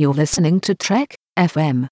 You're 0.00 0.14
listening 0.14 0.60
to 0.60 0.74
Trek 0.74 1.18
FM. 1.38 1.88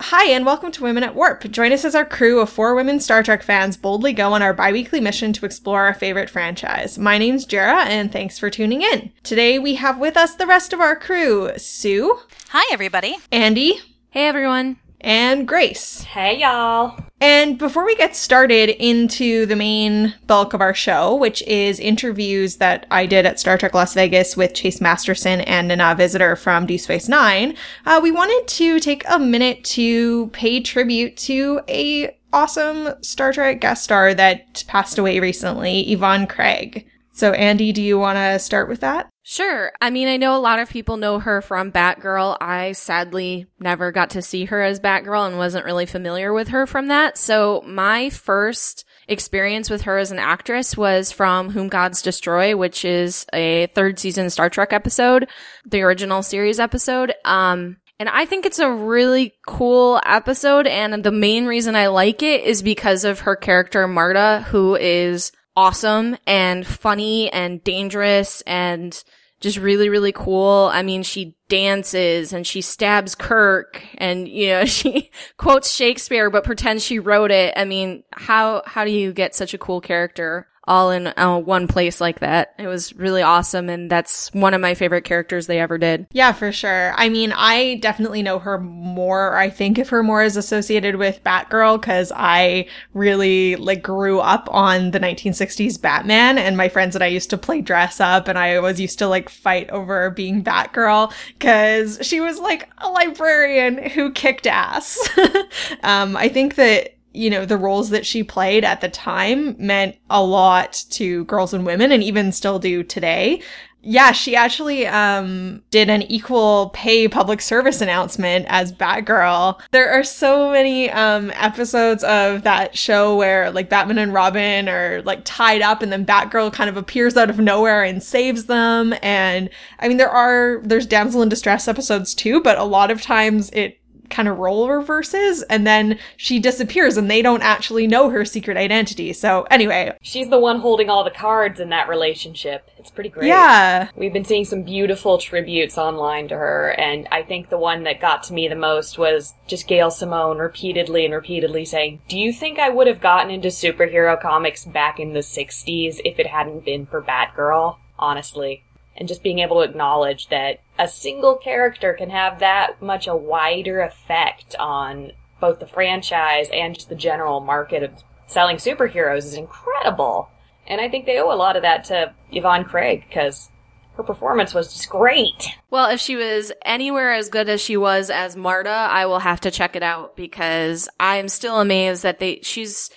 Hi, 0.00 0.30
and 0.30 0.46
welcome 0.46 0.72
to 0.72 0.82
Women 0.82 1.04
at 1.04 1.14
Warp. 1.14 1.44
Join 1.50 1.72
us 1.72 1.84
as 1.84 1.94
our 1.94 2.06
crew 2.06 2.40
of 2.40 2.48
four 2.48 2.74
women 2.74 3.00
Star 3.00 3.22
Trek 3.22 3.42
fans 3.42 3.76
boldly 3.76 4.14
go 4.14 4.32
on 4.32 4.40
our 4.40 4.54
bi 4.54 4.72
weekly 4.72 4.98
mission 4.98 5.34
to 5.34 5.44
explore 5.44 5.82
our 5.82 5.92
favorite 5.92 6.30
franchise. 6.30 6.98
My 6.98 7.18
name's 7.18 7.44
Jarrah, 7.44 7.84
and 7.84 8.10
thanks 8.10 8.38
for 8.38 8.48
tuning 8.48 8.80
in. 8.80 9.12
Today 9.24 9.58
we 9.58 9.74
have 9.74 9.98
with 9.98 10.16
us 10.16 10.36
the 10.36 10.46
rest 10.46 10.72
of 10.72 10.80
our 10.80 10.96
crew 10.96 11.50
Sue. 11.58 12.18
Hi, 12.48 12.64
everybody. 12.72 13.18
Andi. 13.30 13.74
Hey, 14.08 14.26
everyone 14.26 14.78
and 15.04 15.46
Grace. 15.46 16.02
Hey, 16.02 16.40
y'all. 16.40 16.98
And 17.20 17.58
before 17.58 17.84
we 17.84 17.94
get 17.94 18.16
started 18.16 18.70
into 18.82 19.46
the 19.46 19.54
main 19.54 20.14
bulk 20.26 20.52
of 20.52 20.60
our 20.60 20.74
show, 20.74 21.14
which 21.14 21.42
is 21.42 21.78
interviews 21.78 22.56
that 22.56 22.86
I 22.90 23.06
did 23.06 23.24
at 23.24 23.38
Star 23.38 23.56
Trek 23.56 23.74
Las 23.74 23.94
Vegas 23.94 24.36
with 24.36 24.54
Chase 24.54 24.80
Masterson 24.80 25.42
and 25.42 25.68
Nana 25.68 25.94
Visitor 25.94 26.36
from 26.36 26.66
Deep 26.66 26.80
Space 26.80 27.08
Nine, 27.08 27.56
uh, 27.86 28.00
we 28.02 28.10
wanted 28.10 28.48
to 28.48 28.80
take 28.80 29.04
a 29.08 29.18
minute 29.18 29.62
to 29.64 30.26
pay 30.28 30.60
tribute 30.60 31.16
to 31.18 31.60
a 31.68 32.18
awesome 32.32 32.90
Star 33.00 33.32
Trek 33.32 33.60
guest 33.60 33.84
star 33.84 34.12
that 34.14 34.64
passed 34.66 34.98
away 34.98 35.20
recently, 35.20 35.92
Yvonne 35.92 36.26
Craig. 36.26 36.86
So, 37.12 37.32
Andi, 37.32 37.72
do 37.72 37.80
you 37.80 37.98
want 37.98 38.16
to 38.16 38.38
start 38.40 38.68
with 38.68 38.80
that? 38.80 39.08
Sure. 39.26 39.72
I 39.80 39.88
mean, 39.88 40.06
I 40.06 40.18
know 40.18 40.36
a 40.36 40.38
lot 40.38 40.58
of 40.58 40.68
people 40.68 40.98
know 40.98 41.18
her 41.18 41.40
from 41.40 41.72
Batgirl. 41.72 42.36
I 42.42 42.72
sadly 42.72 43.46
never 43.58 43.90
got 43.90 44.10
to 44.10 44.22
see 44.22 44.44
her 44.44 44.60
as 44.60 44.80
Batgirl 44.80 45.26
and 45.26 45.38
wasn't 45.38 45.64
really 45.64 45.86
familiar 45.86 46.34
with 46.34 46.48
her 46.48 46.66
from 46.66 46.88
that. 46.88 47.16
So, 47.16 47.62
my 47.66 48.10
first 48.10 48.84
experience 49.08 49.70
with 49.70 49.82
her 49.82 49.96
as 49.96 50.10
an 50.10 50.18
actress 50.18 50.76
was 50.76 51.10
from 51.10 51.48
Whom 51.48 51.68
Gods 51.68 52.02
Destroy, 52.02 52.54
which 52.54 52.84
is 52.84 53.24
a 53.32 53.68
third 53.68 53.98
season 53.98 54.28
Star 54.28 54.50
Trek 54.50 54.74
episode, 54.74 55.26
the 55.64 55.80
original 55.80 56.22
series 56.22 56.60
episode. 56.60 57.14
Um, 57.24 57.78
and 57.98 58.10
I 58.10 58.26
think 58.26 58.44
it's 58.44 58.58
a 58.58 58.70
really 58.70 59.32
cool 59.46 60.02
episode. 60.04 60.66
And 60.66 61.02
the 61.02 61.10
main 61.10 61.46
reason 61.46 61.76
I 61.76 61.86
like 61.86 62.22
it 62.22 62.44
is 62.44 62.62
because 62.62 63.04
of 63.04 63.20
her 63.20 63.36
character, 63.36 63.88
Marta, 63.88 64.44
who 64.48 64.76
is 64.76 65.32
awesome 65.56 66.16
and 66.26 66.66
funny 66.66 67.32
and 67.32 67.62
dangerous 67.62 68.42
and 68.42 69.02
just 69.40 69.58
really, 69.58 69.88
really 69.88 70.12
cool. 70.12 70.70
I 70.72 70.82
mean, 70.82 71.02
she 71.02 71.36
dances 71.48 72.32
and 72.32 72.46
she 72.46 72.62
stabs 72.62 73.14
Kirk 73.14 73.82
and, 73.98 74.26
you 74.26 74.48
know, 74.48 74.64
she 74.64 75.10
quotes 75.36 75.74
Shakespeare, 75.74 76.30
but 76.30 76.44
pretends 76.44 76.84
she 76.84 76.98
wrote 76.98 77.30
it. 77.30 77.52
I 77.56 77.64
mean, 77.64 78.04
how, 78.12 78.62
how 78.66 78.84
do 78.84 78.90
you 78.90 79.12
get 79.12 79.34
such 79.34 79.54
a 79.54 79.58
cool 79.58 79.80
character? 79.80 80.48
All 80.66 80.90
in 80.90 81.12
uh, 81.16 81.38
one 81.38 81.68
place 81.68 82.00
like 82.00 82.20
that. 82.20 82.54
It 82.58 82.66
was 82.66 82.94
really 82.94 83.22
awesome, 83.22 83.68
and 83.68 83.90
that's 83.90 84.32
one 84.32 84.54
of 84.54 84.60
my 84.60 84.74
favorite 84.74 85.04
characters 85.04 85.46
they 85.46 85.60
ever 85.60 85.78
did. 85.78 86.06
Yeah, 86.12 86.32
for 86.32 86.52
sure. 86.52 86.94
I 86.96 87.08
mean, 87.08 87.32
I 87.32 87.76
definitely 87.76 88.22
know 88.22 88.38
her 88.38 88.58
more. 88.58 89.36
I 89.36 89.50
think 89.50 89.78
of 89.78 89.88
her 89.90 90.02
more 90.02 90.22
as 90.22 90.36
associated 90.36 90.96
with 90.96 91.22
Batgirl 91.24 91.80
because 91.80 92.12
I 92.14 92.66
really 92.92 93.56
like 93.56 93.82
grew 93.82 94.20
up 94.20 94.48
on 94.50 94.90
the 94.92 95.00
1960s 95.00 95.80
Batman, 95.80 96.38
and 96.38 96.56
my 96.56 96.68
friends 96.68 96.94
and 96.94 97.04
I 97.04 97.08
used 97.08 97.30
to 97.30 97.38
play 97.38 97.60
dress 97.60 98.00
up, 98.00 98.28
and 98.28 98.38
I 98.38 98.56
always 98.56 98.80
used 98.80 98.98
to 99.00 99.08
like 99.08 99.28
fight 99.28 99.68
over 99.70 100.10
being 100.10 100.42
Batgirl 100.42 101.12
because 101.38 101.98
she 102.02 102.20
was 102.20 102.38
like 102.38 102.68
a 102.78 102.88
librarian 102.88 103.90
who 103.90 104.12
kicked 104.12 104.46
ass. 104.46 104.98
um, 105.82 106.16
I 106.16 106.28
think 106.28 106.54
that 106.56 106.93
you 107.14 107.30
know, 107.30 107.46
the 107.46 107.56
roles 107.56 107.90
that 107.90 108.04
she 108.04 108.22
played 108.22 108.64
at 108.64 108.80
the 108.80 108.88
time 108.88 109.54
meant 109.58 109.96
a 110.10 110.22
lot 110.22 110.84
to 110.90 111.24
girls 111.24 111.54
and 111.54 111.64
women 111.64 111.92
and 111.92 112.02
even 112.02 112.32
still 112.32 112.58
do 112.58 112.82
today. 112.82 113.40
Yeah, 113.86 114.12
she 114.12 114.34
actually 114.34 114.86
um, 114.86 115.62
did 115.70 115.90
an 115.90 116.02
equal 116.02 116.70
pay 116.70 117.06
public 117.06 117.42
service 117.42 117.82
announcement 117.82 118.46
as 118.48 118.72
Batgirl. 118.72 119.60
There 119.72 119.90
are 119.90 120.02
so 120.02 120.50
many 120.50 120.90
um, 120.90 121.30
episodes 121.34 122.02
of 122.02 122.42
that 122.44 122.76
show 122.78 123.14
where 123.14 123.50
like 123.50 123.68
Batman 123.68 123.98
and 123.98 124.14
Robin 124.14 124.70
are 124.70 125.02
like 125.02 125.20
tied 125.24 125.60
up 125.60 125.82
and 125.82 125.92
then 125.92 126.06
Batgirl 126.06 126.54
kind 126.54 126.70
of 126.70 126.78
appears 126.78 127.14
out 127.16 127.28
of 127.28 127.38
nowhere 127.38 127.84
and 127.84 128.02
saves 128.02 128.46
them. 128.46 128.94
And 129.02 129.50
I 129.78 129.88
mean, 129.88 129.98
there 129.98 130.10
are, 130.10 130.62
there's 130.64 130.86
damsel 130.86 131.20
in 131.20 131.28
distress 131.28 131.68
episodes 131.68 132.14
too, 132.14 132.40
but 132.40 132.56
a 132.56 132.64
lot 132.64 132.90
of 132.90 133.02
times 133.02 133.50
it 133.50 133.78
kind 134.10 134.28
of 134.28 134.38
role 134.38 134.68
reverses 134.68 135.42
and 135.44 135.66
then 135.66 135.98
she 136.16 136.38
disappears 136.38 136.96
and 136.96 137.10
they 137.10 137.22
don't 137.22 137.42
actually 137.42 137.86
know 137.86 138.10
her 138.10 138.24
secret 138.24 138.56
identity. 138.56 139.12
So 139.12 139.42
anyway, 139.50 139.96
she's 140.02 140.30
the 140.30 140.38
one 140.38 140.60
holding 140.60 140.90
all 140.90 141.04
the 141.04 141.10
cards 141.10 141.60
in 141.60 141.70
that 141.70 141.88
relationship. 141.88 142.70
It's 142.78 142.90
pretty 142.90 143.10
great. 143.10 143.28
Yeah. 143.28 143.88
We've 143.96 144.12
been 144.12 144.24
seeing 144.24 144.44
some 144.44 144.62
beautiful 144.62 145.18
tributes 145.18 145.78
online 145.78 146.28
to 146.28 146.36
her 146.36 146.74
and 146.78 147.08
I 147.10 147.22
think 147.22 147.48
the 147.48 147.58
one 147.58 147.84
that 147.84 148.00
got 148.00 148.22
to 148.24 148.32
me 148.32 148.48
the 148.48 148.54
most 148.54 148.98
was 148.98 149.34
just 149.46 149.68
Gail 149.68 149.90
Simone 149.90 150.38
repeatedly 150.38 151.04
and 151.04 151.14
repeatedly 151.14 151.64
saying, 151.64 152.00
"Do 152.08 152.18
you 152.18 152.32
think 152.32 152.58
I 152.58 152.70
would 152.70 152.86
have 152.86 153.00
gotten 153.00 153.30
into 153.30 153.48
superhero 153.48 154.20
comics 154.20 154.64
back 154.64 155.00
in 155.00 155.12
the 155.12 155.22
60s 155.22 156.00
if 156.04 156.18
it 156.18 156.26
hadn't 156.26 156.64
been 156.64 156.86
for 156.86 157.02
Batgirl?" 157.02 157.76
Honestly 157.98 158.64
and 158.96 159.08
just 159.08 159.22
being 159.22 159.40
able 159.40 159.62
to 159.62 159.68
acknowledge 159.68 160.28
that 160.28 160.60
a 160.78 160.88
single 160.88 161.36
character 161.36 161.92
can 161.94 162.10
have 162.10 162.40
that 162.40 162.80
much 162.80 163.06
a 163.06 163.16
wider 163.16 163.80
effect 163.80 164.54
on 164.58 165.12
both 165.40 165.58
the 165.58 165.66
franchise 165.66 166.48
and 166.52 166.74
just 166.74 166.88
the 166.88 166.94
general 166.94 167.40
market 167.40 167.82
of 167.82 167.92
selling 168.26 168.56
superheroes 168.56 169.18
is 169.18 169.34
incredible. 169.34 170.30
And 170.66 170.80
I 170.80 170.88
think 170.88 171.06
they 171.06 171.18
owe 171.18 171.32
a 171.32 171.36
lot 171.36 171.56
of 171.56 171.62
that 171.62 171.84
to 171.84 172.14
Yvonne 172.32 172.64
Craig 172.64 173.04
because 173.06 173.50
her 173.96 174.02
performance 174.02 174.54
was 174.54 174.72
just 174.72 174.88
great. 174.88 175.48
Well, 175.70 175.90
if 175.90 176.00
she 176.00 176.16
was 176.16 176.52
anywhere 176.64 177.12
as 177.12 177.28
good 177.28 177.48
as 177.48 177.60
she 177.60 177.76
was 177.76 178.10
as 178.10 178.36
Marta, 178.36 178.70
I 178.70 179.06
will 179.06 179.20
have 179.20 179.40
to 179.42 179.50
check 179.50 179.76
it 179.76 179.82
out 179.82 180.16
because 180.16 180.88
I'm 180.98 181.28
still 181.28 181.60
amazed 181.60 182.02
that 182.02 182.18
they 182.18 182.40
she's 182.42 182.90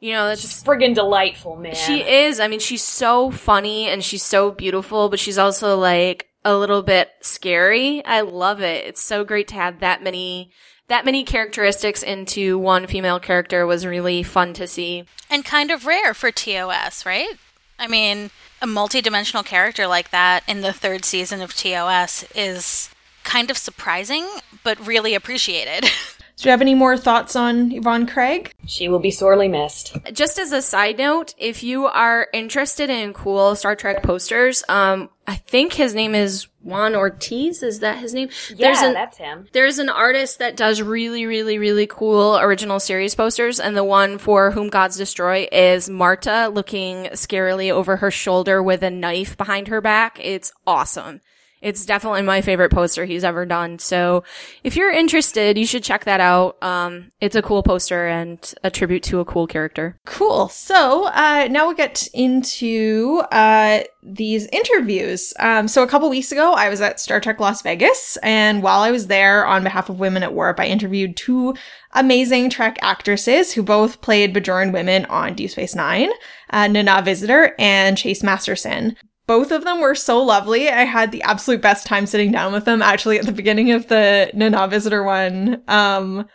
you 0.00 0.12
know, 0.14 0.28
that's 0.28 0.40
she's 0.40 0.64
friggin' 0.64 0.94
delightful, 0.94 1.56
man. 1.56 1.74
She 1.74 2.00
is. 2.00 2.40
I 2.40 2.48
mean, 2.48 2.60
she's 2.60 2.82
so 2.82 3.30
funny 3.30 3.86
and 3.86 4.02
she's 4.02 4.22
so 4.22 4.50
beautiful, 4.50 5.10
but 5.10 5.20
she's 5.20 5.38
also 5.38 5.76
like 5.76 6.28
a 6.44 6.56
little 6.56 6.82
bit 6.82 7.10
scary. 7.20 8.04
I 8.04 8.22
love 8.22 8.62
it. 8.62 8.86
It's 8.86 9.02
so 9.02 9.24
great 9.24 9.48
to 9.48 9.54
have 9.54 9.80
that 9.80 10.02
many 10.02 10.50
that 10.88 11.04
many 11.04 11.22
characteristics 11.22 12.02
into 12.02 12.58
one 12.58 12.88
female 12.88 13.20
character 13.20 13.64
was 13.64 13.86
really 13.86 14.24
fun 14.24 14.52
to 14.54 14.66
see. 14.66 15.04
And 15.28 15.44
kind 15.44 15.70
of 15.70 15.86
rare 15.86 16.14
for 16.14 16.32
TOS, 16.32 17.06
right? 17.06 17.34
I 17.78 17.86
mean, 17.86 18.30
a 18.60 18.66
multi-dimensional 18.66 19.44
character 19.44 19.86
like 19.86 20.10
that 20.10 20.42
in 20.48 20.62
the 20.62 20.72
third 20.72 21.04
season 21.04 21.42
of 21.42 21.54
TOS 21.54 22.24
is 22.34 22.90
kind 23.22 23.52
of 23.52 23.56
surprising, 23.56 24.26
but 24.64 24.84
really 24.84 25.14
appreciated. 25.14 25.88
Do 26.40 26.48
you 26.48 26.52
have 26.52 26.62
any 26.62 26.74
more 26.74 26.96
thoughts 26.96 27.36
on 27.36 27.70
Yvonne 27.70 28.06
Craig? 28.06 28.54
She 28.66 28.88
will 28.88 28.98
be 28.98 29.10
sorely 29.10 29.46
missed. 29.46 29.94
Just 30.14 30.38
as 30.38 30.52
a 30.52 30.62
side 30.62 30.96
note, 30.96 31.34
if 31.36 31.62
you 31.62 31.84
are 31.84 32.28
interested 32.32 32.88
in 32.88 33.12
cool 33.12 33.54
Star 33.56 33.76
Trek 33.76 34.02
posters, 34.02 34.64
um, 34.66 35.10
I 35.26 35.34
think 35.34 35.74
his 35.74 35.94
name 35.94 36.14
is 36.14 36.46
Juan 36.62 36.96
Ortiz. 36.96 37.62
Is 37.62 37.80
that 37.80 37.98
his 37.98 38.14
name? 38.14 38.30
Yeah, 38.48 38.68
there's 38.68 38.80
an, 38.80 38.94
that's 38.94 39.18
him. 39.18 39.48
There's 39.52 39.78
an 39.78 39.90
artist 39.90 40.38
that 40.38 40.56
does 40.56 40.80
really, 40.80 41.26
really, 41.26 41.58
really 41.58 41.86
cool 41.86 42.38
original 42.38 42.80
series 42.80 43.14
posters, 43.14 43.60
and 43.60 43.76
the 43.76 43.84
one 43.84 44.16
for 44.16 44.50
Whom 44.50 44.70
Gods 44.70 44.96
Destroy 44.96 45.46
is 45.52 45.90
Marta 45.90 46.48
looking 46.48 47.04
scarily 47.12 47.70
over 47.70 47.96
her 47.96 48.10
shoulder 48.10 48.62
with 48.62 48.82
a 48.82 48.90
knife 48.90 49.36
behind 49.36 49.68
her 49.68 49.82
back. 49.82 50.18
It's 50.22 50.54
awesome. 50.66 51.20
It's 51.60 51.84
definitely 51.84 52.22
my 52.22 52.40
favorite 52.40 52.70
poster 52.70 53.04
he's 53.04 53.24
ever 53.24 53.44
done. 53.44 53.78
So 53.78 54.24
if 54.64 54.76
you're 54.76 54.90
interested, 54.90 55.58
you 55.58 55.66
should 55.66 55.84
check 55.84 56.04
that 56.04 56.20
out. 56.20 56.62
Um, 56.62 57.12
it's 57.20 57.36
a 57.36 57.42
cool 57.42 57.62
poster 57.62 58.06
and 58.06 58.54
a 58.64 58.70
tribute 58.70 59.02
to 59.04 59.20
a 59.20 59.24
cool 59.24 59.46
character. 59.46 59.98
Cool. 60.06 60.48
So 60.48 61.06
uh, 61.08 61.48
now 61.50 61.66
we'll 61.66 61.76
get 61.76 62.08
into 62.14 63.22
uh, 63.30 63.80
these 64.02 64.46
interviews. 64.46 65.34
Um, 65.38 65.68
so 65.68 65.82
a 65.82 65.86
couple 65.86 66.08
weeks 66.08 66.32
ago, 66.32 66.54
I 66.54 66.70
was 66.70 66.80
at 66.80 66.98
Star 66.98 67.20
Trek 67.20 67.40
Las 67.40 67.60
Vegas, 67.60 68.16
and 68.22 68.62
while 68.62 68.80
I 68.80 68.90
was 68.90 69.08
there 69.08 69.44
on 69.44 69.62
behalf 69.62 69.90
of 69.90 70.00
Women 70.00 70.22
at 70.22 70.32
Warp, 70.32 70.58
I 70.58 70.66
interviewed 70.66 71.16
two 71.16 71.54
amazing 71.92 72.48
Trek 72.48 72.78
actresses 72.80 73.52
who 73.52 73.62
both 73.62 74.00
played 74.00 74.34
Bajoran 74.34 74.72
women 74.72 75.04
on 75.06 75.34
Deep 75.34 75.50
Space 75.50 75.74
Nine, 75.74 76.10
uh, 76.50 76.68
Nana 76.68 77.02
Visitor 77.02 77.54
and 77.58 77.98
Chase 77.98 78.22
Masterson 78.22 78.96
both 79.30 79.52
of 79.52 79.62
them 79.62 79.80
were 79.80 79.94
so 79.94 80.20
lovely. 80.20 80.68
I 80.68 80.82
had 80.82 81.12
the 81.12 81.22
absolute 81.22 81.62
best 81.62 81.86
time 81.86 82.04
sitting 82.04 82.32
down 82.32 82.52
with 82.52 82.64
them. 82.64 82.82
Actually, 82.82 83.20
at 83.20 83.26
the 83.26 83.32
beginning 83.32 83.70
of 83.70 83.86
the 83.86 84.28
Nana 84.34 84.66
Visitor 84.66 85.04
one, 85.04 85.62
um, 85.68 86.26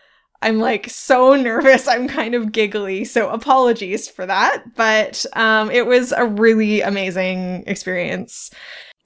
I'm 0.41 0.59
like 0.59 0.89
so 0.89 1.35
nervous. 1.35 1.89
I'm 1.89 2.07
kind 2.07 2.35
of 2.35 2.53
giggly. 2.53 3.03
So 3.03 3.27
apologies 3.27 4.07
for 4.07 4.25
that. 4.25 4.63
But 4.77 5.25
um, 5.33 5.71
it 5.71 5.87
was 5.87 6.13
a 6.13 6.25
really 6.25 6.79
amazing 6.79 7.65
experience. 7.67 8.49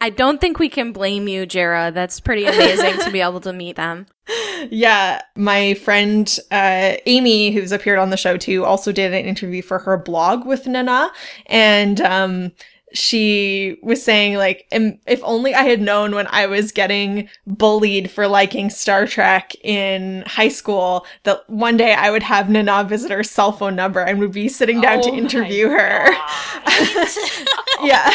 I 0.01 0.12
don't 0.12 0.39
think 0.39 0.59
we 0.59 0.69
can 0.69 0.91
blame 0.91 1.27
you, 1.27 1.47
Jarrah. 1.47 1.91
That's 1.91 2.19
pretty 2.19 2.45
amazing 2.45 3.00
to 3.00 3.09
be 3.09 3.21
able 3.21 3.41
to 3.41 3.53
meet 3.53 3.75
them. 3.75 4.06
Yeah, 4.71 5.21
my 5.38 5.74
friend 5.75 6.38
uh, 6.51 6.97
Amy, 7.06 7.51
who's 7.51 7.71
appeared 7.71 7.97
on 7.97 8.09
the 8.09 8.18
show 8.18 8.36
too, 8.36 8.65
also 8.65 8.91
did 8.91 9.13
an 9.13 9.25
interview 9.25 9.62
for 9.62 9.80
her 9.80 9.97
blog 9.97 10.45
with 10.45 10.68
Nana, 10.68 11.12
and 11.45 12.01
um, 12.01 12.51
she 12.94 13.77
was 13.83 14.01
saying 14.03 14.36
like 14.36 14.68
if 14.71 15.19
only 15.24 15.53
i 15.53 15.63
had 15.63 15.81
known 15.81 16.13
when 16.15 16.25
i 16.27 16.45
was 16.45 16.71
getting 16.71 17.30
bullied 17.45 18.09
for 18.09 18.27
liking 18.27 18.69
star 18.69 19.06
trek 19.06 19.53
in 19.63 20.24
high 20.25 20.47
school 20.50 21.06
that 21.24 21.47
one 21.50 21.77
day 21.77 21.94
i 21.94 22.09
would 22.09 22.24
have 22.24 22.50
nana 22.50 22.83
Visitor 22.83 23.24
cell 23.24 23.51
phone 23.51 23.75
number 23.75 24.00
and 24.00 24.19
would 24.19 24.31
be 24.31 24.47
sitting 24.50 24.81
down 24.81 25.01
to 25.01 25.09
Oh 25.09 25.12
my 25.13 25.18
interview 25.19 25.69
her 25.69 26.06
yeah 27.83 28.09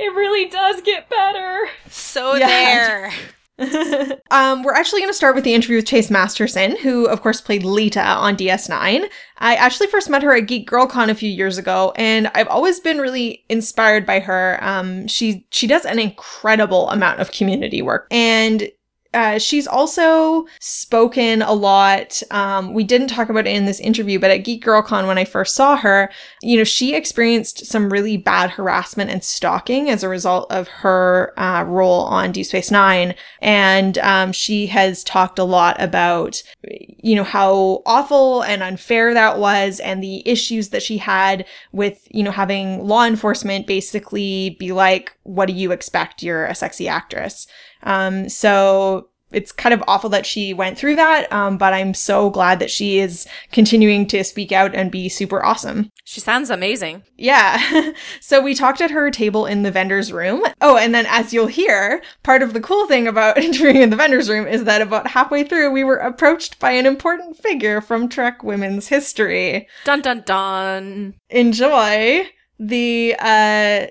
It 0.00 0.14
really 0.14 0.48
does 0.48 0.80
get 0.82 1.08
better. 1.08 1.68
so 1.90 2.34
Yeah. 2.34 2.46
there. 2.46 3.12
um, 4.30 4.62
we're 4.62 4.74
actually 4.74 5.00
going 5.00 5.10
to 5.10 5.16
start 5.16 5.34
with 5.34 5.42
the 5.42 5.54
interview 5.54 5.76
with 5.76 5.86
Chase 5.86 6.10
Masterson, 6.10 6.76
who, 6.76 7.06
of 7.06 7.22
course, 7.22 7.40
played 7.40 7.62
Leeta 7.62 8.04
on 8.04 8.36
DS9. 8.36 9.04
I 9.38 9.54
actually 9.56 9.88
first 9.88 10.08
met 10.08 10.22
her 10.22 10.34
at 10.34 10.46
Geek 10.46 10.68
Girl 10.68 10.86
Con 10.86 11.10
a 11.10 11.14
few 11.14 11.30
years 11.30 11.58
ago, 11.58 11.92
and 11.96 12.28
I've 12.34 12.48
always 12.48 12.78
been 12.78 12.98
really 12.98 13.44
inspired 13.48 14.06
by 14.06 14.20
her. 14.20 14.58
Um, 14.62 15.08
she 15.08 15.44
she 15.50 15.66
does 15.66 15.84
an 15.84 15.98
incredible 15.98 16.88
amount 16.90 17.20
of 17.20 17.32
community 17.32 17.82
work, 17.82 18.06
and 18.10 18.70
uh, 19.14 19.38
she's 19.38 19.66
also 19.66 20.46
spoken 20.60 21.40
a 21.40 21.52
lot. 21.52 22.22
Um, 22.30 22.74
we 22.74 22.84
didn't 22.84 23.08
talk 23.08 23.30
about 23.30 23.46
it 23.46 23.56
in 23.56 23.64
this 23.64 23.80
interview, 23.80 24.18
but 24.18 24.30
at 24.30 24.44
Geek 24.44 24.62
Girl 24.62 24.82
Con, 24.82 25.06
when 25.06 25.16
I 25.16 25.24
first 25.24 25.54
saw 25.54 25.76
her, 25.76 26.10
you 26.42 26.58
know, 26.58 26.64
she 26.64 26.94
experienced 26.94 27.64
some 27.64 27.88
really 27.90 28.18
bad 28.18 28.50
harassment 28.50 29.10
and 29.10 29.24
stalking 29.24 29.88
as 29.88 30.02
a 30.02 30.10
result 30.10 30.50
of 30.52 30.68
her 30.68 31.32
uh, 31.38 31.64
role 31.66 32.02
on 32.02 32.32
Deep 32.32 32.46
Space 32.46 32.70
Nine. 32.70 33.14
And 33.40 33.96
um, 33.98 34.32
she 34.32 34.66
has 34.66 35.02
talked 35.04 35.38
a 35.38 35.44
lot 35.44 35.80
about, 35.80 36.42
you 36.62 37.16
know, 37.16 37.24
how 37.24 37.82
awful 37.86 38.42
and 38.42 38.62
unfair 38.62 39.14
that 39.14 39.38
was 39.38 39.80
and 39.80 40.02
the 40.02 40.22
issues 40.28 40.68
that 40.68 40.82
she 40.82 40.98
had 40.98 41.46
with, 41.72 42.06
you 42.10 42.22
know, 42.22 42.30
having 42.30 42.86
law 42.86 43.06
enforcement 43.06 43.66
basically 43.66 44.56
be 44.58 44.72
like, 44.72 45.16
what 45.22 45.46
do 45.46 45.54
you 45.54 45.72
expect? 45.72 46.22
You're 46.22 46.44
a 46.44 46.54
sexy 46.54 46.88
actress. 46.88 47.46
Um, 47.82 48.28
so 48.28 49.08
it's 49.30 49.52
kind 49.52 49.74
of 49.74 49.84
awful 49.86 50.08
that 50.10 50.24
she 50.24 50.54
went 50.54 50.78
through 50.78 50.96
that, 50.96 51.30
um, 51.32 51.58
but 51.58 51.74
I'm 51.74 51.92
so 51.92 52.30
glad 52.30 52.60
that 52.60 52.70
she 52.70 52.98
is 52.98 53.26
continuing 53.52 54.06
to 54.06 54.24
speak 54.24 54.52
out 54.52 54.74
and 54.74 54.90
be 54.90 55.08
super 55.08 55.44
awesome. 55.44 55.90
She 56.04 56.20
sounds 56.20 56.48
amazing. 56.48 57.02
Yeah. 57.18 57.92
so 58.20 58.40
we 58.40 58.54
talked 58.54 58.80
at 58.80 58.90
her 58.90 59.10
table 59.10 59.44
in 59.44 59.62
the 59.62 59.70
vendor's 59.70 60.12
room. 60.12 60.42
Oh, 60.62 60.78
and 60.78 60.94
then 60.94 61.04
as 61.06 61.34
you'll 61.34 61.46
hear, 61.46 62.02
part 62.22 62.42
of 62.42 62.54
the 62.54 62.60
cool 62.60 62.86
thing 62.86 63.06
about 63.06 63.36
interviewing 63.44 63.82
in 63.82 63.90
the 63.90 63.96
vendor's 63.96 64.30
room 64.30 64.46
is 64.46 64.64
that 64.64 64.80
about 64.80 65.08
halfway 65.08 65.44
through, 65.44 65.70
we 65.70 65.84
were 65.84 65.96
approached 65.96 66.58
by 66.58 66.70
an 66.70 66.86
important 66.86 67.36
figure 67.36 67.82
from 67.82 68.08
Trek 68.08 68.42
women's 68.42 68.88
history. 68.88 69.68
Dun 69.84 70.00
dun 70.00 70.22
dun. 70.24 71.14
Enjoy 71.28 72.26
the, 72.58 73.14
uh, 73.18 73.86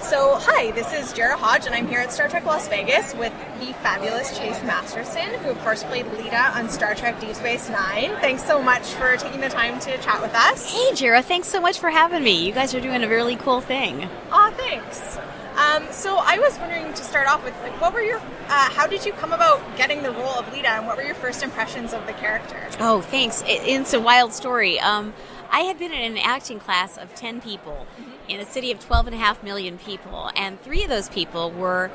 so, 0.00 0.36
hi, 0.36 0.70
this 0.72 0.92
is 0.92 1.12
Jarrah 1.12 1.36
Hodge, 1.36 1.66
and 1.66 1.74
I'm 1.74 1.88
here 1.88 1.98
at 1.98 2.12
Star 2.12 2.28
Trek 2.28 2.44
Las 2.44 2.68
Vegas 2.68 3.14
with 3.14 3.32
the 3.60 3.72
fabulous 3.74 4.36
Chase 4.36 4.62
Masterson, 4.62 5.34
who, 5.40 5.50
of 5.50 5.58
course, 5.60 5.82
played 5.84 6.06
Leeta 6.06 6.56
on 6.56 6.68
Star 6.68 6.94
Trek 6.94 7.20
Deep 7.20 7.34
Space 7.34 7.68
Nine. 7.68 8.10
Thanks 8.20 8.44
so 8.44 8.62
much 8.62 8.82
for 8.82 9.16
taking 9.16 9.40
the 9.40 9.48
time 9.48 9.78
to 9.80 9.98
chat 9.98 10.20
with 10.22 10.34
us. 10.34 10.72
Hey, 10.72 10.94
Jarrah, 10.94 11.22
thanks 11.22 11.48
so 11.48 11.60
much 11.60 11.78
for 11.78 11.90
having 11.90 12.22
me. 12.22 12.46
You 12.46 12.52
guys 12.52 12.74
are 12.74 12.80
doing 12.80 13.02
a 13.02 13.08
really 13.08 13.36
cool 13.36 13.60
thing. 13.60 14.08
Aw, 14.30 14.50
thanks. 14.56 15.18
Um, 15.56 15.86
so, 15.90 16.16
I 16.18 16.38
was 16.38 16.58
wondering 16.58 16.92
to 16.92 17.04
start 17.04 17.26
off 17.28 17.44
with, 17.44 17.54
like, 17.62 17.78
what 17.80 17.92
were 17.92 18.02
your, 18.02 18.18
uh, 18.18 18.70
how 18.70 18.86
did 18.86 19.04
you 19.04 19.12
come 19.12 19.32
about 19.32 19.60
getting 19.76 20.02
the 20.02 20.12
role 20.12 20.34
of 20.38 20.46
Leeta, 20.52 20.68
and 20.68 20.86
what 20.86 20.96
were 20.96 21.02
your 21.02 21.14
first 21.14 21.42
impressions 21.42 21.92
of 21.92 22.06
the 22.06 22.12
character? 22.14 22.68
Oh, 22.80 23.00
thanks. 23.00 23.42
It, 23.42 23.62
it's 23.64 23.92
a 23.92 24.00
wild 24.00 24.32
story. 24.32 24.80
Um, 24.80 25.12
I 25.52 25.60
had 25.60 25.78
been 25.78 25.92
in 25.92 26.12
an 26.12 26.18
acting 26.18 26.60
class 26.60 26.96
of 26.96 27.14
10 27.14 27.40
people 27.40 27.86
in 28.30 28.40
a 28.40 28.46
city 28.46 28.70
of 28.70 28.78
12.5 28.86 29.42
million 29.42 29.76
people, 29.78 30.30
and 30.36 30.60
three 30.62 30.82
of 30.82 30.88
those 30.88 31.08
people 31.08 31.50
were 31.50 31.90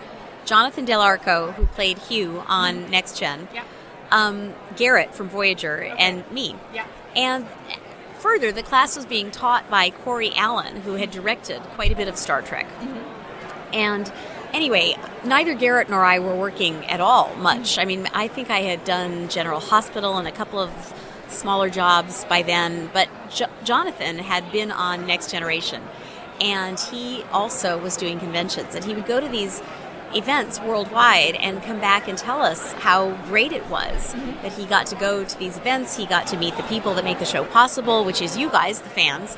Jonathan 0.45 0.85
Del 0.85 1.01
Arco, 1.01 1.51
who 1.51 1.65
played 1.67 1.97
Hugh 1.97 2.43
on 2.47 2.85
mm. 2.85 2.89
Next 2.89 3.17
Gen, 3.17 3.47
Yeah. 3.53 3.63
um, 4.11 4.53
Garrett 4.75 5.15
from 5.15 5.29
Voyager, 5.29 5.81
and 5.97 6.29
me. 6.31 6.55
Yeah. 6.73 6.85
And 7.15 7.47
further, 8.19 8.51
the 8.51 8.63
class 8.63 8.95
was 8.95 9.05
being 9.05 9.31
taught 9.31 9.69
by 9.69 9.89
Corey 9.89 10.33
Allen, 10.35 10.81
who 10.81 10.93
had 10.95 11.09
directed 11.09 11.61
quite 11.75 11.91
a 11.91 11.95
bit 11.95 12.07
of 12.07 12.17
Star 12.17 12.41
Trek. 12.41 12.67
Mm-hmm. 12.67 13.73
And 13.73 14.13
anyway, 14.53 14.95
neither 15.23 15.55
Garrett 15.55 15.89
nor 15.89 16.03
I 16.03 16.19
were 16.19 16.35
working 16.35 16.85
at 16.85 17.01
all 17.01 17.33
much. 17.35 17.73
Mm-hmm. 17.73 17.81
I 17.81 17.85
mean, 17.85 18.07
I 18.13 18.27
think 18.27 18.49
I 18.49 18.59
had 18.59 18.83
done 18.83 19.29
General 19.29 19.59
Hospital 19.59 20.17
and 20.17 20.27
a 20.27 20.31
couple 20.31 20.59
of 20.59 20.71
smaller 21.29 21.69
jobs 21.69 22.25
by 22.25 22.41
then, 22.41 22.89
but 22.93 23.09
jo- 23.29 23.49
Jonathan 23.63 24.19
had 24.19 24.51
been 24.51 24.71
on 24.71 25.07
Next 25.07 25.31
Generation. 25.31 25.81
And 26.41 26.79
he 26.79 27.23
also 27.31 27.77
was 27.77 27.95
doing 27.95 28.19
conventions, 28.19 28.75
and 28.75 28.83
he 28.83 28.93
would 28.93 29.05
go 29.05 29.19
to 29.19 29.27
these 29.27 29.61
events 30.13 30.59
worldwide 30.61 31.35
and 31.35 31.61
come 31.61 31.79
back 31.79 32.07
and 32.07 32.17
tell 32.17 32.41
us 32.41 32.71
how 32.73 33.11
great 33.27 33.51
it 33.51 33.67
was 33.69 34.13
mm-hmm. 34.13 34.41
that 34.43 34.53
he 34.53 34.65
got 34.65 34.85
to 34.87 34.95
go 34.95 35.23
to 35.23 35.39
these 35.39 35.57
events, 35.57 35.97
he 35.97 36.05
got 36.05 36.27
to 36.27 36.37
meet 36.37 36.55
the 36.55 36.63
people 36.63 36.93
that 36.93 37.03
make 37.03 37.19
the 37.19 37.25
show 37.25 37.43
possible, 37.45 38.05
which 38.05 38.21
is 38.21 38.37
you 38.37 38.49
guys, 38.49 38.81
the 38.81 38.89
fans. 38.89 39.37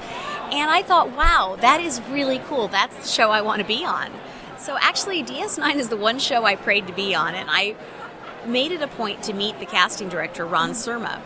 And 0.52 0.70
I 0.70 0.84
thought, 0.84 1.12
wow, 1.12 1.58
that 1.62 1.82
is 1.82 2.02
really 2.10 2.40
cool. 2.40 2.68
That's 2.68 2.96
the 2.96 3.08
show 3.08 3.32
I 3.32 3.42
want 3.42 3.62
to 3.62 3.68
be 3.68 3.84
on. 3.84 4.12
So 4.58 4.78
actually, 4.80 5.24
DS9 5.24 5.76
is 5.76 5.90
the 5.90 5.98
one 5.98 6.20
show 6.20 6.46
I 6.46 6.56
prayed 6.56 6.88
to 6.88 6.94
be 6.94 7.16
on, 7.16 7.36
and 7.36 7.50
I 7.50 7.76
made 8.46 8.72
it 8.72 8.82
a 8.82 8.88
point 8.88 9.24
to 9.24 9.34
meet 9.34 9.60
the 9.60 9.66
casting 9.66 10.10
director, 10.10 10.46
Ron 10.46 10.72
mm-hmm. 10.72 11.06
Surma. 11.06 11.22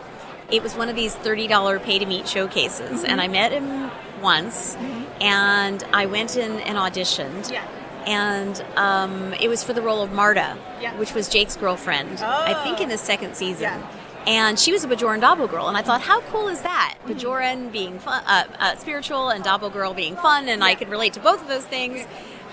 It 0.50 0.62
was 0.62 0.74
one 0.74 0.88
of 0.88 0.96
these 0.96 1.14
$30 1.14 1.82
pay 1.82 1.98
to 1.98 2.06
meet 2.06 2.28
showcases, 2.28 3.04
and 3.04 3.12
mm-hmm. 3.12 3.20
I 3.20 3.28
met 3.28 3.52
him 3.52 3.90
once, 4.22 4.76
and 5.20 5.82
I 5.92 6.06
went 6.06 6.36
in 6.36 6.52
and 6.60 6.78
auditioned. 6.78 7.50
Yeah. 7.50 7.66
And 8.06 8.64
um, 8.76 9.32
it 9.34 9.48
was 9.48 9.62
for 9.62 9.72
the 9.72 9.82
role 9.82 10.02
of 10.02 10.10
Mardah, 10.10 10.56
Yeah. 10.80 10.96
which 10.98 11.14
was 11.14 11.28
Jake's 11.28 11.56
girlfriend, 11.56 12.18
I 12.20 12.54
think 12.64 12.80
in 12.80 12.88
the 12.88 12.98
second 12.98 13.36
season. 13.36 13.62
Yeah. 13.64 13.86
And 14.26 14.58
she 14.58 14.72
was 14.72 14.84
a 14.84 14.88
Bajoran 14.88 15.20
Dabo 15.20 15.48
girl, 15.50 15.68
and 15.68 15.76
I 15.76 15.82
thought, 15.82 16.00
how 16.00 16.20
cool 16.22 16.48
is 16.48 16.62
that? 16.62 16.96
Bajoran 17.06 17.70
being 17.72 17.98
fun, 17.98 18.22
uh, 18.26 18.44
uh, 18.58 18.76
spiritual, 18.76 19.30
and 19.30 19.44
Dabo 19.44 19.72
girl 19.72 19.94
being 19.94 20.16
fun, 20.16 20.48
and 20.48 20.62
I 20.64 20.74
could 20.76 20.88
relate 20.88 21.12
to 21.14 21.20
both 21.20 21.42
of 21.42 21.48
those 21.48 21.64
things. 21.66 22.06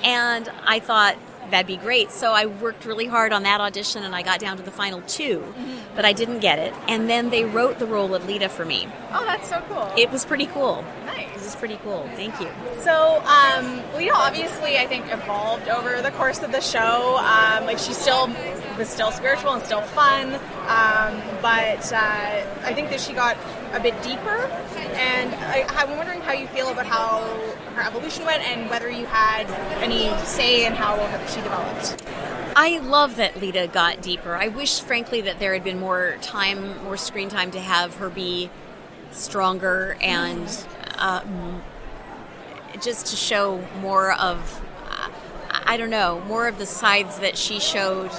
And 0.03 0.49
I 0.65 0.79
thought 0.79 1.15
that'd 1.51 1.67
be 1.67 1.77
great. 1.77 2.11
So 2.11 2.31
I 2.31 2.45
worked 2.47 2.85
really 2.85 3.05
hard 3.07 3.33
on 3.33 3.43
that 3.43 3.59
audition, 3.61 4.03
and 4.03 4.15
I 4.15 4.21
got 4.23 4.39
down 4.39 4.57
to 4.57 4.63
the 4.63 4.71
final 4.71 5.01
2 5.07 5.43
but 5.95 6.05
I 6.05 6.13
didn't 6.13 6.39
get 6.39 6.59
it. 6.59 6.73
And 6.87 7.09
then 7.09 7.29
they 7.29 7.43
wrote 7.43 7.77
the 7.79 7.85
role 7.85 8.15
of 8.15 8.23
Leeta 8.25 8.47
for 8.49 8.63
me. 8.63 8.87
Oh, 9.11 9.25
that's 9.25 9.49
so 9.49 9.61
cool. 9.67 9.91
It 9.97 10.09
was 10.11 10.23
pretty 10.23 10.45
cool. 10.45 10.85
Was 11.49 11.55
pretty 11.55 11.77
cool. 11.77 12.07
Thank 12.13 12.39
you. 12.39 12.47
So, 12.81 13.23
um, 13.25 13.81
Leeta 13.95 14.13
obviously, 14.13 14.77
I 14.77 14.85
think, 14.85 15.11
evolved 15.11 15.67
over 15.67 15.99
the 15.99 16.11
course 16.11 16.43
of 16.43 16.51
the 16.51 16.61
show. 16.61 17.17
Um, 17.17 17.65
like, 17.65 17.79
she 17.79 17.91
still 17.91 18.29
was 18.77 18.87
still 18.87 19.11
spiritual 19.11 19.53
and 19.53 19.63
still 19.63 19.81
fun, 19.81 20.35
um, 20.67 21.19
but 21.41 21.91
uh, 21.91 22.45
I 22.61 22.71
think 22.75 22.91
that 22.91 22.99
she 22.99 23.13
got 23.13 23.35
a 23.73 23.79
bit 23.79 23.99
deeper. 24.03 24.45
And 24.93 25.33
I, 25.33 25.65
I'm 25.69 25.97
wondering 25.97 26.21
how 26.21 26.33
you 26.33 26.45
feel 26.49 26.69
about 26.69 26.85
how 26.85 27.23
her 27.73 27.81
evolution 27.81 28.25
went 28.25 28.43
and 28.43 28.69
whether 28.69 28.87
you 28.87 29.07
had 29.07 29.49
any 29.81 30.15
say 30.27 30.67
in 30.67 30.73
how 30.73 30.97
she 31.29 31.41
developed. 31.41 32.05
I 32.55 32.77
love 32.77 33.15
that 33.15 33.41
Leeta 33.41 33.73
got 33.73 34.03
deeper. 34.03 34.35
I 34.35 34.49
wish, 34.49 34.81
frankly, 34.81 35.21
that 35.21 35.39
there 35.39 35.53
had 35.53 35.63
been 35.63 35.79
more 35.79 36.15
time, 36.21 36.83
more 36.83 36.95
screen 36.95 37.29
time 37.29 37.49
to 37.51 37.59
have 37.59 37.95
her 37.95 38.11
be 38.11 38.51
stronger 39.09 39.97
and 39.99 40.47
um, 40.99 41.63
just 42.81 43.07
to 43.07 43.15
show 43.15 43.65
more 43.81 44.13
of, 44.13 44.61
uh, 44.89 45.09
I 45.65 45.77
don't 45.77 45.89
know, 45.89 46.21
more 46.27 46.47
of 46.47 46.57
the 46.57 46.65
sides 46.65 47.19
that 47.19 47.37
she 47.37 47.59
showed. 47.59 48.11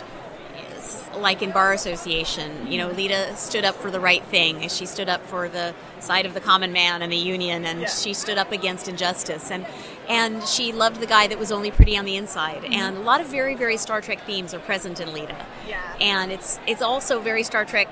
Like 1.16 1.42
in 1.42 1.50
bar 1.50 1.72
association, 1.72 2.68
you 2.70 2.78
know, 2.78 2.88
Leeta 2.88 3.34
stood 3.36 3.64
up 3.64 3.74
for 3.74 3.90
the 3.90 3.98
right 3.98 4.24
thing. 4.26 4.68
She 4.68 4.86
stood 4.86 5.08
up 5.08 5.26
for 5.26 5.48
the 5.48 5.74
side 5.98 6.24
of 6.24 6.34
the 6.34 6.40
common 6.40 6.72
man 6.72 7.02
and 7.02 7.12
the 7.12 7.16
union, 7.16 7.66
and 7.66 7.88
she 7.90 8.14
stood 8.14 8.38
up 8.38 8.52
against 8.52 8.88
injustice. 8.88 9.50
And 9.50 9.66
and 10.08 10.42
she 10.44 10.72
loved 10.72 11.00
the 11.00 11.06
guy 11.06 11.26
that 11.26 11.38
was 11.38 11.50
only 11.50 11.72
pretty 11.72 11.98
on 11.98 12.04
the 12.04 12.16
inside. 12.16 12.64
And 12.64 12.96
a 12.96 13.00
lot 13.00 13.20
of 13.20 13.26
very 13.26 13.56
very 13.56 13.76
Star 13.76 14.00
Trek 14.00 14.24
themes 14.24 14.54
are 14.54 14.60
present 14.60 15.00
in 15.00 15.12
Leeta. 15.12 15.36
Yeah. 15.68 15.80
And 16.00 16.30
it's 16.30 16.60
it's 16.66 16.80
also 16.80 17.20
very 17.20 17.42
Star 17.42 17.64
Trek 17.64 17.88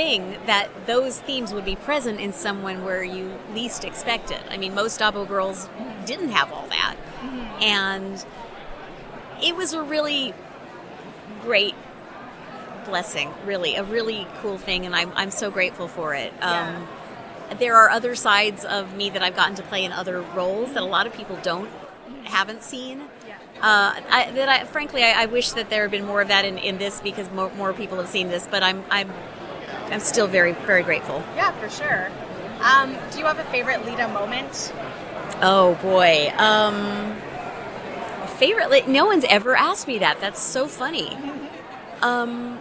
thing 0.00 0.34
that 0.46 0.66
those 0.86 1.20
themes 1.20 1.52
would 1.52 1.66
be 1.66 1.76
present 1.76 2.20
in 2.20 2.32
someone 2.32 2.84
where 2.86 3.04
you 3.04 3.30
least 3.52 3.84
expect 3.84 4.30
it. 4.30 4.40
I 4.48 4.56
mean, 4.56 4.74
most 4.74 4.98
Dabo 4.98 5.28
girls 5.28 5.68
didn't 6.06 6.30
have 6.30 6.50
all 6.50 6.66
that. 6.68 6.96
And 7.60 8.24
it 9.42 9.54
was 9.54 9.74
a 9.74 9.82
really 9.82 10.32
great 11.42 11.74
blessing, 12.86 13.30
really, 13.44 13.76
a 13.76 13.84
really 13.84 14.26
cool 14.40 14.56
thing, 14.56 14.86
and 14.86 14.96
I'm, 14.96 15.12
I'm 15.14 15.30
so 15.30 15.50
grateful 15.50 15.86
for 15.86 16.14
it. 16.14 16.32
Um, 16.40 16.88
there 17.58 17.76
are 17.76 17.90
other 17.90 18.14
sides 18.14 18.64
of 18.64 18.96
me 18.96 19.10
that 19.10 19.22
I've 19.22 19.36
gotten 19.36 19.56
to 19.56 19.62
play 19.62 19.84
in 19.84 19.92
other 19.92 20.22
roles 20.22 20.72
that 20.72 20.82
a 20.82 20.86
lot 20.86 21.06
of 21.06 21.12
people 21.12 21.38
don't, 21.42 21.68
haven't 22.24 22.62
seen. 22.62 23.02
Uh, 23.60 24.00
I, 24.08 24.30
that 24.34 24.48
I, 24.48 24.64
frankly, 24.64 25.02
I, 25.02 25.24
I 25.24 25.26
wish 25.26 25.50
that 25.52 25.68
there 25.68 25.82
had 25.82 25.90
been 25.90 26.06
more 26.06 26.22
of 26.22 26.28
that 26.28 26.46
in, 26.46 26.56
in 26.56 26.78
this 26.78 27.02
because 27.02 27.30
more, 27.32 27.52
more 27.54 27.74
people 27.74 27.98
have 27.98 28.08
seen 28.08 28.28
this. 28.28 28.48
But 28.50 28.62
I'm, 28.62 28.82
I'm, 28.88 29.12
I'm 29.90 30.00
still 30.00 30.26
very, 30.26 30.52
very 30.52 30.82
grateful. 30.82 31.22
Yeah, 31.34 31.52
for 31.52 31.68
sure. 31.68 32.10
Um, 32.60 32.96
do 33.10 33.18
you 33.18 33.24
have 33.24 33.38
a 33.38 33.44
favorite 33.44 33.84
Leeta 33.84 34.08
moment? 34.08 34.72
Oh 35.42 35.78
boy. 35.82 36.32
Um, 36.36 37.16
favorite? 38.38 38.70
Like, 38.70 38.88
no 38.88 39.06
one's 39.06 39.24
ever 39.24 39.54
asked 39.56 39.86
me 39.86 39.98
that. 39.98 40.20
That's 40.20 40.40
so 40.40 40.66
funny. 40.66 41.16
Um, 42.02 42.58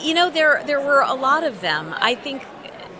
you 0.00 0.14
know, 0.14 0.30
there 0.30 0.64
there 0.66 0.80
were 0.80 1.00
a 1.00 1.14
lot 1.14 1.44
of 1.44 1.60
them. 1.60 1.94
I 1.96 2.16
think 2.16 2.44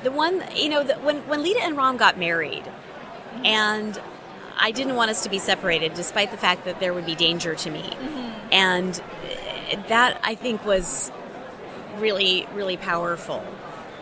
the 0.05 0.13
one, 0.13 0.45
you 0.55 0.69
know, 0.69 0.85
the, 0.85 0.95
when 0.95 1.17
when 1.27 1.43
Leeta 1.43 1.59
and 1.65 1.77
Rom 1.77 1.97
got 1.97 2.17
married, 2.17 2.63
and 3.45 4.01
I 4.57 4.71
didn't 4.71 4.95
want 4.95 5.11
us 5.11 5.25
to 5.25 5.29
be 5.29 5.41
separated, 5.41 5.95
despite 5.95 6.31
the 6.31 6.37
fact 6.37 6.65
that 6.67 6.79
there 6.79 6.95
would 6.95 7.07
be 7.07 7.17
danger 7.17 7.57
to 7.57 7.71
me, 7.73 7.93
and 8.53 9.03
that 9.89 10.21
I 10.23 10.37
think 10.37 10.65
was 10.65 11.11
really 11.97 12.47
really 12.55 12.77
powerful. 12.77 13.45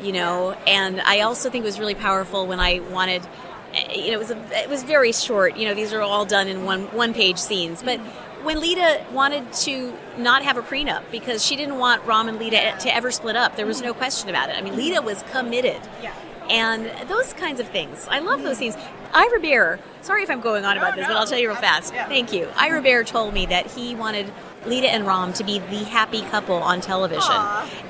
You 0.00 0.12
know, 0.12 0.52
and 0.66 1.00
I 1.00 1.20
also 1.20 1.50
think 1.50 1.62
it 1.62 1.66
was 1.66 1.78
really 1.78 1.94
powerful 1.94 2.46
when 2.46 2.60
I 2.60 2.80
wanted 2.80 3.26
eh, 3.74 4.00
you 4.00 4.06
know, 4.08 4.14
it 4.14 4.18
was 4.18 4.30
a, 4.30 4.62
it 4.62 4.68
was 4.68 4.84
very 4.84 5.12
short. 5.12 5.56
You 5.56 5.66
know, 5.66 5.74
these 5.74 5.92
are 5.92 6.00
all 6.00 6.24
done 6.24 6.48
in 6.48 6.64
one 6.64 6.82
one 6.86 7.14
page 7.14 7.38
scenes. 7.38 7.82
But 7.82 8.00
when 8.42 8.60
Leeta 8.60 9.10
wanted 9.10 9.52
to 9.52 9.92
not 10.16 10.42
have 10.42 10.56
a 10.56 10.62
prenup 10.62 11.02
because 11.10 11.44
she 11.44 11.56
didn't 11.56 11.78
want 11.78 12.04
Rom 12.04 12.28
and 12.28 12.38
Leeta 12.38 12.76
to 12.80 12.94
ever 12.94 13.10
split 13.10 13.36
up, 13.36 13.56
there 13.56 13.66
was 13.66 13.82
no 13.82 13.90
mm-hmm. 13.90 13.98
question 13.98 14.28
about 14.28 14.48
it. 14.50 14.56
I 14.56 14.60
mean, 14.60 14.74
Leeta 14.74 15.02
was 15.02 15.22
committed. 15.30 15.80
Yeah. 16.02 16.14
And 16.48 16.90
those 17.08 17.34
kinds 17.34 17.60
of 17.60 17.68
things. 17.68 18.08
I 18.10 18.20
love 18.20 18.42
those 18.42 18.56
scenes. 18.56 18.76
Ira 19.12 19.40
Behr, 19.40 19.78
sorry 20.02 20.22
if 20.22 20.30
I'm 20.30 20.40
going 20.40 20.64
on 20.64 20.76
about 20.76 20.96
this, 20.96 21.06
but 21.06 21.16
I'll 21.16 21.26
tell 21.26 21.38
you 21.38 21.48
real 21.48 21.56
fast. 21.56 21.92
Thank 21.92 22.32
you. 22.32 22.48
Ira 22.56 22.82
Behr 22.82 23.04
told 23.06 23.34
me 23.34 23.46
that 23.46 23.70
he 23.70 23.94
wanted 23.94 24.32
Leeta 24.66 24.88
and 24.88 25.06
Rom 25.06 25.32
to 25.34 25.44
be 25.44 25.58
the 25.58 25.84
happy 25.84 26.22
couple 26.22 26.56
on 26.56 26.80
television. 26.80 27.32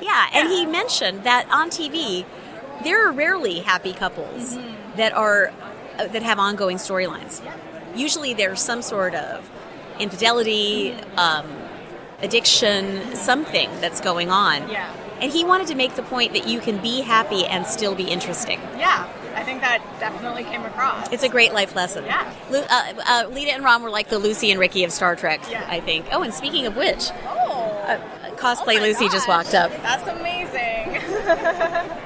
Yeah, 0.01 0.27
and 0.33 0.49
he 0.49 0.65
mentioned 0.65 1.23
that 1.23 1.47
on 1.51 1.69
TV, 1.69 2.25
there 2.83 3.07
are 3.07 3.11
rarely 3.11 3.59
happy 3.59 3.93
couples 3.93 4.57
that 4.95 5.13
are 5.13 5.51
uh, 5.97 6.07
that 6.07 6.23
have 6.23 6.39
ongoing 6.39 6.77
storylines. 6.77 7.41
Usually, 7.95 8.33
there's 8.33 8.61
some 8.61 8.81
sort 8.81 9.15
of 9.15 9.49
infidelity, 9.99 10.93
um, 11.17 11.45
addiction, 12.21 13.15
something 13.15 13.69
that's 13.81 13.99
going 13.99 14.29
on. 14.29 14.69
Yeah. 14.69 14.93
And 15.19 15.31
he 15.31 15.43
wanted 15.43 15.67
to 15.67 15.75
make 15.75 15.95
the 15.95 16.03
point 16.03 16.31
that 16.33 16.47
you 16.47 16.61
can 16.61 16.81
be 16.81 17.01
happy 17.01 17.45
and 17.45 17.65
still 17.65 17.93
be 17.93 18.05
interesting. 18.05 18.59
Yeah, 18.77 19.11
I 19.39 19.43
think 19.43 19.61
that 19.61 19.81
definitely 20.01 20.43
came 20.43 20.65
across. 20.65 21.11
It's 21.13 21.23
a 21.23 21.29
great 21.29 21.53
life 21.53 21.73
lesson. 21.75 22.03
Yeah. 22.03 22.33
Lu- 22.51 22.57
uh, 22.59 22.93
uh, 23.07 23.25
Leeta 23.29 23.53
and 23.53 23.63
Rom 23.63 23.83
were 23.83 23.89
like 23.89 24.09
the 24.09 24.19
Lucy 24.19 24.51
and 24.51 24.59
Ricky 24.59 24.83
of 24.83 24.91
Star 24.91 25.15
Trek, 25.15 25.41
Yeah. 25.49 25.65
I 25.69 25.79
think. 25.79 26.07
Oh, 26.11 26.23
and 26.23 26.33
speaking 26.33 26.65
of 26.65 26.75
which, 26.75 27.09
oh, 27.25 27.71
uh, 27.87 27.99
cosplay 28.35 28.75
oh 28.75 28.79
my 28.79 28.83
Lucy 28.83 29.07
just 29.07 29.29
walked 29.29 29.55
up. 29.55 29.71
That's 29.81 30.07
amazing. 30.07 31.95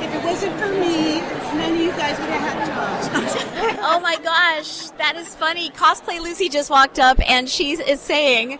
If 0.00 0.14
it 0.14 0.24
wasn't 0.24 0.58
for 0.58 0.68
me, 0.68 1.20
none 1.20 1.74
of 1.74 1.78
you 1.78 1.90
guys 1.90 2.18
would 2.18 2.30
have 2.30 2.40
had 2.40 2.66
jobs. 2.66 3.76
oh 3.82 4.00
my 4.00 4.16
gosh, 4.16 4.88
that 4.96 5.14
is 5.16 5.36
funny. 5.36 5.68
Cosplay 5.72 6.18
Lucy 6.20 6.48
just 6.48 6.70
walked 6.70 6.98
up 6.98 7.20
and 7.28 7.46
she 7.46 7.72
is 7.72 8.00
saying, 8.00 8.54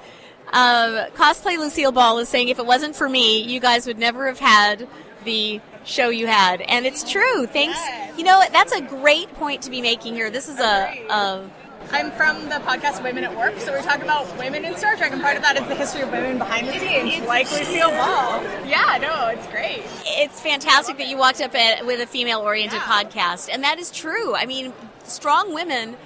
um, 0.52 1.06
Cosplay 1.14 1.56
Lucille 1.56 1.92
Ball 1.92 2.18
is 2.18 2.28
saying, 2.28 2.48
if 2.48 2.58
it 2.58 2.66
wasn't 2.66 2.94
for 2.94 3.08
me, 3.08 3.42
you 3.42 3.58
guys 3.58 3.86
would 3.86 3.98
never 3.98 4.26
have 4.26 4.38
had 4.38 4.86
the 5.24 5.62
show 5.84 6.08
you 6.10 6.26
had. 6.26 6.60
And 6.62 6.86
it's 6.86 7.10
true. 7.10 7.46
Thanks. 7.46 7.78
You 8.18 8.24
know, 8.24 8.42
that's 8.52 8.72
a 8.72 8.80
great 8.80 9.32
point 9.34 9.62
to 9.62 9.70
be 9.70 9.80
making 9.80 10.14
here. 10.14 10.30
This 10.30 10.48
is 10.48 10.58
a, 10.60 11.04
a 11.10 11.50
I'm 11.92 12.12
from 12.12 12.44
the 12.44 12.56
podcast 12.56 13.02
Women 13.02 13.24
at 13.24 13.34
Warp, 13.34 13.58
so 13.58 13.72
we're 13.72 13.82
talking 13.82 14.02
about 14.02 14.38
women 14.38 14.64
in 14.64 14.76
Star 14.76 14.94
Trek, 14.96 15.10
and 15.12 15.20
part 15.20 15.36
of 15.36 15.42
that 15.42 15.56
is 15.56 15.66
the 15.66 15.74
history 15.74 16.02
of 16.02 16.10
women 16.12 16.38
behind 16.38 16.68
the 16.68 16.72
scenes, 16.74 17.26
like 17.26 17.50
Lucille 17.50 17.88
Ball. 17.90 18.42
Yeah, 18.68 18.98
no, 19.00 19.28
it's 19.28 19.46
great. 19.48 19.82
it's 20.04 20.40
fantastic 20.40 20.98
that 20.98 21.08
you 21.08 21.16
walked 21.16 21.40
up 21.40 21.54
at, 21.54 21.84
with 21.86 22.00
a 22.00 22.06
female 22.06 22.40
oriented 22.40 22.78
Yeah. 22.78 23.04
podcast 23.04 23.48
and 23.52 23.64
that 23.64 23.78
is 23.80 23.90
true 23.90 24.34
i 24.36 24.44
mean 24.46 24.72
strong 25.04 25.52
women 25.54 25.96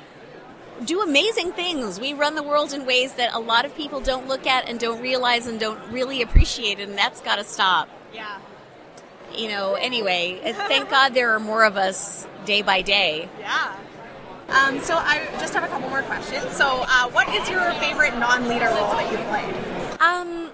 do 0.87 1.03
amazing 1.03 1.53
things 1.53 2.01
we 2.01 2.15
run 2.15 2.35
the 2.35 2.43
world 2.43 2.73
in 2.73 2.87
ways 2.87 3.15
that 3.15 3.35
a 3.35 3.39
lot 3.39 3.65
of 3.65 3.75
people 3.77 4.01
don't 4.01 4.27
look 4.29 4.47
at 4.47 4.69
and 4.69 4.79
don't 4.81 5.03
realize 5.03 5.47
and 5.47 5.59
don't 5.61 5.81
really 5.93 6.23
appreciate 6.23 6.79
and 6.81 6.97
that's 6.97 7.21
got 7.21 7.37
to 7.37 7.45
stop 7.45 7.89
Yeah. 8.15 8.39
You 9.37 9.49
know 9.49 9.75
anyway 9.75 10.41
thank 10.69 10.91
god 10.91 11.15
there 11.15 11.35
are 11.35 11.41
more 11.41 11.65
of 11.65 11.77
us 11.77 12.27
day 12.45 12.63
by 12.63 12.83
day 12.83 13.29
Yeah. 13.41 13.77
Um, 14.49 14.81
so 14.81 14.95
I 14.95 15.27
just 15.41 15.55
have 15.55 15.65
a 15.65 15.69
couple 15.69 15.89
more 15.89 16.03
questions. 16.03 16.55
So, 16.55 16.85
uh, 16.87 17.09
what 17.11 17.29
is 17.31 17.49
your 17.49 17.73
favorite 17.75 18.17
non-Leeta 18.19 18.67
role 18.67 18.93
that 18.93 19.11
you've 19.11 19.27
played? 19.29 20.01
Um, 20.01 20.51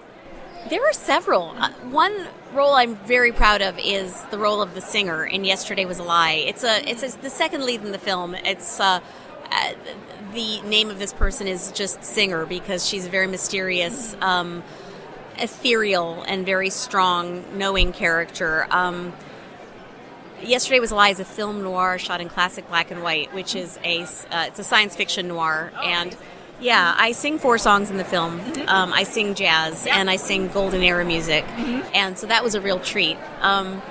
there 0.69 0.81
are 0.87 0.93
several. 0.93 1.53
Uh, 1.57 1.71
one 1.89 2.27
role 2.53 2.73
I'm 2.73 2.95
very 2.95 3.33
proud 3.33 3.61
of 3.61 3.77
is 3.77 4.23
the 4.31 4.37
role 4.37 4.61
of 4.61 4.75
the 4.75 4.81
singer 4.81 5.25
in 5.25 5.43
Yesterday 5.43 5.83
Was 5.85 5.99
a 5.99 6.03
Lie. 6.03 6.45
It's 6.47 6.63
a 6.63 6.89
it's 6.89 7.03
a, 7.03 7.21
the 7.21 7.29
second 7.29 7.65
lead 7.65 7.81
in 7.81 7.91
the 7.91 7.99
film. 7.99 8.33
It's 8.33 8.79
uh, 8.79 9.01
uh, 9.51 9.73
the 10.33 10.61
name 10.61 10.89
of 10.89 10.97
this 10.97 11.11
person 11.13 11.47
is 11.47 11.71
just 11.73 12.03
Singer 12.03 12.45
because 12.45 12.87
she's 12.87 13.05
a 13.05 13.09
very 13.09 13.27
mysterious, 13.27 14.15
um, 14.21 14.63
ethereal, 15.41 16.23
and 16.27 16.45
very 16.45 16.69
strong, 16.69 17.57
knowing 17.57 17.91
character. 17.91 18.67
Um, 18.69 19.13
Yesterday 20.43 20.79
Was 20.79 20.91
a 20.91 20.95
Lie 20.95 21.09
a 21.09 21.23
film 21.23 21.61
noir 21.61 21.99
shot 21.99 22.19
in 22.19 22.27
classic 22.27 22.67
black 22.67 22.89
and 22.89 23.03
white, 23.03 23.31
which 23.33 23.55
is 23.55 23.77
a 23.83 24.01
uh, 24.03 24.45
it's 24.47 24.57
a 24.59 24.63
science 24.63 24.95
fiction 24.95 25.27
noir, 25.27 25.71
and 25.83 26.15
yeah, 26.59 26.95
I 26.97 27.11
sing 27.11 27.37
four 27.37 27.57
songs 27.57 27.91
in 27.91 27.97
the 27.97 28.03
film. 28.03 28.39
Um, 28.67 28.93
I 28.93 29.03
sing 29.03 29.35
jazz 29.35 29.87
and 29.87 30.09
I 30.09 30.15
sing 30.15 30.47
golden 30.47 30.81
era 30.81 31.05
music, 31.05 31.45
and 31.93 32.17
so 32.17 32.27
that 32.27 32.43
was 32.43 32.55
a 32.55 32.61
real 32.61 32.79
treat. 32.79 33.17
Um, 33.41 33.81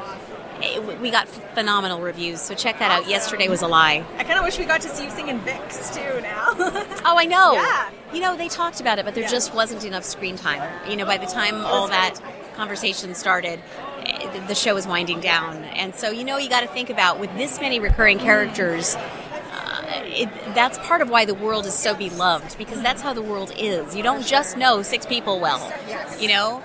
it- 0.62 1.00
we 1.00 1.10
got 1.10 1.28
phenomenal 1.54 2.00
reviews, 2.00 2.40
so 2.40 2.54
check 2.54 2.78
that 2.78 2.90
out. 2.90 3.08
Yesterday 3.08 3.48
Was 3.48 3.62
a 3.62 3.66
Lie. 3.68 4.04
I 4.18 4.24
kind 4.24 4.38
of 4.38 4.44
wish 4.44 4.58
we 4.58 4.64
got 4.64 4.80
to 4.82 4.88
see 4.88 5.04
you 5.04 5.10
sing 5.10 5.28
in 5.28 5.38
Vic's 5.40 5.94
too 5.96 6.20
now. 6.20 6.48
Oh, 7.04 7.16
I 7.18 7.24
know. 7.24 7.54
Yeah. 7.54 7.88
You 8.12 8.20
know, 8.20 8.36
they 8.36 8.48
talked 8.48 8.80
about 8.80 8.98
it, 8.98 9.04
but 9.04 9.14
there 9.14 9.24
Yeah. 9.24 9.30
just 9.30 9.54
wasn't 9.54 9.84
enough 9.84 10.04
screen 10.04 10.36
time. 10.36 10.62
You 10.88 10.96
know, 10.96 11.06
by 11.06 11.16
the 11.16 11.26
time 11.26 11.64
all 11.64 11.88
that 11.88 12.20
conversation 12.56 13.14
started, 13.14 13.60
eh, 14.04 14.28
the- 14.32 14.40
the 14.48 14.54
show 14.54 14.74
was 14.74 14.86
winding 14.86 15.20
down. 15.20 15.64
And 15.64 15.94
so, 15.94 16.10
you 16.10 16.24
know, 16.24 16.36
you 16.36 16.48
got 16.50 16.60
to 16.60 16.66
think 16.68 16.90
about 16.90 17.18
with 17.18 17.34
this 17.36 17.60
many 17.60 17.80
recurring 17.80 18.18
characters, 18.18 18.96
uh, 18.96 19.82
it, 20.04 20.28
that's 20.54 20.78
part 20.80 21.00
of 21.00 21.08
why 21.10 21.24
the 21.24 21.34
world 21.34 21.66
is 21.66 21.74
so 21.74 21.94
beloved 21.94 22.56
because 22.58 22.80
that's 22.82 23.00
how 23.02 23.12
the 23.12 23.22
world 23.22 23.52
is. 23.56 23.96
You 23.96 24.02
don't 24.02 24.26
just 24.26 24.56
know 24.56 24.82
six 24.82 25.06
people 25.06 25.40
well. 25.40 25.72
yes. 25.88 26.20
You 26.20 26.28
know, 26.28 26.62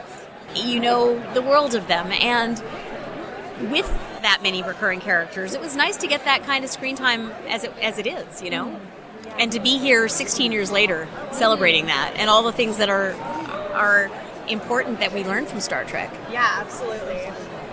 you 0.55 0.79
know 0.79 1.19
the 1.33 1.41
world 1.41 1.75
of 1.75 1.87
them. 1.87 2.11
And 2.11 2.61
with 3.62 3.88
that 4.21 4.39
many 4.43 4.63
recurring 4.63 5.00
characters, 5.00 5.53
it 5.53 5.62
was 5.62 5.75
nice 5.75 5.97
to 5.97 6.07
get 6.07 6.25
that 6.25 6.43
kind 6.43 6.63
of 6.63 6.71
screen 6.71 6.95
time 6.95 7.31
as 7.47 7.63
it, 7.63 7.74
as 7.81 7.97
it 7.97 8.07
is, 8.07 8.41
you 8.41 8.50
know? 8.50 8.79
And 9.38 9.51
to 9.51 9.59
be 9.59 9.77
here 9.77 10.07
16 10.07 10.51
years 10.51 10.71
later 10.71 11.07
celebrating 11.31 11.88
that 11.88 12.13
and 12.15 12.29
all 12.29 12.43
the 12.43 12.53
things 12.53 12.77
that 12.77 12.89
are 12.89 13.13
are 13.74 14.09
important 14.47 15.00
that 15.00 15.12
we 15.13 15.24
learned 15.24 15.47
from 15.47 15.59
Star 15.59 15.83
Trek. 15.83 16.13
Yeah, 16.31 16.47
absolutely. 16.59 17.21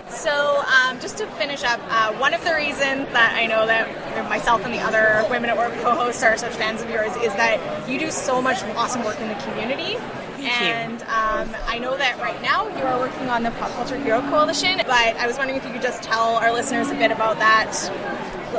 So, 0.09 0.61
um, 0.67 0.99
just 0.99 1.17
to 1.19 1.27
finish 1.27 1.63
up, 1.63 1.79
uh, 1.89 2.13
one 2.17 2.33
of 2.33 2.43
the 2.43 2.53
reasons 2.53 3.07
that 3.09 3.33
I 3.35 3.47
know 3.47 3.65
that 3.65 4.29
myself 4.29 4.63
and 4.63 4.73
the 4.73 4.79
other 4.79 5.25
Women 5.29 5.49
at 5.49 5.55
Warp 5.55 5.73
co-hosts 5.81 6.21
are 6.23 6.37
such 6.37 6.53
fans 6.53 6.81
of 6.81 6.89
yours 6.89 7.15
is 7.17 7.33
that 7.33 7.89
you 7.89 7.97
do 7.97 8.11
so 8.11 8.41
much 8.41 8.61
awesome 8.75 9.03
work 9.03 9.19
in 9.19 9.27
the 9.27 9.35
community. 9.35 9.97
You. 10.43 10.49
and 10.49 11.01
um, 11.03 11.55
I 11.67 11.79
know 11.79 11.97
that 11.97 12.19
right 12.19 12.41
now 12.41 12.67
you 12.67 12.83
are 12.83 12.99
working 12.99 13.29
on 13.29 13.43
the 13.43 13.51
Pop 13.51 13.71
Culture 13.71 13.97
Hero 13.97 14.21
Coalition, 14.21 14.77
but 14.77 14.89
I 14.89 15.27
was 15.27 15.37
wondering 15.37 15.59
if 15.59 15.65
you 15.65 15.71
could 15.71 15.81
just 15.81 16.03
tell 16.03 16.35
our 16.37 16.51
listeners 16.51 16.89
a 16.89 16.95
bit 16.95 17.11
about 17.11 17.39
that 17.39 17.73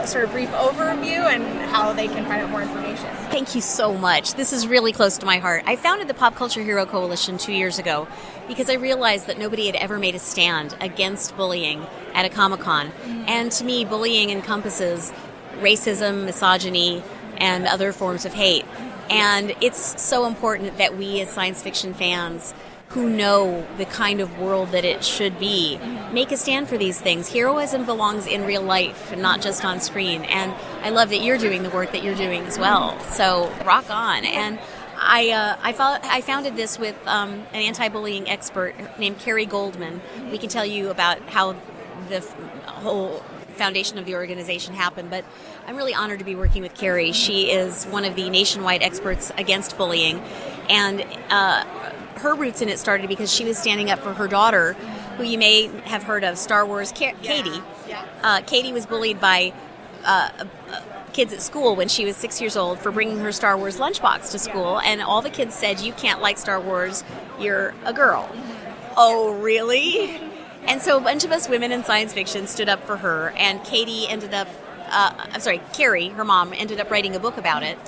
sort 0.07 0.25
of 0.25 0.33
brief 0.33 0.50
overview 0.50 1.25
and 1.33 1.45
how 1.71 1.93
they 1.93 2.09
can 2.09 2.25
find 2.26 2.43
out 2.43 2.50
more 2.50 2.62
information. 2.62 3.07
Thank 3.31 3.55
you 3.55 3.61
so 3.61 3.95
much. 3.95 4.35
This 4.35 4.53
is 4.53 4.67
really 4.67 4.93
close 4.93 5.19
to 5.19 5.26
my 5.26 5.38
heart. 5.38 5.62
I 5.67 5.76
founded 5.76 6.09
the 6.09 6.14
Pop 6.14 6.35
Culture 6.35 6.62
Hero 6.62 6.85
Coalition 6.85 7.38
two 7.38 7.53
years 7.53 7.79
ago 7.79 8.09
because 8.49 8.69
I 8.69 8.75
realized 8.75 9.29
that 9.29 9.38
nobody 9.38 9.67
had 9.67 9.76
ever 9.76 9.99
made 9.99 10.14
a 10.14 10.19
stand 10.19 10.76
against 10.81 11.37
bullying 11.37 11.87
at 12.12 12.25
a 12.25 12.29
Comic 12.29 12.61
Con. 12.61 12.91
And 13.26 13.50
to 13.53 13.64
me, 13.64 13.85
bullying 13.85 14.31
encompasses 14.31 15.12
racism, 15.61 16.25
misogyny, 16.25 17.03
and 17.38 17.67
other 17.67 17.93
forms 17.93 18.25
of 18.25 18.35
hate. 18.35 18.64
And 19.11 19.54
it's 19.61 20.00
so 20.02 20.26
important 20.26 20.78
that 20.78 20.96
we, 20.96 21.20
as 21.20 21.30
science 21.30 21.62
fiction 21.62 21.94
fans, 21.94 22.54
who 22.88 23.11
know 23.11 23.66
the 23.76 23.84
kind 23.84 24.20
of 24.20 24.38
world 24.38 24.68
that 24.70 24.84
it 24.84 25.04
should 25.04 25.37
be 25.38 25.78
make 26.12 26.30
a 26.30 26.37
stand 26.37 26.68
for 26.68 26.78
these 26.78 27.00
things. 27.00 27.28
Heroism 27.28 27.84
belongs 27.84 28.26
in 28.26 28.44
real 28.44 28.62
life 28.62 29.11
and 29.11 29.20
not 29.20 29.40
just 29.40 29.64
on 29.64 29.80
screen. 29.80 30.23
And 30.23 30.52
I 30.82 30.90
love 30.90 31.08
that 31.11 31.20
you're 31.20 31.38
doing 31.38 31.64
the 31.64 31.70
work 31.70 31.90
that 31.92 32.04
you're 32.04 32.14
doing 32.14 32.42
as 32.42 32.58
well. 32.58 32.99
So 33.00 33.50
rock 33.64 33.90
on. 33.90 34.25
And 34.25 34.61
I 34.96 35.30
uh, 35.30 35.56
I, 35.61 35.73
fo- 35.73 36.08
I 36.08 36.20
founded 36.20 36.54
this 36.54 36.78
with 36.78 36.94
um, 37.06 37.32
an 37.52 37.62
anti-bullying 37.62 38.28
expert 38.28 38.75
named 38.99 39.18
Carrie 39.18 39.46
Goldman. 39.46 40.00
We 40.30 40.38
can 40.38 40.49
tell 40.49 40.64
you 40.64 40.90
about 40.90 41.20
how 41.23 41.56
the 42.08 42.16
f- 42.16 42.32
whole 42.66 43.20
foundation 43.56 43.99
of 43.99 44.04
the 44.04 44.14
organization 44.14 44.75
happened, 44.75 45.11
but 45.11 45.25
I'm 45.66 45.76
really 45.76 45.94
honored 45.94 46.18
to 46.18 46.25
be 46.25 46.34
working 46.34 46.62
with 46.62 46.75
Carrie. 46.75 47.12
She 47.12 47.50
is 47.50 47.84
one 47.87 48.04
of 48.04 48.16
the 48.16 48.28
nationwide 48.30 48.82
experts 48.82 49.30
against 49.38 49.76
bullying, 49.78 50.20
and 50.68 51.04
uh, 51.30 51.64
her 52.16 52.34
roots 52.34 52.62
in 52.62 52.68
it 52.68 52.78
started 52.78 53.08
because 53.08 53.32
she 53.32 53.44
was 53.44 53.56
standing 53.58 53.90
up 53.90 54.00
for 54.00 54.12
her 54.14 54.26
daughter, 54.26 54.73
who 55.16 55.23
you 55.25 55.38
may 55.38 55.66
have 55.84 56.02
heard 56.02 56.25
of, 56.25 56.37
Star 56.38 56.66
Wars, 56.66 56.90
Ka- 56.90 57.12
Katie. 57.23 57.62
Yeah. 57.88 58.04
Uh, 58.23 58.40
Katie 58.40 58.73
was 58.73 58.87
bullied 58.87 59.20
by 59.20 59.52
uh, 60.04 60.30
kids 61.12 61.32
at 61.32 61.40
school 61.40 61.76
when 61.76 61.88
she 61.88 62.04
was 62.04 62.16
six 62.16 62.40
years 62.40 62.56
old 62.56 62.78
for 62.80 62.90
bringing 62.90 63.18
her 63.20 63.30
Star 63.30 63.56
Wars 63.56 63.78
lunchbox 63.78 64.32
to 64.32 64.38
school, 64.38 64.80
and 64.80 65.00
all 65.00 65.23
the 65.23 65.30
kids 65.30 65.54
said, 65.54 65.80
"You 65.80 65.92
can't 65.92 66.20
like 66.20 66.38
Star 66.38 66.61
Wars. 66.61 67.04
You're 67.38 67.75
a 67.84 67.92
girl." 67.92 68.28
Oh, 68.96 69.32
really? 69.34 70.20
And 70.66 70.80
so 70.80 70.97
a 70.97 71.00
bunch 71.00 71.25
of 71.25 71.33
us 71.33 71.49
women 71.49 71.73
in 71.73 71.85
science 71.85 72.12
fiction 72.12 72.47
stood 72.47 72.68
up 72.68 72.85
for 72.85 72.97
her, 72.99 73.30
and 73.37 73.62
Katie 73.64 74.06
ended 74.09 74.33
up. 74.35 74.49
Uh, 74.88 75.12
I'm 75.33 75.40
sorry, 75.40 75.61
Carrie, 75.73 76.09
her 76.11 76.25
mom, 76.25 76.52
ended 76.54 76.78
up 76.80 76.90
writing 76.90 77.16
a 77.16 77.18
book 77.21 77.37
about 77.37 77.62
it, 77.62 77.78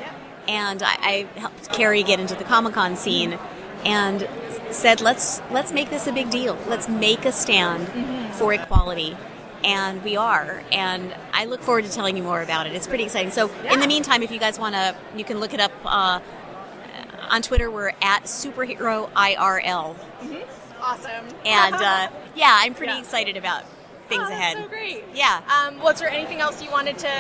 and 0.49 0.83
I, 0.83 0.97
I 1.01 1.39
helped 1.39 1.71
Carrie 1.73 2.03
get 2.03 2.21
into 2.21 2.35
the 2.35 2.45
Comic 2.45 2.75
Con 2.75 2.97
scene, 2.97 3.39
and 3.85 4.29
said, 4.71 5.01
"Let's 5.01 5.41
let's 5.51 5.73
make 5.73 5.91
this 5.91 6.07
a 6.07 6.13
big 6.13 6.31
deal. 6.31 6.59
Let's 6.69 6.89
make 6.89 7.25
a 7.25 7.33
stand 7.33 8.35
for 8.35 8.53
equality." 8.53 9.17
And 9.65 10.05
we 10.05 10.17
are, 10.17 10.63
and 10.71 11.15
I 11.33 11.47
look 11.47 11.61
forward 11.63 11.87
to 11.87 11.91
telling 11.91 12.17
you 12.17 12.23
more 12.23 12.41
about 12.43 12.67
it. 12.67 12.75
It's 12.75 12.87
pretty 12.87 13.05
exciting. 13.05 13.33
So, 13.33 13.51
in 13.73 13.81
the 13.81 13.89
meantime, 13.89 14.23
if 14.23 14.31
you 14.31 14.39
guys 14.39 14.59
want 14.61 14.75
to, 14.75 14.95
you 15.17 15.25
can 15.25 15.41
look 15.41 15.55
it 15.55 15.61
up 15.61 15.73
uh, 15.85 16.21
on 17.31 17.43
Twitter. 17.43 17.71
We're 17.71 17.93
at 18.03 18.25
Superhero 18.25 19.11
IRL, 19.13 19.97
Awesome. 20.81 21.27
and 21.45 21.75
uh, 21.75 22.09
yeah, 22.37 22.53
I'm 22.61 22.75
pretty 22.75 22.93
Yeah. 22.93 23.01
excited 23.01 23.37
about 23.37 23.65
things 24.09 24.23
Oh, 24.25 24.29
that's 24.29 24.41
ahead. 24.41 24.57
so 24.59 24.69
great. 24.69 25.05
Yeah. 25.13 25.41
Um, 25.49 25.81
was 25.81 25.99
there 25.99 26.09
anything 26.09 26.41
else 26.41 26.63
you 26.63 26.71
wanted 26.71 26.97
to 26.99 27.11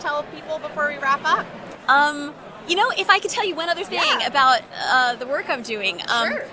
tell 0.00 0.24
people 0.24 0.58
before 0.58 0.88
we 0.88 0.98
wrap 0.98 1.20
up? 1.24 1.46
Um, 1.88 2.34
you 2.68 2.76
know, 2.76 2.90
if 2.98 3.08
I 3.08 3.18
could 3.18 3.30
tell 3.30 3.46
you 3.46 3.54
one 3.54 3.68
other 3.70 3.84
thing 3.84 4.00
Yeah. 4.02 4.26
about 4.26 4.60
uh, 4.90 5.14
the 5.14 5.26
work 5.26 5.48
I'm 5.48 5.62
doing, 5.62 6.02
um, 6.08 6.28
Sure. 6.28 6.44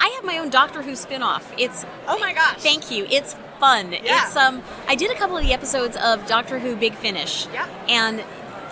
I 0.00 0.08
have 0.16 0.24
my 0.24 0.38
own 0.38 0.48
Doctor 0.50 0.82
Who 0.82 0.94
spin-off. 0.96 1.52
It's 1.56 1.84
Oh 2.08 2.18
my 2.18 2.32
gosh. 2.32 2.58
Thank 2.58 2.90
you. 2.90 3.06
It's 3.10 3.34
fun. 3.60 3.92
Yeah. 3.92 4.26
It's 4.26 4.36
um 4.36 4.62
I 4.88 4.96
did 4.96 5.10
a 5.12 5.14
couple 5.14 5.36
of 5.36 5.44
the 5.44 5.52
episodes 5.52 5.96
of 5.96 6.26
Doctor 6.26 6.58
Who 6.58 6.74
Big 6.74 6.94
Finish. 6.94 7.46
Yeah. 7.52 7.66
And 7.88 8.24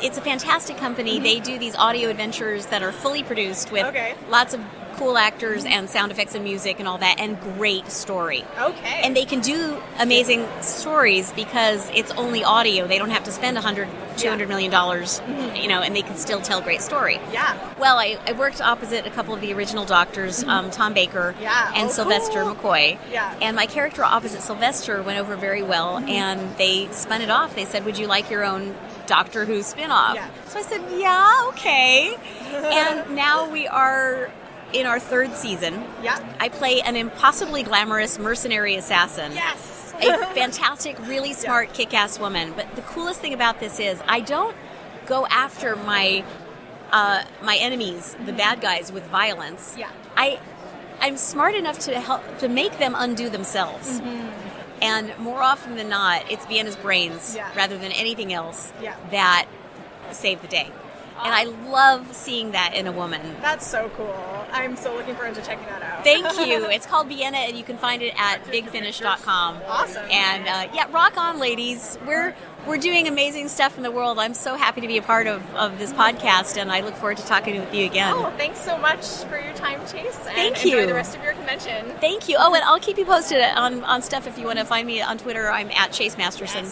it's 0.03 0.19
a 0.19 0.21
fantastic 0.21 0.77
company. 0.77 1.19
They 1.19 1.41
do 1.41 1.59
these 1.59 1.75
audio 1.77 2.09
adventures 2.11 2.67
that 2.67 2.83
are 2.83 2.93
fully 2.93 3.23
produced 3.23 3.71
with 3.73 3.87
Okay. 3.87 4.15
lots 4.29 4.55
of 4.55 4.61
cool 4.97 5.17
actors 5.17 5.65
and 5.65 5.89
sound 5.89 6.13
effects 6.13 6.35
and 6.35 6.45
music 6.45 6.79
and 6.79 6.87
all 6.87 6.99
that 6.99 7.19
and 7.19 7.41
great 7.41 7.91
story. 7.91 8.45
Okay. 8.61 9.01
And 9.03 9.17
they 9.17 9.25
can 9.25 9.41
do 9.41 9.81
amazing 9.99 10.47
stories 10.61 11.33
because 11.33 11.89
it's 11.95 12.11
only 12.13 12.45
audio. 12.45 12.87
They 12.87 12.99
don't 12.99 13.09
have 13.11 13.25
to 13.25 13.33
spend 13.33 13.55
100 13.57 13.89
200 14.19 14.49
million 14.49 14.71
dollars, 14.71 15.21
mm-hmm. 15.21 15.57
you 15.57 15.69
know, 15.69 15.81
and 15.81 15.97
they 15.97 16.03
can 16.03 16.17
still 16.17 16.43
tell 16.43 16.59
a 16.59 16.63
great 16.63 16.83
story. 16.83 17.19
yeah. 17.33 17.57
Well, 17.79 17.97
I, 17.99 18.19
I 18.27 18.33
worked 18.33 18.61
opposite 18.61 19.07
a 19.07 19.11
couple 19.11 19.33
of 19.33 19.41
the 19.41 19.55
original 19.55 19.87
doctors, 19.87 20.41
mm-hmm. 20.41 20.51
um, 20.51 20.71
Tom 20.71 20.93
Baker 20.93 21.35
Yeah. 21.41 21.73
and 21.75 21.89
Oh, 21.89 21.93
Sylvester 21.93 22.43
cool. 22.43 22.55
McCoy. 22.55 22.99
Yeah. 23.11 23.35
And 23.41 23.57
my 23.57 23.65
character 23.65 24.05
opposite 24.05 24.43
Sylvester 24.43 25.03
went 25.03 25.19
over 25.19 25.37
very 25.37 25.63
well, 25.63 25.95
mm-hmm. 25.97 26.09
and 26.11 26.57
they 26.59 26.89
spun 26.93 27.23
it 27.23 27.31
off. 27.31 27.55
They 27.55 27.65
said, 27.65 27.87
"Would 27.87 27.97
you 27.97 28.07
like 28.07 28.29
your 28.31 28.45
own 28.45 28.75
Doctor 29.11 29.45
Who 29.45 29.63
spin-off?" 29.63 30.15
Yeah. 30.15 30.29
So 30.47 30.61
I 30.61 30.63
said, 30.63 30.83
"Yeah, 30.97 31.49
okay." 31.49 32.15
and 32.55 33.15
now 33.17 33.51
we 33.51 33.67
are 33.67 34.31
in 34.73 34.87
our 34.87 35.01
third 35.01 35.35
season. 35.35 35.83
Yeah. 36.03 36.19
I 36.39 36.49
play 36.49 36.81
an 36.81 36.97
impossibly 36.97 37.63
glamorous 37.63 38.19
mercenary 38.19 38.77
assassin 38.77 39.33
Yes. 39.33 39.93
a 40.01 40.17
fantastic, 40.35 40.97
really 41.09 41.33
smart, 41.33 41.75
kick-ass 41.75 42.19
woman. 42.21 42.53
But 42.55 42.75
the 42.77 42.83
coolest 42.83 43.21
thing 43.21 43.35
about 43.35 43.59
this 43.61 43.81
is 43.81 44.01
I 44.07 44.21
don't 44.21 44.57
go 45.07 45.27
after 45.27 45.77
my 45.77 46.25
uh, 46.93 47.25
my 47.43 47.57
enemies, 47.57 48.17
the 48.27 48.33
bad 48.33 48.61
guys, 48.61 48.93
with 48.93 49.05
violence. 49.05 49.77
Yeah. 49.79 49.91
I 50.17 50.39
I'm 51.01 51.17
smart 51.17 51.55
enough 51.55 51.79
to 51.81 51.99
help 52.01 52.23
to 52.39 52.49
make 52.49 52.79
them 52.79 52.95
undo 52.97 53.29
themselves. 53.29 54.01
And 54.83 55.17
more 55.19 55.43
often 55.43 55.77
than 55.77 55.89
not, 55.89 56.31
it's 56.31 56.47
Vienna's 56.47 56.77
brains 56.77 57.35
Yeah. 57.37 57.49
rather 57.55 57.77
than 57.77 57.93
anything 57.93 58.33
else 58.33 58.73
Yeah. 58.81 58.95
that 59.11 59.47
save 60.13 60.41
the 60.43 60.49
day. 60.49 60.71
And 61.23 61.35
I 61.35 61.45
love 61.71 62.15
seeing 62.17 62.53
that 62.53 62.73
in 62.75 62.87
a 62.87 62.93
woman. 62.93 63.37
That's 63.43 63.67
so 63.67 63.91
cool. 63.95 64.47
I'm 64.53 64.75
so 64.75 64.95
looking 64.95 65.15
forward 65.15 65.35
to 65.35 65.43
checking 65.43 65.67
that 65.67 65.83
out. 65.83 66.03
Thank 66.03 66.25
you. 66.47 66.65
It's 66.71 66.87
called 66.87 67.09
Vienna, 67.09 67.37
and 67.37 67.59
you 67.59 67.63
can 67.63 67.77
find 67.77 68.01
it 68.01 68.15
at 68.19 68.43
bigfinish.com. 68.47 69.59
Awesome. 69.69 70.11
And 70.11 70.49
uh, 70.49 70.69
yeah, 70.73 70.87
rock 70.91 71.19
on, 71.19 71.39
ladies. 71.39 71.99
We're 72.07 72.35
we're 72.67 72.79
doing 72.79 73.09
amazing 73.09 73.49
stuff 73.49 73.77
in 73.77 73.83
the 73.83 73.91
world. 73.91 74.19
I'm 74.19 74.35
so 74.35 74.57
happy 74.57 74.81
to 74.81 74.87
be 74.87 74.99
a 74.99 75.03
part 75.03 75.27
of, 75.27 75.43
of 75.55 75.79
this 75.79 75.93
podcast, 75.93 76.57
and 76.57 76.71
I 76.71 76.81
look 76.81 76.95
forward 76.95 77.17
to 77.19 77.27
talking 77.27 77.59
with 77.59 77.75
you 77.75 77.87
again. 77.87 78.15
Oh, 78.15 78.33
thanks 78.37 78.61
so 78.61 78.77
much 78.79 79.05
for 79.25 79.39
your 79.41 79.55
time, 79.55 79.81
Chase. 79.87 80.17
And 80.27 80.35
Thank 80.35 80.65
enjoy 80.65 80.81
you. 80.81 80.87
the 80.87 80.95
rest 80.95 81.17
of 81.17 81.23
your 81.23 81.33
convention. 81.35 81.87
Thank 82.01 82.29
you. 82.29 82.37
Oh, 82.39 82.55
and 82.55 82.63
I'll 82.65 82.81
keep 82.81 82.99
you 82.99 83.05
posted 83.05 83.41
on, 83.41 83.83
on 83.85 84.03
stuff 84.03 84.27
if 84.27 84.39
you 84.39 84.47
want 84.47 84.59
to 84.59 84.65
find 84.65 84.87
me 84.87 85.01
on 85.01 85.19
Twitter. 85.19 85.51
I'm 85.51 85.71
at 85.71 85.93
Chase 85.93 86.17
Masterson. 86.17 86.67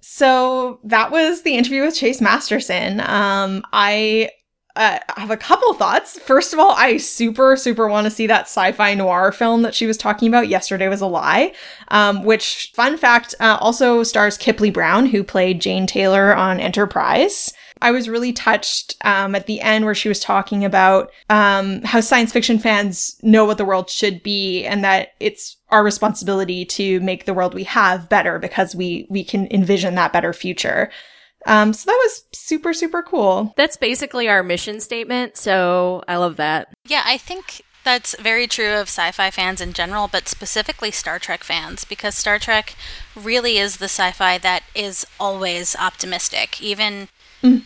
So 0.00 0.80
that 0.84 1.10
was 1.10 1.42
the 1.42 1.56
interview 1.56 1.82
with 1.82 1.94
Chase 1.94 2.20
Masterson. 2.20 3.00
Um, 3.00 3.62
I 3.72 4.30
uh, 4.76 4.98
have 5.16 5.30
a 5.30 5.36
couple 5.36 5.74
thoughts. 5.74 6.18
First 6.20 6.52
of 6.52 6.58
all, 6.58 6.72
I 6.72 6.96
super, 6.96 7.56
super 7.56 7.88
want 7.88 8.06
to 8.06 8.10
see 8.10 8.26
that 8.26 8.42
sci-fi 8.42 8.94
noir 8.94 9.32
film 9.32 9.62
that 9.62 9.74
she 9.74 9.86
was 9.86 9.96
talking 9.96 10.28
about. 10.28 10.48
Yesterday 10.48 10.88
was 10.88 11.00
a 11.00 11.06
lie. 11.06 11.52
Um, 11.88 12.24
which, 12.24 12.72
fun 12.74 12.96
fact, 12.96 13.34
uh, 13.40 13.58
also 13.60 14.02
stars 14.02 14.38
Kipleigh 14.38 14.72
Brown, 14.72 15.06
who 15.06 15.22
played 15.22 15.60
Jane 15.60 15.86
Taylor 15.86 16.34
on 16.34 16.58
Enterprise. 16.60 17.52
I 17.82 17.90
was 17.90 18.08
really 18.08 18.32
touched 18.32 18.94
um, 19.04 19.34
at 19.34 19.46
the 19.46 19.60
end 19.60 19.84
where 19.84 19.94
she 19.94 20.08
was 20.08 20.20
talking 20.20 20.64
about 20.64 21.10
um, 21.28 21.82
how 21.82 22.00
science 22.00 22.32
fiction 22.32 22.58
fans 22.60 23.18
know 23.22 23.44
what 23.44 23.58
the 23.58 23.64
world 23.64 23.90
should 23.90 24.22
be 24.22 24.64
and 24.64 24.84
that 24.84 25.08
it's 25.18 25.56
our 25.70 25.82
responsibility 25.82 26.64
to 26.64 27.00
make 27.00 27.24
the 27.24 27.34
world 27.34 27.54
we 27.54 27.64
have 27.64 28.08
better 28.08 28.38
because 28.38 28.76
we 28.76 29.06
we 29.10 29.24
can 29.24 29.48
envision 29.50 29.96
that 29.96 30.12
better 30.12 30.32
future. 30.32 30.90
Um, 31.46 31.72
so 31.72 31.90
that 31.90 31.98
was 32.04 32.24
super 32.32 32.72
super 32.72 33.02
cool. 33.02 33.52
That's 33.56 33.76
basically 33.76 34.28
our 34.28 34.42
mission 34.42 34.80
statement, 34.80 35.36
so 35.36 36.02
I 36.06 36.16
love 36.16 36.36
that. 36.36 36.68
Yeah, 36.86 37.02
I 37.04 37.18
think 37.18 37.62
that's 37.84 38.16
very 38.20 38.46
true 38.46 38.74
of 38.74 38.82
sci 38.82 39.10
fi 39.10 39.30
fans 39.30 39.60
in 39.60 39.72
general, 39.72 40.06
but 40.06 40.28
specifically 40.28 40.92
Star 40.92 41.18
Trek 41.18 41.42
fans, 41.42 41.84
because 41.84 42.14
Star 42.14 42.38
Trek 42.38 42.76
really 43.16 43.58
is 43.58 43.78
the 43.78 43.86
sci 43.86 44.12
fi 44.12 44.38
that 44.38 44.62
is 44.72 45.04
always 45.18 45.74
optimistic. 45.74 46.62
Even, 46.62 47.08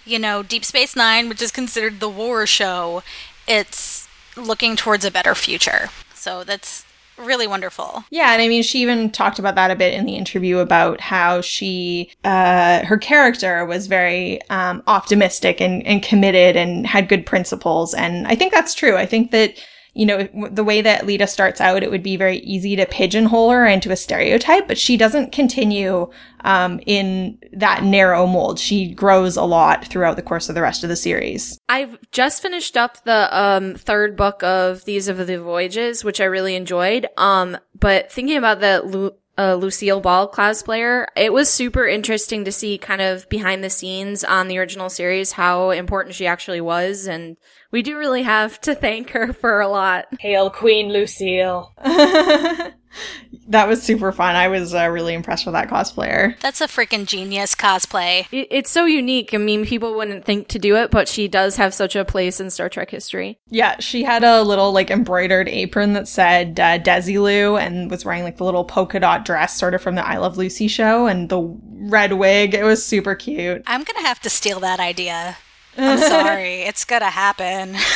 you 0.07 0.19
know, 0.19 0.43
Deep 0.43 0.65
Space 0.65 0.97
Nine, 0.97 1.29
which 1.29 1.43
is 1.43 1.51
considered 1.51 2.01
the 2.01 2.09
war 2.09 2.47
show, 2.47 3.03
it's 3.47 4.09
looking 4.37 4.75
towards 4.75 5.05
a 5.05 5.11
better 5.11 5.35
future. 5.35 5.91
So 6.15 6.45
that's 6.45 6.86
really 7.19 7.47
wonderful. 7.47 8.05
Yeah, 8.11 8.33
and 8.33 8.43
I 8.43 8.49
mean, 8.49 8.63
she 8.63 8.81
even 8.81 9.11
talked 9.11 9.39
about 9.39 9.55
that 9.55 9.71
a 9.71 9.77
bit 9.77 9.95
in 9.95 10.07
the 10.07 10.17
interview 10.17 10.59
about 10.59 11.01
how 11.01 11.41
she, 11.41 12.11
uh, 12.25 12.85
her 12.85 12.99
character 12.99 13.65
was 13.65 13.87
very 13.87 14.41
um, 14.51 14.83
optimistic 14.87 15.61
and, 15.61 15.87
and 15.87 16.03
committed 16.03 16.57
and 16.57 16.87
had 16.87 17.09
good 17.09 17.27
principles. 17.27 17.95
And 17.95 18.27
I 18.27 18.35
think 18.35 18.53
that's 18.53 18.75
true. 18.75 18.97
I 18.97 19.07
think 19.07 19.31
that, 19.31 19.55
you 19.97 20.05
know, 20.05 20.29
the 20.51 20.63
way 20.63 20.83
that 20.83 21.07
Leeta 21.07 21.27
starts 21.27 21.59
out, 21.59 21.83
it 21.83 21.91
would 21.91 22.03
be 22.03 22.19
very 22.19 22.39
easy 22.41 22.77
to 22.77 22.85
pigeonhole 22.85 23.51
her 23.51 23.67
into 23.67 23.91
a 23.91 23.97
stereotype, 23.97 24.69
but 24.69 24.77
she 24.77 24.99
doesn't 24.99 25.33
continue 25.33 26.11
um, 26.45 26.81
in 26.85 27.39
that 27.55 27.83
narrow 27.83 28.27
mold. 28.27 28.59
She 28.59 28.93
grows 28.93 29.39
a 29.39 29.45
lot 29.45 29.87
throughout 29.87 30.17
the 30.17 30.23
course 30.23 30.51
of 30.51 30.55
the 30.55 30.61
rest 30.61 30.83
of 30.83 30.91
the 30.91 30.97
series. 30.97 31.59
I've 31.71 31.99
just 32.13 32.43
finished 32.43 32.77
up 32.77 33.03
the 33.05 33.35
um 33.37 33.75
third 33.75 34.17
book 34.17 34.43
of 34.43 34.85
These 34.85 35.09
Are 35.09 35.15
the 35.15 35.41
Voyages, 35.41 36.05
which 36.05 36.21
I 36.21 36.25
really 36.25 36.55
enjoyed. 36.55 37.07
Um, 37.17 37.57
but 37.75 38.13
thinking 38.13 38.37
about 38.37 38.61
the 38.61 39.15
Lu- 39.39 39.45
uh, 39.45 39.55
Lucille 39.55 40.01
Ball 40.01 40.31
cosplayer, 40.31 41.07
it 41.17 41.33
was 41.33 41.49
super 41.49 41.87
interesting 41.87 42.45
to 42.45 42.53
see 42.53 42.79
kind 42.79 43.01
of 43.01 43.29
behind 43.29 43.63
the 43.63 43.71
scenes 43.71 44.25
on 44.25 44.49
the 44.49 44.59
original 44.59 44.91
series 44.91 45.33
how 45.33 45.71
important 45.71 46.15
she 46.15 46.27
actually 46.27 46.61
was, 46.61 47.07
and 47.07 47.37
we 47.71 47.83
do 47.83 47.97
really 47.97 48.23
have 48.23 48.61
to 48.63 48.75
thank 48.75 49.11
her 49.11 49.33
for 49.33 49.61
a 49.61 49.69
lot. 49.69 50.07
Hail 50.21 50.51
Queen 50.51 50.93
Lucille. 50.93 51.73
that 53.49 53.69
was 53.69 53.83
super 53.83 54.13
fun. 54.13 54.35
I 54.37 54.49
was 54.49 54.75
uh, 54.75 54.89
really 54.89 55.15
impressed 55.15 55.47
with 55.47 55.53
that 55.55 55.69
cosplayer. 55.69 56.39
That's 56.41 56.61
a 56.61 56.67
freaking 56.67 57.07
genius 57.07 57.55
cosplay. 57.55 58.27
It, 58.33 58.49
it's 58.51 58.71
so 58.71 58.85
unique. 58.85 59.33
I 59.35 59.39
mean, 59.39 59.65
people 59.65 59.95
wouldn't 59.95 60.25
think 60.25 60.49
to 60.49 60.59
do 60.59 60.77
it, 60.77 60.91
but 60.91 61.09
she 61.09 61.29
does 61.29 61.57
have 61.57 61.73
such 61.75 61.95
a 61.97 62.05
place 62.05 62.41
in 62.41 62.51
Star 62.51 62.69
Trek 62.69 62.91
history. 62.91 63.39
Yeah, 63.49 63.79
she 63.79 64.03
had 64.03 64.25
a 64.25 64.43
little 64.43 64.73
like 64.73 64.91
embroidered 64.91 65.49
apron 65.49 65.93
that 65.93 66.09
said 66.09 66.59
uh, 66.59 66.79
Desilu 66.79 67.61
and 67.61 67.91
was 67.91 68.05
wearing 68.05 68.25
like 68.25 68.37
the 68.39 68.45
little 68.45 68.65
polka 68.65 69.01
dot 69.01 69.25
dress 69.25 69.57
sort 69.57 69.75
of 69.75 69.83
from 69.83 69.95
the 69.95 70.07
I 70.07 70.17
Love 70.17 70.37
Lucy 70.37 70.69
show 70.69 71.07
and 71.07 71.29
the 71.29 71.41
red 71.41 72.15
wig. 72.15 72.55
It 72.55 72.65
was 72.65 72.85
super 72.85 73.15
cute. 73.15 73.63
I'm 73.67 73.85
going 73.85 74.03
to 74.03 74.07
have 74.07 74.21
to 74.21 74.31
steal 74.31 74.61
that 74.61 74.81
idea. 74.81 75.37
I'm 75.79 75.99
sorry. 76.09 76.63
it's 76.63 76.85
going 76.85 77.03
to 77.03 77.11
happen. 77.11 77.77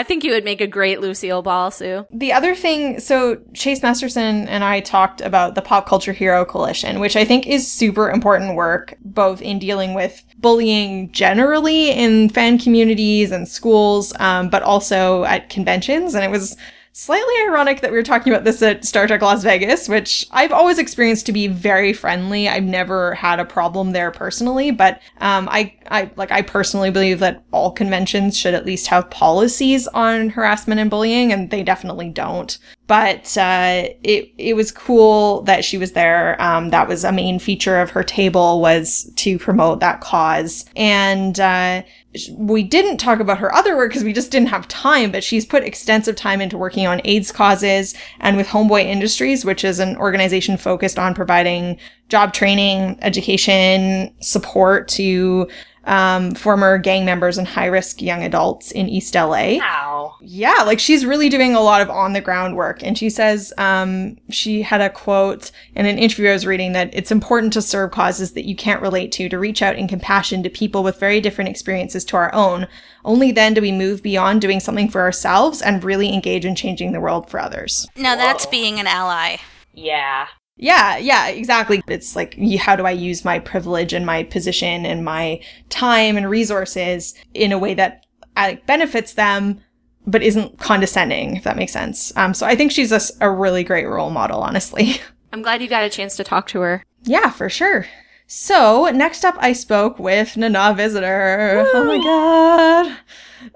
I 0.00 0.02
think 0.02 0.24
you 0.24 0.32
would 0.32 0.46
make 0.46 0.62
a 0.62 0.66
great 0.66 1.02
Lucille 1.02 1.42
Ball, 1.42 1.70
Sue. 1.70 2.06
The 2.10 2.32
other 2.32 2.54
thing, 2.54 3.00
so 3.00 3.38
Chase 3.52 3.82
Masterson 3.82 4.48
and 4.48 4.64
I 4.64 4.80
talked 4.80 5.20
about 5.20 5.56
the 5.56 5.60
Pop 5.60 5.86
Culture 5.86 6.14
Hero 6.14 6.42
Coalition, 6.46 7.00
which 7.00 7.16
I 7.16 7.26
think 7.26 7.46
is 7.46 7.70
super 7.70 8.10
important 8.10 8.56
work, 8.56 8.94
both 9.02 9.42
in 9.42 9.58
dealing 9.58 9.92
with 9.92 10.24
bullying 10.38 11.12
generally 11.12 11.90
in 11.90 12.30
fan 12.30 12.58
communities 12.58 13.30
and 13.30 13.46
schools, 13.46 14.14
um, 14.20 14.48
but 14.48 14.62
also 14.62 15.24
at 15.24 15.50
conventions. 15.50 16.14
And 16.14 16.24
it 16.24 16.30
was 16.30 16.56
slightly 16.92 17.34
ironic 17.46 17.80
that 17.80 17.90
we 17.90 17.96
were 17.96 18.02
talking 18.02 18.32
about 18.32 18.44
this 18.44 18.62
at 18.62 18.84
Star 18.84 19.06
Trek 19.06 19.22
Las 19.22 19.42
Vegas, 19.42 19.88
which 19.88 20.26
I've 20.32 20.52
always 20.52 20.78
experienced 20.78 21.26
to 21.26 21.32
be 21.32 21.46
very 21.46 21.92
friendly. 21.92 22.48
I've 22.48 22.64
never 22.64 23.14
had 23.14 23.38
a 23.38 23.44
problem 23.44 23.92
there 23.92 24.10
personally, 24.10 24.70
but 24.70 25.00
um, 25.18 25.48
I, 25.50 25.74
I 25.90 26.10
like 26.16 26.32
I 26.32 26.42
personally 26.42 26.90
believe 26.90 27.20
that 27.20 27.44
all 27.52 27.70
conventions 27.70 28.36
should 28.36 28.54
at 28.54 28.66
least 28.66 28.88
have 28.88 29.10
policies 29.10 29.86
on 29.88 30.30
harassment 30.30 30.80
and 30.80 30.90
bullying, 30.90 31.32
and 31.32 31.50
they 31.50 31.62
definitely 31.62 32.08
don't. 32.08 32.58
But 32.86 33.36
uh, 33.38 33.84
it 34.02 34.32
it 34.36 34.54
was 34.54 34.72
cool 34.72 35.42
that 35.42 35.64
she 35.64 35.78
was 35.78 35.92
there. 35.92 36.40
Um, 36.42 36.70
that 36.70 36.88
was 36.88 37.04
a 37.04 37.12
main 37.12 37.38
feature 37.38 37.80
of 37.80 37.90
her 37.90 38.02
table 38.02 38.60
was 38.60 39.12
to 39.16 39.38
promote 39.38 39.80
that 39.80 40.00
cause, 40.00 40.64
and. 40.74 41.38
Uh, 41.38 41.82
we 42.32 42.64
didn't 42.64 42.96
talk 42.96 43.20
about 43.20 43.38
her 43.38 43.54
other 43.54 43.76
work 43.76 43.90
because 43.90 44.02
we 44.02 44.12
just 44.12 44.32
didn't 44.32 44.48
have 44.48 44.66
time, 44.66 45.12
but 45.12 45.22
she's 45.22 45.46
put 45.46 45.62
extensive 45.62 46.16
time 46.16 46.40
into 46.40 46.58
working 46.58 46.86
on 46.86 47.00
AIDS 47.04 47.30
causes 47.30 47.94
and 48.18 48.36
with 48.36 48.48
Homeboy 48.48 48.84
Industries, 48.84 49.44
which 49.44 49.64
is 49.64 49.78
an 49.78 49.96
organization 49.96 50.56
focused 50.56 50.98
on 50.98 51.14
providing 51.14 51.78
job 52.08 52.32
training, 52.32 52.98
education, 53.02 54.12
support 54.20 54.88
to 54.88 55.48
um, 55.84 56.34
former 56.34 56.78
gang 56.78 57.04
members 57.04 57.38
and 57.38 57.48
high 57.48 57.66
risk 57.66 58.02
young 58.02 58.22
adults 58.22 58.70
in 58.70 58.88
East 58.88 59.14
LA. 59.14 59.56
Wow. 59.58 60.16
Yeah, 60.20 60.62
like 60.66 60.78
she's 60.78 61.06
really 61.06 61.28
doing 61.28 61.54
a 61.54 61.60
lot 61.60 61.80
of 61.80 61.88
on 61.88 62.12
the 62.12 62.20
ground 62.20 62.56
work. 62.56 62.82
And 62.82 62.96
she 62.96 63.08
says 63.08 63.52
um, 63.56 64.16
she 64.28 64.62
had 64.62 64.80
a 64.80 64.90
quote 64.90 65.50
in 65.74 65.86
an 65.86 65.98
interview 65.98 66.28
I 66.28 66.32
was 66.32 66.46
reading 66.46 66.72
that 66.72 66.90
it's 66.92 67.10
important 67.10 67.52
to 67.54 67.62
serve 67.62 67.90
causes 67.90 68.32
that 68.32 68.46
you 68.46 68.54
can't 68.54 68.82
relate 68.82 69.12
to, 69.12 69.28
to 69.28 69.38
reach 69.38 69.62
out 69.62 69.76
in 69.76 69.88
compassion 69.88 70.42
to 70.42 70.50
people 70.50 70.82
with 70.82 71.00
very 71.00 71.20
different 71.20 71.50
experiences 71.50 72.04
to 72.06 72.16
our 72.16 72.34
own. 72.34 72.68
Only 73.04 73.32
then 73.32 73.54
do 73.54 73.62
we 73.62 73.72
move 73.72 74.02
beyond 74.02 74.42
doing 74.42 74.60
something 74.60 74.90
for 74.90 75.00
ourselves 75.00 75.62
and 75.62 75.82
really 75.82 76.12
engage 76.12 76.44
in 76.44 76.54
changing 76.54 76.92
the 76.92 77.00
world 77.00 77.30
for 77.30 77.40
others. 77.40 77.88
Now 77.96 78.16
that's 78.16 78.46
being 78.46 78.78
an 78.78 78.86
ally. 78.86 79.38
Yeah. 79.72 80.26
Yeah, 80.60 80.98
yeah, 80.98 81.28
exactly. 81.28 81.82
It's 81.88 82.14
like, 82.14 82.38
how 82.58 82.76
do 82.76 82.84
I 82.84 82.90
use 82.90 83.24
my 83.24 83.38
privilege 83.38 83.94
and 83.94 84.04
my 84.04 84.24
position 84.24 84.84
and 84.84 85.04
my 85.04 85.40
time 85.70 86.18
and 86.18 86.28
resources 86.28 87.14
in 87.32 87.50
a 87.50 87.58
way 87.58 87.72
that 87.74 88.04
uh, 88.36 88.56
benefits 88.66 89.14
them, 89.14 89.60
but 90.06 90.22
isn't 90.22 90.58
condescending, 90.58 91.36
if 91.36 91.44
that 91.44 91.56
makes 91.56 91.72
sense. 91.72 92.14
Um, 92.14 92.34
so 92.34 92.46
I 92.46 92.56
think 92.56 92.72
she's 92.72 92.92
a 93.20 93.30
really 93.30 93.64
great 93.64 93.86
role 93.86 94.10
model, 94.10 94.42
honestly. 94.42 95.00
I'm 95.32 95.40
glad 95.40 95.62
you 95.62 95.68
got 95.68 95.84
a 95.84 95.90
chance 95.90 96.14
to 96.16 96.24
talk 96.24 96.46
to 96.48 96.60
her. 96.60 96.84
yeah, 97.04 97.30
for 97.30 97.48
sure. 97.48 97.86
So 98.26 98.84
next 98.92 99.24
up, 99.24 99.36
I 99.38 99.54
spoke 99.54 99.98
with 99.98 100.36
Nana 100.36 100.74
Visitor. 100.76 101.66
Oh 101.72 101.84
my 101.84 101.98
god. 101.98 102.98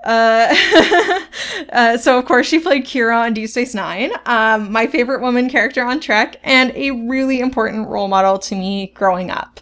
Uh, 0.05 0.55
uh, 1.73 1.97
so 1.97 2.18
of 2.18 2.25
course 2.25 2.47
she 2.47 2.59
played 2.59 2.85
Kira 2.85 3.16
on 3.16 3.35
Deep 3.35 3.51
Space 3.51 3.75
Nine, 3.75 4.12
um, 4.27 4.70
my 4.73 4.87
favorite 4.87 5.20
woman 5.20 5.49
character 5.49 5.85
on 5.85 6.01
Trek, 6.01 6.40
and 6.42 6.73
a 6.75 6.90
really 6.90 7.40
important 7.40 7.88
role 7.88 8.09
model 8.09 8.38
to 8.38 8.55
me 8.55 8.88
growing 8.94 9.31
up. 9.31 9.61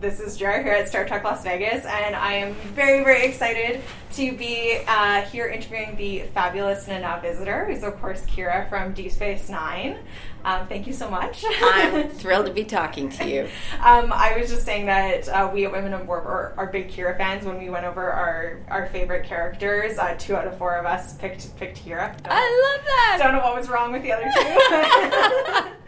This 0.00 0.18
is 0.18 0.38
Jar 0.38 0.62
here 0.62 0.72
at 0.72 0.88
Star 0.88 1.06
Trek 1.06 1.24
Las 1.24 1.44
Vegas, 1.44 1.84
and 1.84 2.16
I 2.16 2.32
am 2.32 2.54
very, 2.74 3.04
very 3.04 3.26
excited 3.26 3.82
to 4.12 4.32
be 4.32 4.80
uh, 4.88 5.20
here 5.22 5.46
interviewing 5.46 5.94
the 5.96 6.20
fabulous 6.32 6.88
Nana 6.88 7.18
Visitor, 7.20 7.66
who's 7.66 7.82
of 7.82 8.00
course 8.00 8.24
Kira 8.24 8.66
from 8.70 8.94
Deep 8.94 9.12
Space 9.12 9.50
Nine. 9.50 9.98
Um, 10.44 10.66
thank 10.68 10.86
you 10.86 10.92
so 10.92 11.10
much. 11.10 11.44
I'm 11.62 12.08
thrilled 12.20 12.46
to 12.46 12.52
be 12.52 12.64
talking 12.64 13.08
to 13.10 13.28
you. 13.28 13.48
Um, 13.82 14.12
I 14.12 14.36
was 14.38 14.50
just 14.50 14.64
saying 14.64 14.86
that 14.86 15.28
uh, 15.28 15.50
we 15.52 15.66
at 15.66 15.72
Women 15.72 15.92
of 15.92 16.06
Warp 16.06 16.24
are, 16.24 16.54
are 16.56 16.66
big 16.66 16.88
Kira 16.90 17.16
fans. 17.16 17.44
When 17.44 17.58
we 17.58 17.68
went 17.68 17.84
over 17.84 18.10
our, 18.10 18.60
our 18.68 18.86
favorite 18.88 19.26
characters, 19.26 19.98
uh, 19.98 20.14
two 20.18 20.36
out 20.36 20.46
of 20.46 20.56
four 20.56 20.76
of 20.76 20.86
us 20.86 21.14
picked 21.14 21.56
picked 21.56 21.84
Kira. 21.84 22.16
Don't, 22.22 22.32
I 22.32 22.76
love 22.76 22.86
that. 22.86 23.18
don't 23.20 23.32
know 23.32 23.40
what 23.40 23.56
was 23.56 23.68
wrong 23.68 23.92
with 23.92 24.02
the 24.02 24.12
other 24.12 24.24
two. 24.24 25.70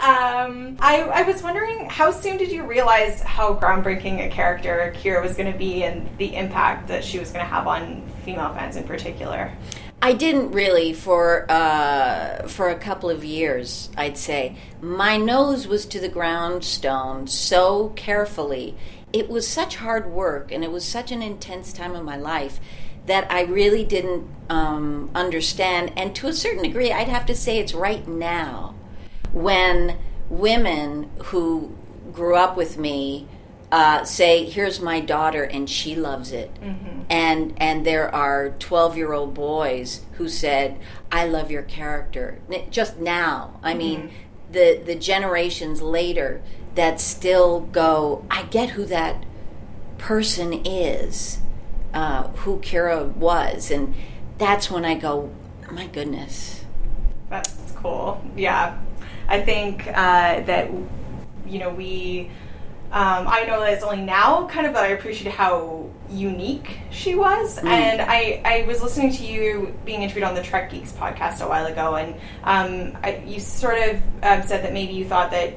um, 0.00 0.76
I, 0.80 1.02
I 1.02 1.22
was 1.22 1.42
wondering, 1.42 1.88
how 1.88 2.10
soon 2.10 2.36
did 2.36 2.50
you 2.50 2.64
realize 2.64 3.22
how 3.22 3.54
groundbreaking 3.54 4.26
a 4.26 4.30
character 4.30 4.92
Kira 4.96 5.22
was 5.22 5.36
going 5.36 5.50
to 5.52 5.58
be 5.58 5.84
and 5.84 6.08
the 6.18 6.34
impact 6.34 6.88
that 6.88 7.04
she 7.04 7.18
was 7.18 7.30
going 7.30 7.44
to 7.44 7.50
have 7.50 7.66
on 7.66 8.06
female 8.24 8.52
fans 8.54 8.76
in 8.76 8.84
particular? 8.84 9.52
I 10.04 10.14
didn't 10.14 10.50
really 10.50 10.92
for 10.92 11.46
uh, 11.48 12.48
for 12.48 12.68
a 12.68 12.74
couple 12.74 13.08
of 13.08 13.24
years. 13.24 13.88
I'd 13.96 14.18
say 14.18 14.56
my 14.80 15.16
nose 15.16 15.68
was 15.68 15.86
to 15.86 16.00
the 16.00 16.08
groundstone 16.08 17.28
so 17.28 17.90
carefully. 17.90 18.76
It 19.12 19.28
was 19.28 19.46
such 19.46 19.76
hard 19.76 20.10
work, 20.10 20.50
and 20.50 20.64
it 20.64 20.72
was 20.72 20.84
such 20.84 21.12
an 21.12 21.22
intense 21.22 21.72
time 21.72 21.94
in 21.94 22.02
my 22.02 22.16
life 22.16 22.58
that 23.06 23.30
I 23.30 23.42
really 23.42 23.84
didn't 23.84 24.28
um, 24.50 25.08
understand. 25.14 25.92
And 25.96 26.16
to 26.16 26.26
a 26.26 26.32
certain 26.32 26.64
degree, 26.64 26.90
I'd 26.90 27.08
have 27.08 27.26
to 27.26 27.34
say 27.36 27.60
it's 27.60 27.72
right 27.74 28.06
now 28.08 28.74
when 29.32 29.98
women 30.28 31.10
who 31.26 31.76
grew 32.12 32.34
up 32.34 32.56
with 32.56 32.76
me 32.76 33.28
uh, 33.72 34.04
say, 34.04 34.44
"Here's 34.44 34.80
my 34.80 35.00
daughter, 35.00 35.42
and 35.42 35.68
she 35.68 35.96
loves 35.96 36.30
it," 36.30 36.50
and 37.08 37.54
and 37.56 37.86
there 37.86 38.14
are 38.14 38.50
twelve 38.58 38.96
year 38.96 39.12
old 39.14 39.32
boys 39.32 40.02
who 40.18 40.28
said, 40.28 40.78
"I 41.10 41.26
love 41.26 41.50
your 41.50 41.62
character." 41.62 42.38
Just 42.70 42.98
now, 42.98 43.58
I 43.62 43.72
mean, 43.74 44.10
the 44.52 44.80
the 44.84 44.94
generations 44.94 45.80
later 45.80 46.42
that 46.74 47.00
still 47.00 47.60
go, 47.60 48.24
"I 48.30 48.42
get 48.44 48.70
who 48.70 48.84
that 48.84 49.24
person 49.96 50.52
is, 50.66 51.40
uh, 51.94 52.28
who 52.44 52.58
Kira 52.58 53.16
was," 53.16 53.70
and 53.70 53.94
that's 54.36 54.70
when 54.70 54.84
I 54.84 54.94
go, 54.94 55.30
"My 55.70 55.86
goodness." 55.86 56.64
That's 57.30 57.72
cool. 57.76 58.22
Yeah. 58.36 58.76
I 59.28 59.40
think 59.40 59.86
uh, 59.88 60.40
that, 60.42 60.70
you 61.46 61.58
know, 61.58 61.70
we. 61.70 62.30
Um, 62.92 63.26
I 63.26 63.44
know 63.44 63.58
that 63.60 63.72
it's 63.72 63.82
only 63.82 64.02
now 64.02 64.46
kind 64.48 64.66
of 64.66 64.74
that 64.74 64.84
I 64.84 64.88
appreciate 64.88 65.32
how 65.32 65.88
unique 66.10 66.78
she 66.90 67.14
was. 67.14 67.56
And 67.56 68.02
I, 68.02 68.42
I 68.44 68.64
was 68.66 68.82
listening 68.82 69.12
to 69.12 69.24
you 69.24 69.74
being 69.86 70.02
interviewed 70.02 70.24
on 70.24 70.34
the 70.34 70.42
Trek 70.42 70.70
Geeks 70.70 70.92
podcast 70.92 71.40
a 71.42 71.48
while 71.48 71.64
ago, 71.64 71.94
and 71.94 72.14
um, 72.44 72.98
I, 73.02 73.22
you 73.26 73.40
sort 73.40 73.78
of 73.78 73.96
um, 74.22 74.42
said 74.42 74.62
that 74.64 74.74
maybe 74.74 74.92
you 74.92 75.06
thought 75.06 75.30
that 75.30 75.54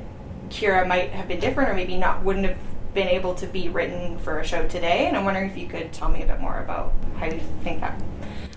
Kira 0.49 0.87
might 0.87 1.09
have 1.09 1.27
been 1.27 1.41
different 1.41 1.69
or 1.69 1.73
maybe 1.73 1.97
not 1.97 2.23
wouldn't 2.23 2.45
have 2.45 2.57
been 2.93 3.09
able 3.09 3.35
to 3.35 3.47
be 3.47 3.67
written 3.67 4.17
for 4.19 4.39
a 4.39 4.47
show 4.47 4.65
today. 4.69 5.07
And 5.07 5.17
I'm 5.17 5.25
wondering 5.25 5.49
if 5.49 5.57
you 5.57 5.67
could 5.67 5.91
tell 5.91 6.07
me 6.07 6.23
a 6.23 6.25
bit 6.25 6.39
more 6.39 6.59
about 6.59 6.93
how 7.17 7.25
you 7.25 7.41
think 7.63 7.81
that 7.81 8.01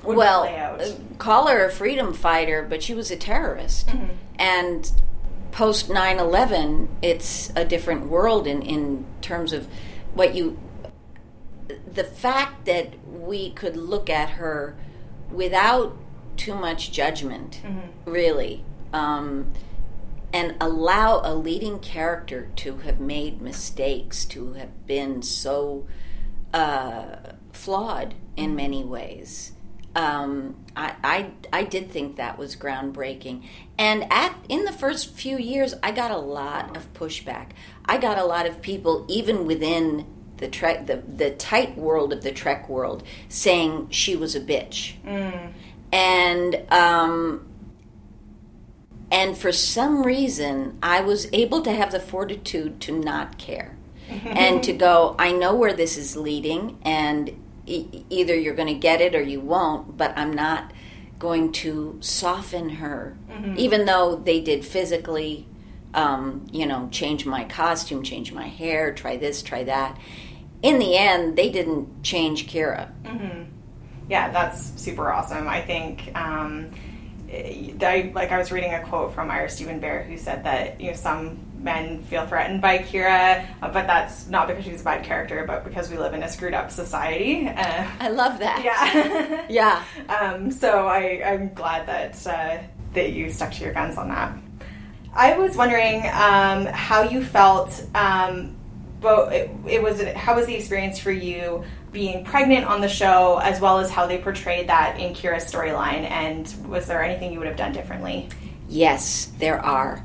would 0.05 0.17
well, 0.17 0.43
play 0.43 0.57
out. 0.57 0.81
uh, 0.81 0.93
call 1.19 1.49
her 1.49 1.67
a 1.67 1.71
freedom 1.71 2.13
fighter, 2.15 2.65
but 2.69 2.81
she 2.81 2.95
was 2.95 3.11
a 3.11 3.17
terrorist. 3.17 3.91
And 4.39 4.91
post 5.53 5.89
9 5.91 6.19
11, 6.19 6.89
it's 7.03 7.53
a 7.57 7.65
different 7.65 8.07
world 8.07 8.47
in, 8.47 8.63
in 8.63 9.07
terms 9.21 9.53
of 9.53 9.69
what 10.15 10.35
you. 10.35 10.59
The 11.93 12.05
fact 12.05 12.65
that 12.67 12.95
we 13.07 13.51
could 13.51 13.77
look 13.77 14.09
at 14.09 14.31
her 14.31 14.77
without 15.31 15.97
too 16.37 16.55
much 16.55 16.93
judgment, 16.93 17.61
really, 18.07 18.65
um, 18.93 19.53
and 20.33 20.55
allow 20.61 21.21
a 21.25 21.35
leading 21.35 21.79
character 21.81 22.49
to 22.57 22.79
have 22.79 23.01
made 23.01 23.43
mistakes, 23.43 24.25
to 24.27 24.55
have 24.55 24.87
been 24.87 25.21
so 25.23 25.87
uh, 26.55 27.17
flawed 27.53 28.15
in 28.37 28.55
many 28.55 28.85
ways. 28.85 29.53
Um, 29.95 30.57
I, 30.79 30.95
I 31.03 31.31
I 31.53 31.65
did 31.65 31.91
think 31.91 32.17
that 32.17 32.39
was 32.39 32.55
groundbreaking, 32.55 33.45
and 33.77 34.11
at 34.13 34.35
in 34.49 34.65
the 34.65 34.73
first 34.73 35.13
few 35.13 35.37
years, 35.37 35.75
I 35.83 35.91
got 35.91 36.13
a 36.13 36.19
lot 36.19 36.77
of 36.77 36.93
pushback. 36.95 37.49
I 37.85 37.99
got 37.99 38.17
a 38.17 38.25
lot 38.25 38.47
of 38.47 38.63
people, 38.63 39.05
even 39.09 39.45
within 39.45 40.07
the 40.37 40.47
trek, 40.47 40.87
the 40.87 40.97
the 40.97 41.33
tight 41.33 41.77
world 41.77 42.13
of 42.13 42.23
the 42.23 42.31
Trek 42.31 42.69
world, 42.69 43.03
saying 43.29 43.89
she 43.91 44.15
was 44.15 44.37
a 44.37 44.41
bitch, 44.41 44.95
and 45.93 46.73
um, 46.73 47.49
and 49.11 49.37
for 49.37 49.51
some 49.51 50.05
reason, 50.05 50.79
I 50.81 51.01
was 51.01 51.29
able 51.33 51.61
to 51.63 51.73
have 51.73 51.91
the 51.91 52.01
fortitude 52.01 52.81
to 52.83 52.93
not 52.93 53.37
care 53.37 53.77
and 54.09 54.63
to 54.63 54.73
go, 54.73 55.17
I 55.19 55.33
know 55.33 55.57
where 55.57 55.73
this 55.73 55.97
is 55.97 56.17
leading, 56.17 56.79
and 56.83 57.35
e- 57.69 58.05
either 58.11 58.35
you're 58.35 58.55
going 58.55 58.69
to 58.69 58.81
get 58.81 59.01
it 59.01 59.15
or 59.15 59.21
you 59.23 59.41
won't, 59.41 59.97
but 59.97 60.13
I'm 60.17 60.33
not 60.33 60.73
going 61.19 61.51
to 61.53 61.97
soften 62.01 62.69
her, 62.71 63.17
even 63.57 63.85
though 63.87 64.15
they 64.17 64.41
did 64.41 64.65
physically, 64.65 65.47
um, 65.95 66.47
you 66.53 66.65
know, 66.67 66.89
change 66.93 67.27
my 67.27 67.45
costume, 67.45 68.03
change 68.03 68.33
my 68.33 68.47
hair, 68.47 68.93
try 68.93 69.17
this, 69.17 69.43
try 69.43 69.65
that. 69.65 69.99
In 70.63 70.79
the 70.79 70.97
end, 70.97 71.37
they 71.37 71.51
didn't 71.51 72.03
change 72.03 72.47
Kira. 72.49 72.91
yeah, 74.09 74.31
that's 74.31 74.81
super 74.81 75.13
awesome. 75.13 75.49
I 75.49 75.61
think 75.61 76.11
um, 76.17 76.71
I 77.31 78.11
like 78.15 78.33
I 78.33 78.39
was 78.39 78.51
reading 78.51 78.73
a 78.75 78.83
quote 78.83 79.15
from 79.15 79.31
Ira 79.31 79.51
Steven 79.51 79.81
Behr 79.81 80.07
who 80.07 80.17
said 80.17 80.45
that 80.45 80.81
you 80.81 80.91
know 80.91 80.97
some 80.97 81.39
men 81.59 82.03
feel 82.05 82.27
threatened 82.27 82.61
by 82.61 82.79
Kira, 82.79 83.47
uh, 83.63 83.69
but 83.73 83.87
that's 83.87 84.29
not 84.29 84.47
because 84.49 84.65
she's 84.65 84.81
a 84.81 84.85
bad 84.85 85.05
character, 85.05 85.45
but 85.47 85.65
because 85.65 85.91
we 85.91 85.99
live 85.99 86.15
in 86.15 86.23
a 86.23 86.29
screwed 86.29 86.55
up 86.55 86.71
society. 86.71 87.49
Uh, 87.49 87.87
I 88.01 88.09
love 88.11 88.39
that. 88.39 88.63
yeah, 88.65 89.47
Yeah. 89.49 89.85
um, 90.09 90.51
so 90.51 90.87
I, 90.87 91.23
I'm 91.25 91.53
glad 91.55 91.87
that 91.87 92.27
uh, 92.27 92.63
that 92.95 93.13
you 93.13 93.31
stuck 93.31 93.53
to 93.53 93.65
your 93.65 93.73
guns 93.73 93.97
on 93.99 94.09
that. 94.09 94.37
I 95.15 95.37
was 95.37 95.57
wondering 95.57 96.03
um, 96.13 96.67
how 96.67 97.03
you 97.03 97.25
felt. 97.25 97.85
Um, 97.95 98.55
but 99.01 99.33
it, 99.33 99.51
it 99.67 99.83
was 99.83 100.03
how 100.15 100.35
was 100.35 100.47
the 100.47 100.55
experience 100.57 100.99
for 100.99 101.13
you 101.13 101.63
being 101.93 102.25
pregnant 102.25 102.67
on 102.67 102.81
the 102.81 102.89
show, 102.89 103.39
as 103.39 103.61
well 103.61 103.79
as 103.79 103.91
how 103.91 104.07
they 104.07 104.19
portrayed 104.19 104.69
that 104.69 104.99
in 104.99 105.15
Kira's 105.15 105.45
storyline, 105.51 106.09
and 106.11 106.53
was 106.69 106.87
there 106.87 107.03
anything 107.03 107.33
you 107.33 107.39
would 107.39 107.47
have 107.49 107.57
done 107.57 107.73
differently? 107.73 108.29
Yes, 108.69 109.31
there 109.39 109.61
are. 109.61 110.03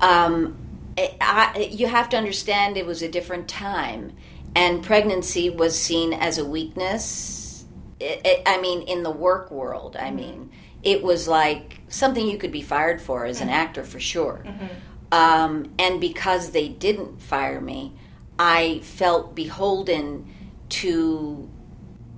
Um, 0.00 0.56
I, 0.96 1.16
I, 1.20 1.58
you 1.70 1.86
have 1.86 2.08
to 2.10 2.16
understand 2.16 2.76
it 2.76 2.86
was 2.86 3.02
a 3.02 3.08
different 3.08 3.48
time, 3.48 4.12
and 4.54 4.82
pregnancy 4.82 5.50
was 5.50 5.78
seen 5.78 6.12
as 6.12 6.38
a 6.38 6.44
weakness. 6.44 7.64
It, 8.00 8.20
it, 8.24 8.42
I 8.46 8.60
mean, 8.60 8.82
in 8.82 9.02
the 9.02 9.10
work 9.10 9.50
world, 9.50 9.96
I 9.96 10.06
mm-hmm. 10.06 10.16
mean, 10.16 10.50
it 10.82 11.02
was 11.02 11.26
like 11.26 11.80
something 11.88 12.28
you 12.28 12.38
could 12.38 12.52
be 12.52 12.62
fired 12.62 13.00
for 13.00 13.24
as 13.24 13.40
an 13.40 13.48
mm-hmm. 13.48 13.56
actor 13.56 13.84
for 13.84 14.00
sure. 14.00 14.44
Mm-hmm. 14.44 14.66
Um, 15.12 15.72
and 15.78 16.00
because 16.00 16.50
they 16.50 16.68
didn't 16.68 17.22
fire 17.22 17.60
me, 17.60 17.92
I 18.38 18.80
felt 18.82 19.34
beholden 19.34 20.32
to 20.70 21.48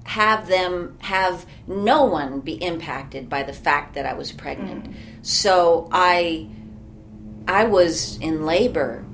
have 0.04 0.46
them 0.46 0.96
have 1.00 1.44
no 1.66 2.04
one 2.04 2.40
be 2.40 2.54
impacted 2.54 3.28
by 3.28 3.42
the 3.42 3.52
fact 3.52 3.94
that 3.94 4.06
I 4.06 4.14
was 4.14 4.32
pregnant. 4.32 4.94
So 5.22 5.88
I 5.90 6.48
I 7.46 7.64
was 7.64 8.18
in 8.18 8.44
labor 8.44 9.04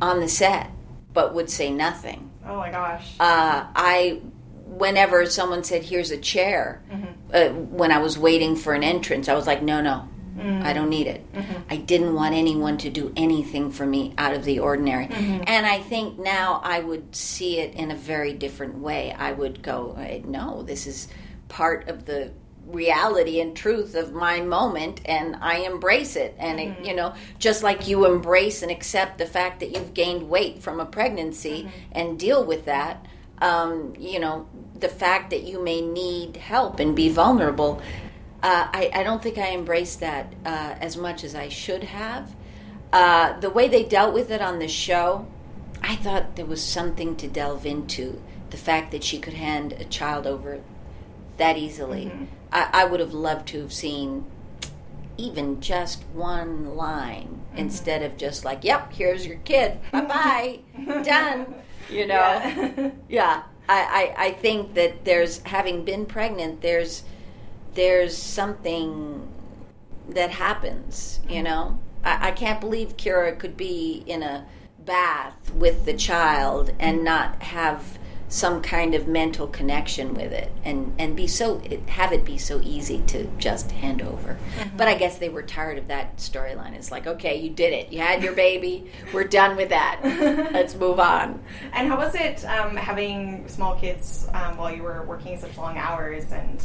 on 0.00 0.20
the 0.20 0.28
set, 0.28 0.70
but 1.12 1.34
would 1.34 1.50
say 1.50 1.70
nothing. 1.70 2.30
Oh 2.46 2.56
my 2.56 2.70
gosh! 2.70 3.14
Uh, 3.20 3.66
I 3.74 4.20
whenever 4.66 5.26
someone 5.26 5.64
said, 5.64 5.82
"Here's 5.84 6.10
a 6.10 6.18
chair," 6.18 6.82
uh, 7.32 7.48
when 7.48 7.92
I 7.92 7.98
was 7.98 8.18
waiting 8.18 8.56
for 8.56 8.74
an 8.74 8.82
entrance, 8.82 9.28
I 9.28 9.34
was 9.34 9.46
like, 9.46 9.62
"No, 9.62 9.80
no." 9.80 10.08
I 10.62 10.72
don't 10.72 10.88
need 10.88 11.06
it. 11.06 11.22
I 11.68 11.76
didn't 11.76 12.14
want 12.14 12.34
anyone 12.34 12.78
to 12.78 12.88
do 12.88 13.12
anything 13.14 13.70
for 13.70 13.84
me 13.84 14.14
out 14.16 14.32
of 14.32 14.44
the 14.44 14.60
ordinary. 14.60 15.06
And 15.06 15.66
I 15.66 15.80
think 15.80 16.18
now 16.18 16.62
I 16.64 16.80
would 16.80 17.14
see 17.14 17.58
it 17.58 17.74
in 17.74 17.90
a 17.90 17.94
very 17.94 18.32
different 18.32 18.78
way. 18.78 19.12
I 19.12 19.32
would 19.32 19.62
go, 19.62 19.96
"Eh, 20.00 20.20
no, 20.24 20.62
this 20.62 20.86
is 20.86 21.08
part 21.48 21.88
of 21.90 22.06
the 22.06 22.30
reality 22.66 23.40
and 23.40 23.56
truth 23.56 23.94
of 23.94 24.12
my 24.12 24.40
moment 24.40 25.00
and 25.04 25.36
I 25.40 25.58
embrace 25.58 26.14
it 26.14 26.36
and 26.38 26.60
it, 26.60 26.84
you 26.84 26.94
know 26.94 27.14
just 27.38 27.62
like 27.62 27.88
you 27.88 28.06
embrace 28.06 28.62
and 28.62 28.70
accept 28.70 29.18
the 29.18 29.26
fact 29.26 29.60
that 29.60 29.74
you've 29.74 29.92
gained 29.92 30.28
weight 30.28 30.60
from 30.60 30.78
a 30.78 30.86
pregnancy 30.86 31.68
and 31.90 32.18
deal 32.18 32.44
with 32.44 32.66
that 32.66 33.04
um, 33.40 33.94
you 33.98 34.20
know 34.20 34.46
the 34.78 34.88
fact 34.88 35.30
that 35.30 35.42
you 35.42 35.62
may 35.62 35.80
need 35.80 36.36
help 36.36 36.78
and 36.78 36.94
be 36.94 37.08
vulnerable 37.08 37.82
uh, 38.42 38.68
I, 38.72 38.90
I 38.94 39.02
don't 39.02 39.22
think 39.22 39.38
I 39.38 39.52
embraced 39.52 40.00
that 40.00 40.32
uh, 40.46 40.74
as 40.80 40.96
much 40.96 41.24
as 41.24 41.34
I 41.34 41.48
should 41.48 41.84
have. 41.84 42.34
Uh, 42.92 43.38
the 43.38 43.50
way 43.50 43.68
they 43.68 43.84
dealt 43.84 44.14
with 44.14 44.30
it 44.30 44.40
on 44.40 44.58
the 44.58 44.68
show, 44.68 45.26
I 45.82 45.96
thought 45.96 46.36
there 46.36 46.46
was 46.46 46.64
something 46.64 47.16
to 47.16 47.28
delve 47.28 47.66
into. 47.66 48.20
The 48.48 48.56
fact 48.56 48.90
that 48.92 49.04
she 49.04 49.18
could 49.18 49.34
hand 49.34 49.74
a 49.74 49.84
child 49.84 50.26
over 50.26 50.60
that 51.36 51.56
easily. 51.56 52.10
I, 52.52 52.70
I 52.72 52.84
would 52.84 53.00
have 53.00 53.14
loved 53.14 53.48
to 53.48 53.60
have 53.60 53.72
seen 53.72 54.26
even 55.16 55.60
just 55.60 56.02
one 56.12 56.76
line 56.76 57.42
mm-hmm. 57.48 57.58
instead 57.58 58.02
of 58.02 58.16
just 58.16 58.44
like, 58.44 58.64
yep, 58.64 58.92
here's 58.92 59.26
your 59.26 59.38
kid. 59.38 59.78
Bye 59.92 60.00
bye. 60.00 60.58
Done. 61.02 61.54
You 61.90 62.06
know? 62.06 62.92
yeah. 63.08 63.42
I, 63.68 64.14
I, 64.18 64.26
I 64.26 64.30
think 64.32 64.74
that 64.74 65.04
there's, 65.04 65.38
having 65.42 65.84
been 65.84 66.06
pregnant, 66.06 66.60
there's, 66.60 67.04
there's 67.74 68.16
something 68.16 69.28
that 70.08 70.30
happens, 70.30 71.20
you 71.28 71.36
mm-hmm. 71.36 71.44
know? 71.44 71.78
I, 72.04 72.28
I 72.28 72.30
can't 72.32 72.60
believe 72.60 72.96
Kira 72.96 73.38
could 73.38 73.56
be 73.56 74.02
in 74.06 74.22
a 74.22 74.46
bath 74.84 75.52
with 75.54 75.84
the 75.84 75.94
child 75.94 76.72
and 76.78 76.96
mm-hmm. 76.96 77.04
not 77.04 77.42
have 77.42 77.98
some 78.30 78.62
kind 78.62 78.94
of 78.94 79.08
mental 79.08 79.48
connection 79.48 80.14
with 80.14 80.32
it 80.32 80.52
and, 80.64 80.94
and 81.00 81.16
be 81.16 81.26
so 81.26 81.60
have 81.88 82.12
it 82.12 82.24
be 82.24 82.38
so 82.38 82.60
easy 82.62 83.02
to 83.08 83.24
just 83.38 83.72
hand 83.72 84.00
over. 84.00 84.38
But 84.76 84.86
I 84.86 84.94
guess 84.94 85.18
they 85.18 85.28
were 85.28 85.42
tired 85.42 85.78
of 85.78 85.88
that 85.88 86.16
storyline. 86.18 86.74
It's 86.74 86.92
like, 86.92 87.08
okay, 87.08 87.40
you 87.40 87.50
did 87.50 87.72
it. 87.72 87.92
You 87.92 87.98
had 87.98 88.22
your 88.22 88.32
baby. 88.32 88.88
We're 89.12 89.24
done 89.24 89.56
with 89.56 89.70
that. 89.70 90.00
Let's 90.52 90.76
move 90.76 91.00
on. 91.00 91.42
And 91.72 91.88
how 91.88 91.98
was 91.98 92.14
it 92.14 92.44
um, 92.44 92.76
having 92.76 93.48
small 93.48 93.74
kids 93.74 94.28
um, 94.32 94.56
while 94.56 94.72
you 94.72 94.84
were 94.84 95.02
working 95.02 95.36
such 95.36 95.58
long 95.58 95.76
hours? 95.76 96.30
And 96.30 96.62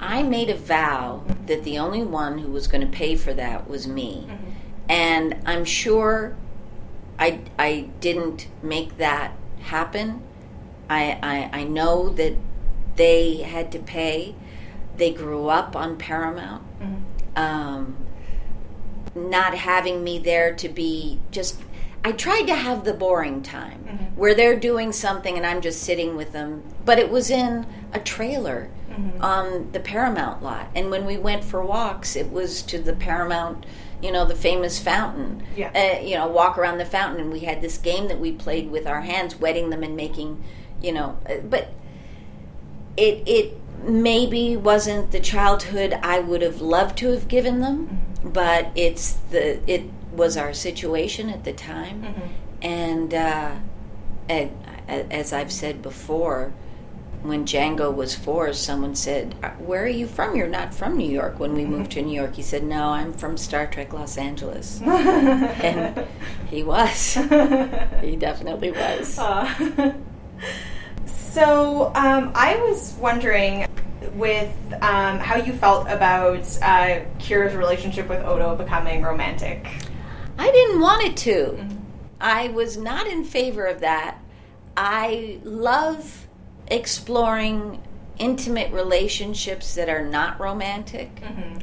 I 0.00 0.22
made 0.22 0.48
a 0.48 0.56
vow 0.56 1.22
that 1.44 1.64
the 1.64 1.78
only 1.78 2.02
one 2.02 2.38
who 2.38 2.48
was 2.50 2.66
going 2.66 2.80
to 2.80 2.90
pay 2.90 3.14
for 3.14 3.34
that 3.34 3.68
was 3.68 3.86
me. 3.86 4.26
And 4.88 5.36
I'm 5.44 5.66
sure 5.66 6.34
I, 7.18 7.40
I 7.58 7.90
didn't 8.00 8.48
make 8.62 8.96
that 8.96 9.32
happen. 9.60 10.22
I, 10.88 11.18
I, 11.22 11.60
I 11.60 11.64
know 11.64 12.08
that 12.10 12.34
they 12.96 13.36
had 13.38 13.72
to 13.72 13.78
pay. 13.78 14.34
They 14.96 15.12
grew 15.12 15.48
up 15.48 15.74
on 15.74 15.96
Paramount. 15.96 16.62
Um, 17.36 17.96
not 19.14 19.54
having 19.54 20.04
me 20.04 20.18
there 20.18 20.54
to 20.54 20.68
be 20.68 21.20
just. 21.30 21.60
I 22.04 22.12
tried 22.12 22.42
to 22.48 22.54
have 22.54 22.84
the 22.84 22.92
boring 22.92 23.42
time 23.42 24.12
where 24.14 24.34
they're 24.34 24.58
doing 24.58 24.92
something 24.92 25.36
and 25.36 25.46
I'm 25.46 25.62
just 25.62 25.82
sitting 25.82 26.16
with 26.16 26.32
them, 26.32 26.62
but 26.84 26.98
it 26.98 27.10
was 27.10 27.30
in 27.30 27.66
a 27.92 27.98
trailer 27.98 28.68
on 29.20 29.72
the 29.72 29.80
Paramount 29.80 30.42
lot. 30.42 30.68
And 30.74 30.90
when 30.90 31.04
we 31.04 31.16
went 31.16 31.42
for 31.44 31.64
walks, 31.64 32.14
it 32.14 32.30
was 32.30 32.62
to 32.62 32.78
the 32.78 32.92
Paramount, 32.92 33.66
you 34.02 34.12
know, 34.12 34.24
the 34.24 34.34
famous 34.34 34.78
fountain. 34.78 35.42
Yeah. 35.56 35.70
Uh, 35.74 36.04
you 36.04 36.16
know, 36.16 36.28
walk 36.28 36.58
around 36.58 36.78
the 36.78 36.84
fountain, 36.84 37.20
and 37.20 37.32
we 37.32 37.40
had 37.40 37.60
this 37.60 37.78
game 37.78 38.08
that 38.08 38.20
we 38.20 38.32
played 38.32 38.70
with 38.70 38.86
our 38.86 39.00
hands, 39.00 39.36
wetting 39.36 39.70
them 39.70 39.82
and 39.82 39.96
making, 39.96 40.44
you 40.84 40.92
know, 40.92 41.16
uh, 41.28 41.36
but 41.48 41.68
it 42.96 43.22
it 43.26 43.58
maybe 43.84 44.56
wasn't 44.56 45.10
the 45.10 45.20
childhood 45.20 45.92
I 46.02 46.18
would 46.20 46.42
have 46.42 46.60
loved 46.60 46.96
to 46.98 47.10
have 47.10 47.26
given 47.28 47.60
them, 47.60 48.00
but 48.24 48.68
it's 48.74 49.12
the 49.30 49.58
it 49.70 49.82
was 50.12 50.36
our 50.36 50.52
situation 50.54 51.28
at 51.30 51.44
the 51.44 51.52
time, 51.52 51.98
and 52.62 53.12
uh, 53.12 53.50
a- 54.30 54.50
a- 54.88 55.12
as 55.12 55.32
I've 55.32 55.50
said 55.52 55.82
before, 55.82 56.52
when 57.22 57.44
Django 57.44 57.92
was 57.92 58.14
four, 58.14 58.52
someone 58.52 58.94
said, 58.94 59.34
"Uh, 59.42 59.50
"Where 59.58 59.82
are 59.84 59.88
you 60.00 60.06
from? 60.06 60.36
You're 60.36 60.46
not 60.60 60.72
from 60.72 60.96
New 60.96 61.10
York." 61.10 61.40
When 61.40 61.52
we 61.54 61.64
moved 61.64 61.90
to 61.92 62.02
New 62.02 62.14
York, 62.14 62.36
he 62.36 62.42
said, 62.42 62.62
"No, 62.62 62.88
I'm 62.90 63.12
from 63.12 63.36
Star 63.36 63.66
Trek 63.66 63.92
Los 63.92 64.16
Angeles," 64.16 64.80
and 64.86 66.06
he 66.48 66.62
was. 66.62 67.14
he 68.02 68.14
definitely 68.16 68.70
was. 68.70 69.18
so 71.06 71.92
um, 71.94 72.32
I 72.34 72.56
was 72.56 72.94
wondering 73.00 73.66
with 74.14 74.54
um, 74.80 75.18
how 75.18 75.36
you 75.36 75.52
felt 75.52 75.88
about 75.88 76.40
uh, 76.62 77.00
Kira's 77.18 77.54
relationship 77.54 78.08
with 78.08 78.24
Odo 78.24 78.54
becoming 78.56 79.02
romantic. 79.02 79.68
I 80.38 80.50
didn't 80.50 80.80
want 80.80 81.04
it 81.04 81.16
to. 81.18 81.66
I 82.20 82.48
was 82.48 82.76
not 82.76 83.06
in 83.06 83.24
favor 83.24 83.66
of 83.66 83.80
that. 83.80 84.18
I 84.76 85.40
love 85.44 86.26
exploring 86.68 87.82
intimate 88.18 88.72
relationships 88.72 89.74
that 89.74 89.88
are 89.88 90.04
not 90.04 90.40
romantic 90.40 91.10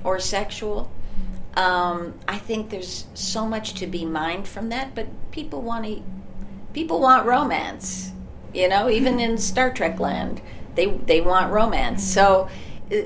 or 0.04 0.19
sexual. 0.19 0.91
Um, 1.56 2.13
I 2.27 2.38
think 2.38 2.69
there's 2.69 3.06
so 3.13 3.45
much 3.45 3.73
to 3.75 3.88
be 3.88 4.06
mined 4.06 4.47
from 4.47 4.69
that, 4.69 4.95
but 4.95 5.08
people 5.32 5.62
want 5.62 5.86
to, 5.86 6.01
people 6.73 6.99
want 7.01 7.25
romance. 7.25 8.12
You 8.54 8.68
know, 8.68 8.90
even 8.90 9.20
in 9.20 9.38
Star 9.38 9.72
Trek 9.72 10.00
land, 10.00 10.42
they 10.76 10.88
they 10.88 11.22
want 11.22 11.52
romance. 11.52 12.04
So. 12.04 12.50
Uh, 12.92 12.98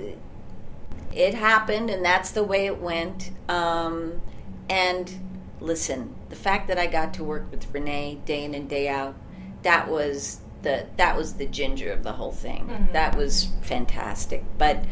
it 1.14 1.34
happened 1.34 1.90
and 1.90 2.04
that's 2.04 2.32
the 2.32 2.44
way 2.44 2.66
it 2.66 2.82
went. 2.82 3.32
Um, 3.48 4.22
and 4.70 5.14
listen 5.62 6.14
the 6.30 6.36
fact 6.36 6.68
that 6.68 6.78
i 6.78 6.86
got 6.86 7.14
to 7.14 7.24
work 7.24 7.50
with 7.50 7.74
Rene 7.74 8.16
day 8.26 8.44
in 8.44 8.54
and 8.54 8.70
day 8.70 8.90
out 8.90 9.16
that 9.64 9.88
was 9.90 10.42
the 10.64 10.86
that 10.98 11.16
was 11.16 11.34
the 11.36 11.46
ginger 11.46 11.92
of 11.92 12.04
the 12.04 12.14
whole 12.14 12.32
thing. 12.32 12.90
That 12.92 13.16
was 13.16 13.50
fantastic. 13.62 14.44
But 14.58 14.84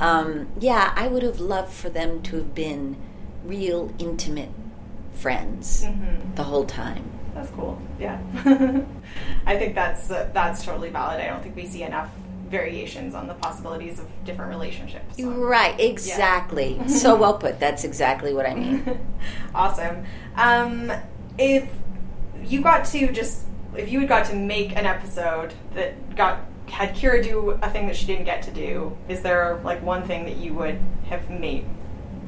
um, 0.00 0.48
yeah 0.58 0.92
i 0.96 1.06
would 1.08 1.22
have 1.22 1.40
loved 1.40 1.72
for 1.72 1.88
them 1.90 2.22
to 2.22 2.36
have 2.36 2.54
been 2.54 2.96
real 3.44 3.92
intimate 3.98 4.50
friends 5.12 5.86
the 6.36 6.44
whole 6.44 6.64
time 6.64 7.10
That's 7.34 7.50
cool. 7.50 7.80
Yeah, 7.98 8.20
I 9.46 9.56
think 9.56 9.74
that's 9.74 10.10
uh, 10.10 10.30
that's 10.32 10.64
totally 10.64 10.90
valid. 10.90 11.20
I 11.20 11.26
don't 11.26 11.42
think 11.42 11.56
we 11.56 11.66
see 11.66 11.82
enough 11.82 12.10
variations 12.52 13.14
on 13.14 13.26
the 13.26 13.34
possibilities 13.34 13.98
of 13.98 14.06
different 14.24 14.50
relationships. 14.50 15.18
Right, 15.18 15.78
exactly. 15.80 16.80
so 16.88 17.16
well 17.16 17.38
put. 17.38 17.58
That's 17.58 17.84
exactly 17.84 18.34
what 18.34 18.46
I 18.46 18.54
mean. 18.54 19.00
awesome. 19.54 20.04
Um, 20.36 20.92
if 21.38 21.68
you 22.44 22.60
got 22.60 22.84
to 22.86 23.10
just 23.10 23.46
if 23.74 23.90
you 23.90 24.00
had 24.00 24.08
got 24.08 24.26
to 24.26 24.36
make 24.36 24.76
an 24.76 24.84
episode 24.84 25.54
that 25.74 26.14
got 26.14 26.40
had 26.68 26.94
Kira 26.94 27.22
do 27.22 27.50
a 27.62 27.70
thing 27.70 27.86
that 27.86 27.96
she 27.96 28.06
didn't 28.06 28.24
get 28.24 28.42
to 28.42 28.50
do, 28.50 28.96
is 29.08 29.22
there 29.22 29.60
like 29.64 29.82
one 29.82 30.06
thing 30.06 30.24
that 30.26 30.36
you 30.36 30.52
would 30.54 30.78
have 31.08 31.28
made 31.30 31.64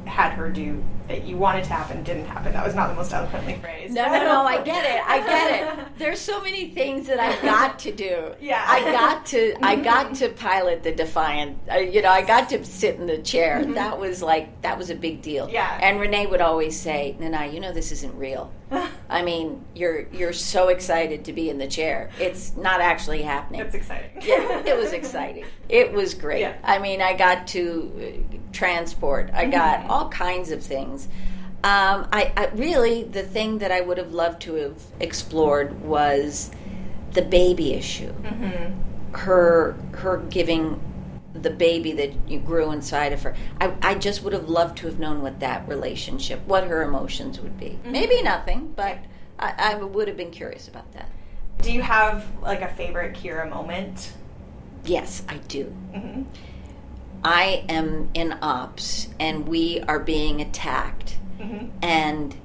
had 0.06 0.32
her 0.32 0.50
do 0.50 0.82
that 1.08 1.24
you 1.24 1.36
wanted 1.36 1.64
to 1.64 1.70
happen 1.72 2.02
didn't 2.02 2.26
happen? 2.26 2.52
That 2.52 2.64
was 2.64 2.74
not 2.74 2.88
the 2.88 2.94
most 2.94 3.12
eloquently 3.12 3.54
phrased. 3.56 3.94
No, 3.94 4.06
no, 4.06 4.18
no. 4.24 4.42
I 4.44 4.62
get 4.62 4.84
it. 4.84 5.02
I 5.06 5.18
get 5.20 5.78
it. 5.78 5.98
There's 5.98 6.18
so 6.20 6.40
many 6.42 6.70
things 6.70 7.06
that 7.08 7.20
I've 7.20 7.40
got 7.42 7.78
to 7.80 7.92
do. 7.92 8.34
Yeah. 8.40 8.62
I 8.66 8.80
got 8.92 9.26
to. 9.26 9.54
I 9.64 9.76
got 9.76 10.14
to 10.16 10.28
pilot 10.28 10.82
the 10.82 10.92
Defiant. 10.92 11.58
Uh, 11.70 11.76
you 11.76 12.02
know, 12.02 12.10
I 12.10 12.22
got 12.22 12.48
to 12.50 12.62
sit 12.64 12.96
in 12.96 13.06
the 13.06 13.18
chair. 13.18 13.64
That 13.64 13.98
was 13.98 14.22
like 14.22 14.60
that 14.62 14.76
was 14.76 14.90
a 14.90 14.94
big 14.94 15.22
deal. 15.22 15.48
Yeah. 15.48 15.78
And 15.80 15.98
Rene 16.00 16.26
would 16.26 16.40
always 16.42 16.78
say, 16.78 17.16
"Nana, 17.18 17.46
you 17.46 17.60
know 17.60 17.72
this 17.72 17.90
isn't 17.92 18.14
real. 18.18 18.52
I 19.08 19.22
mean, 19.22 19.64
you're 19.74 20.08
you're 20.12 20.32
so 20.32 20.68
excited 20.68 21.24
to 21.26 21.32
be 21.32 21.50
in 21.50 21.58
the 21.58 21.66
chair. 21.66 22.10
It's 22.18 22.56
not 22.56 22.80
actually 22.80 23.22
happening." 23.22 23.60
It's 23.60 23.74
exciting. 23.74 24.10
yeah, 24.22 24.62
it 24.64 24.76
was 24.76 24.92
exciting. 24.92 25.44
It 25.68 25.92
was 25.92 26.14
great. 26.14 26.40
Yeah. 26.40 26.56
I 26.62 26.78
mean, 26.78 27.00
I 27.00 27.14
got 27.14 27.46
to 27.48 28.24
uh, 28.32 28.36
transport. 28.52 29.30
I 29.32 29.46
got 29.46 29.86
all 29.88 30.08
kinds 30.08 30.50
of 30.50 30.62
things. 30.62 31.08
Um, 31.64 32.08
I, 32.12 32.30
I 32.36 32.46
really 32.54 33.04
the 33.04 33.22
thing 33.22 33.58
that 33.58 33.72
I 33.72 33.80
would 33.80 33.96
have 33.96 34.12
loved 34.12 34.42
to 34.42 34.54
have 34.56 34.76
explored 35.00 35.80
was 35.80 36.50
the 37.12 37.22
baby 37.22 37.72
issue. 37.72 38.12
Her 39.12 39.76
her 39.92 40.18
giving 40.28 40.80
the 41.34 41.50
baby 41.50 41.92
that 41.92 42.12
you 42.28 42.38
grew 42.38 42.70
inside 42.70 43.12
of 43.12 43.22
her. 43.22 43.34
I, 43.60 43.74
I 43.82 43.94
just 43.96 44.22
would 44.22 44.32
have 44.32 44.48
loved 44.48 44.78
to 44.78 44.86
have 44.86 44.98
known 44.98 45.20
what 45.20 45.40
that 45.40 45.68
relationship, 45.68 46.40
what 46.46 46.64
her 46.68 46.82
emotions 46.82 47.40
would 47.40 47.58
be. 47.58 47.78
Maybe 47.84 48.22
nothing, 48.22 48.72
but 48.76 48.98
I, 49.38 49.54
I 49.58 49.74
would 49.74 50.06
have 50.08 50.16
been 50.16 50.30
curious 50.30 50.68
about 50.68 50.92
that. 50.92 51.08
Do 51.60 51.72
you 51.72 51.82
have 51.82 52.24
like 52.40 52.62
a 52.62 52.68
favorite 52.68 53.16
Kira 53.16 53.48
moment? 53.50 54.12
Yes, 54.84 55.22
I 55.28 55.38
do. 55.38 55.74
Mm-hmm. 55.92 56.22
I 57.24 57.64
am 57.68 58.10
in 58.14 58.36
ops 58.42 59.08
and 59.18 59.48
we 59.48 59.80
are 59.82 59.98
being 59.98 60.40
attacked 60.40 61.16
Mm-hmm. 61.40 61.66
and 61.82 62.36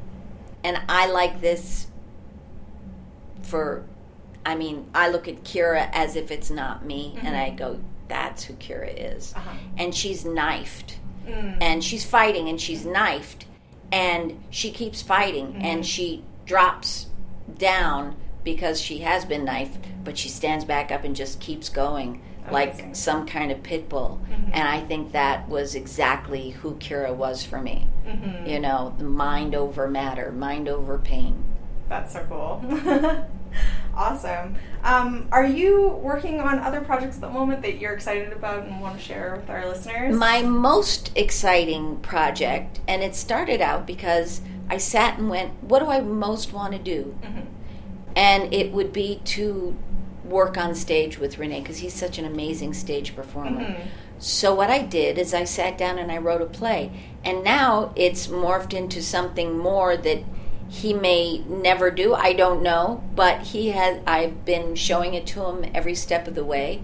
and 0.64 0.82
I 0.90 1.06
like 1.06 1.42
this 1.42 1.86
for 3.44 3.86
I 4.46 4.56
mean, 4.56 4.90
I 4.96 5.10
look 5.10 5.28
at 5.28 5.44
Kira 5.44 5.90
as 5.94 6.16
if 6.16 6.32
it's 6.32 6.50
not 6.50 6.84
me 6.86 7.16
and 7.22 7.36
I 7.38 7.52
go, 7.52 7.80
that's 8.10 8.44
who 8.44 8.56
Kira 8.56 8.94
is. 9.16 9.34
Uh-huh. 9.36 9.58
And 9.78 9.96
she's 9.96 10.26
knifed. 10.26 10.98
Mm. 11.26 11.58
And 11.62 11.84
she's 11.84 12.06
fighting 12.06 12.50
and 12.50 12.60
she's 12.60 12.86
knifed 12.86 13.46
and 13.92 14.44
she 14.50 14.72
keeps 14.72 15.02
fighting 15.02 15.56
and 15.62 15.86
she 15.86 16.24
drops 16.46 17.08
down 17.58 18.16
because 18.44 18.82
she 18.82 19.00
has 19.00 19.26
been 19.26 19.46
knifed, 19.46 19.86
but 20.04 20.18
she 20.18 20.30
stands 20.30 20.66
back 20.66 20.92
up 20.92 21.04
and 21.04 21.16
just 21.16 21.40
keeps 21.40 21.70
going 21.70 22.22
Amazing. 22.48 22.54
like 22.88 22.96
some 22.96 23.26
kind 23.26 23.52
of 23.52 23.62
pit 23.64 23.90
bull. 23.90 24.22
And 24.52 24.68
I 24.68 24.82
think 24.82 25.12
that 25.12 25.48
was 25.50 25.76
exactly 25.76 26.52
who 26.52 26.76
Kira 26.76 27.14
was 27.14 27.44
for 27.44 27.62
me. 27.62 27.88
You 28.46 28.60
know, 28.60 28.96
mind 29.00 29.54
over 29.54 29.88
matter, 29.88 30.32
mind 30.32 30.68
over 30.68 30.98
pain. 30.98 31.44
That's 31.90 32.14
so 32.14 32.26
cool. 32.28 32.64
awesome. 33.94 34.56
Um, 34.84 35.28
are 35.32 35.46
you 35.46 35.90
working 35.90 36.40
on 36.40 36.60
other 36.60 36.82
projects 36.82 37.16
at 37.16 37.22
the 37.22 37.30
moment 37.30 37.62
that 37.64 37.80
you're 37.80 37.94
excited 37.94 38.32
about 38.32 38.66
and 38.66 38.82
want 38.82 38.98
to 38.98 39.02
share 39.04 39.36
with 39.36 39.50
our 39.50 39.68
listeners? 39.68 40.16
My 40.16 40.42
most 40.42 41.12
exciting 41.16 41.98
project, 41.98 42.80
and 42.88 43.04
it 43.04 43.16
started 43.16 43.62
out 43.62 43.86
because 43.86 44.42
I 44.70 44.78
sat 44.78 45.18
and 45.18 45.30
went, 45.30 45.64
what 45.64 45.80
do 45.80 45.88
I 45.88 46.02
most 46.02 46.54
want 46.54 46.74
to 46.74 46.80
do? 46.80 47.18
And 48.16 48.54
it 48.54 48.72
would 48.72 48.94
be 48.94 49.22
to 49.26 49.78
work 50.24 50.58
on 50.58 50.76
stage 50.76 51.18
with 51.18 51.38
Rene 51.38 51.62
because 51.62 51.80
he's 51.80 51.94
such 51.94 52.18
an 52.18 52.26
amazing 52.26 52.74
stage 52.74 53.16
performer. 53.16 53.78
So 54.20 54.54
what 54.54 54.70
I 54.70 54.82
did 54.82 55.18
is 55.18 55.34
I 55.34 55.46
sat 55.46 55.78
down 55.78 55.98
and 55.98 56.12
I 56.12 56.18
wrote 56.18 56.42
a 56.42 56.46
play, 56.46 56.92
and 57.24 57.44
now 57.44 57.94
it's 57.96 58.28
morphed 58.28 58.74
into 58.74 59.02
something 59.02 59.58
more 59.58 59.96
that 59.98 60.24
he 60.70 60.94
may 60.94 61.40
never 61.40 61.90
do. 61.92 62.14
I 62.14 62.34
don't 62.34 62.62
know, 62.62 63.04
but 63.16 63.42
he 63.42 63.70
has. 63.70 64.00
I've 64.06 64.46
been 64.46 64.76
showing 64.76 65.14
it 65.16 65.26
to 65.28 65.44
him 65.46 65.70
every 65.74 65.96
step 65.96 66.28
of 66.28 66.36
the 66.36 66.46
way, 66.46 66.82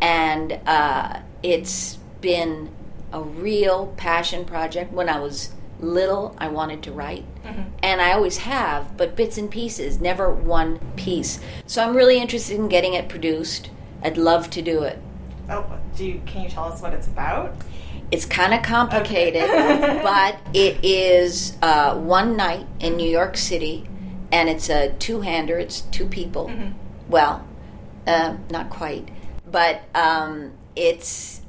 and 0.00 0.58
uh, 0.66 1.20
it's 1.42 1.98
been 2.20 2.70
a 3.12 3.22
real 3.22 3.94
passion 3.96 4.44
project. 4.44 4.92
When 4.92 5.08
I 5.08 5.18
was 5.20 5.50
little, 5.80 6.34
I 6.38 6.48
wanted 6.48 6.82
to 6.84 6.92
write, 6.92 7.24
and 7.82 8.00
I 8.02 8.12
always 8.12 8.38
have, 8.38 8.96
but 8.96 9.16
bits 9.16 9.38
and 9.38 9.50
pieces, 9.50 10.00
never 10.00 10.32
one 10.32 10.78
piece. 10.96 11.40
So 11.66 11.82
I'm 11.82 11.96
really 11.96 12.18
interested 12.20 12.56
in 12.56 12.68
getting 12.68 12.94
it 12.94 13.08
produced. 13.08 13.70
I'd 14.02 14.18
love 14.18 14.50
to 14.50 14.62
do 14.62 14.82
it. 14.82 14.98
oh, 15.48 15.78
do 15.96 16.04
you, 16.04 16.20
can 16.26 16.42
you 16.42 16.48
tell 16.50 16.64
us 16.64 16.82
what 16.82 16.92
it's 16.94 17.06
about? 17.06 17.54
It's 18.10 18.24
kind 18.24 18.52
of 18.52 18.62
complicated, 18.62 19.48
but 20.02 20.38
it 20.52 20.84
is 20.84 21.56
uh, 21.62 21.94
one 21.96 22.36
night 22.36 22.66
in 22.80 22.96
New 22.96 23.08
York 23.08 23.36
City, 23.36 23.88
and 24.32 24.48
it's 24.48 24.68
a 24.68 24.92
two-hander. 24.94 25.58
It's 25.58 25.82
two 25.82 26.06
people. 26.06 26.50
Well, 27.08 27.46
uh, 28.06 28.36
not 28.50 28.70
quite, 28.70 29.08
but 29.48 29.82
um, 29.94 30.52
it's 30.74 31.42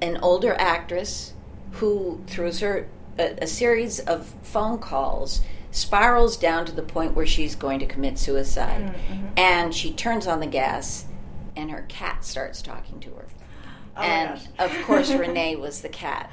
an 0.00 0.18
older 0.18 0.54
actress 0.58 1.34
who, 1.72 2.22
through 2.26 2.52
her 2.60 2.88
a, 3.18 3.42
a 3.42 3.46
series 3.46 4.00
of 4.00 4.26
phone 4.42 4.78
calls, 4.78 5.42
spirals 5.70 6.38
down 6.38 6.64
to 6.64 6.72
the 6.72 6.82
point 6.82 7.14
where 7.14 7.26
she's 7.26 7.54
going 7.54 7.78
to 7.80 7.86
commit 7.86 8.18
suicide, 8.18 8.94
and 9.36 9.74
she 9.74 9.92
turns 9.92 10.26
on 10.26 10.40
the 10.40 10.46
gas, 10.46 11.04
and 11.54 11.70
her 11.70 11.84
cat 11.88 12.24
starts 12.24 12.62
talking 12.62 13.00
to 13.00 13.10
her 13.10 13.26
Oh 13.98 14.02
and 14.02 14.40
of 14.58 14.70
course 14.84 15.10
Rene 15.10 15.56
was 15.56 15.80
the 15.80 15.88
cat 15.88 16.30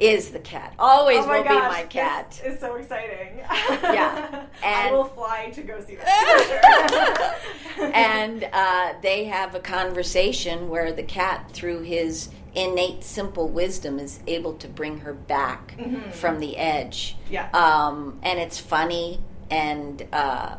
is 0.00 0.30
the 0.30 0.38
cat 0.38 0.72
always 0.78 1.18
oh 1.18 1.28
will 1.28 1.44
gosh, 1.44 1.76
be 1.76 1.82
my 1.82 1.86
cat 1.88 2.40
is 2.44 2.58
so 2.58 2.74
exciting. 2.76 3.38
Yeah. 3.38 4.46
I 4.64 4.66
And- 4.86 4.94
will 4.96 5.04
fly 5.04 5.50
to 5.54 5.62
go 5.62 5.80
see 5.84 5.96
that. 5.96 7.66
sure. 7.76 7.90
and 7.94 8.48
uh, 8.52 8.94
they 9.02 9.24
have 9.26 9.54
a 9.54 9.60
conversation 9.60 10.68
where 10.68 10.92
the 10.92 11.02
cat 11.02 11.50
through 11.52 11.82
his 11.82 12.30
innate 12.54 13.02
simple 13.04 13.48
wisdom 13.48 13.98
is 13.98 14.20
able 14.26 14.54
to 14.54 14.68
bring 14.68 15.00
her 15.00 15.12
back 15.14 15.74
from 16.12 16.38
the 16.40 16.56
edge 16.56 17.16
Mm-hmm. 17.24 17.32
Yeah. 17.34 17.48
um, 17.52 18.18
and 18.22 18.38
it's 18.38 18.58
funny 18.58 19.20
and 19.50 20.06
uh, 20.12 20.56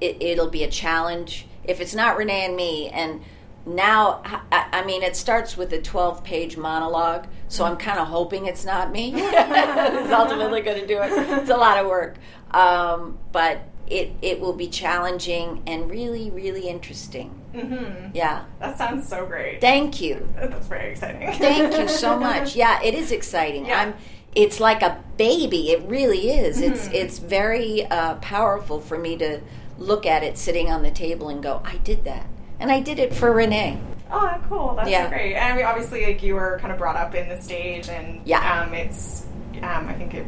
it, 0.00 0.20
it'll 0.20 0.50
be 0.50 0.64
a 0.64 0.70
challenge 0.70 1.46
if 1.64 1.80
it's 1.80 1.94
not 1.94 2.16
Rene 2.16 2.44
and 2.46 2.56
me 2.56 2.88
and 2.88 3.20
now 3.66 4.20
I, 4.50 4.66
I 4.72 4.84
mean 4.84 5.02
it 5.02 5.14
starts 5.16 5.56
with 5.56 5.72
a 5.72 5.80
12 5.80 6.24
page 6.24 6.56
monologue 6.56 7.26
so 7.48 7.64
i'm 7.64 7.76
kind 7.76 7.98
of 7.98 8.08
hoping 8.08 8.46
it's 8.46 8.64
not 8.64 8.90
me 8.90 9.10
who's 9.12 10.10
ultimately 10.10 10.60
going 10.62 10.80
to 10.80 10.86
do 10.86 10.98
it 11.00 11.12
it's 11.40 11.50
a 11.50 11.56
lot 11.56 11.78
of 11.78 11.86
work 11.86 12.16
um, 12.50 13.18
but 13.30 13.60
it, 13.86 14.12
it 14.22 14.40
will 14.40 14.52
be 14.52 14.68
challenging 14.68 15.62
and 15.66 15.90
really 15.90 16.30
really 16.30 16.68
interesting 16.68 17.38
Mhm. 17.54 18.10
yeah 18.14 18.44
That 18.60 18.78
sounds 18.78 19.06
so 19.06 19.26
great. 19.26 19.60
thank 19.60 20.00
you 20.00 20.26
That's 20.36 20.66
very 20.66 20.90
exciting. 20.92 21.30
Thank 21.34 21.76
you 21.78 21.86
so 21.86 22.18
much. 22.28 22.56
Yeah, 22.56 22.80
it 22.82 22.94
is 22.94 23.12
exciting. 23.12 23.66
Yeah. 23.66 23.78
I'm. 23.82 23.94
It's 24.34 24.58
like 24.58 24.80
a 24.80 25.04
baby. 25.18 25.70
It 25.72 25.82
really 25.86 26.30
is. 26.30 26.62
It's 26.62 26.86
it's 26.88 27.18
very 27.18 27.84
uh, 27.84 28.14
powerful 28.22 28.80
for 28.80 28.96
me 28.96 29.18
to 29.18 29.40
look 29.76 30.06
at 30.06 30.22
it 30.22 30.38
sitting 30.38 30.70
on 30.70 30.82
the 30.82 30.90
table 30.90 31.28
and 31.28 31.42
go, 31.42 31.60
I 31.62 31.76
did 31.84 32.04
that, 32.06 32.24
and 32.62 32.70
I 32.70 32.80
did 32.80 32.98
it 32.98 33.12
for 33.12 33.32
Rene. 33.32 33.78
Oh, 34.10 34.38
cool. 34.48 34.74
That's 34.76 34.88
Yeah. 34.88 35.04
so 35.04 35.10
great. 35.10 35.34
And 35.34 35.52
I 35.52 35.56
mean, 35.56 35.66
obviously, 35.66 36.06
like 36.06 36.22
you 36.22 36.34
were 36.36 36.58
kind 36.60 36.72
of 36.72 36.78
brought 36.78 36.96
up 36.96 37.14
in 37.14 37.28
the 37.28 37.40
stage, 37.40 37.88
and 37.88 38.20
Yeah. 38.24 38.62
um, 38.62 38.72
it's 38.72 39.26
um, 39.62 39.88
I 39.88 39.92
think 39.94 40.14
it 40.14 40.26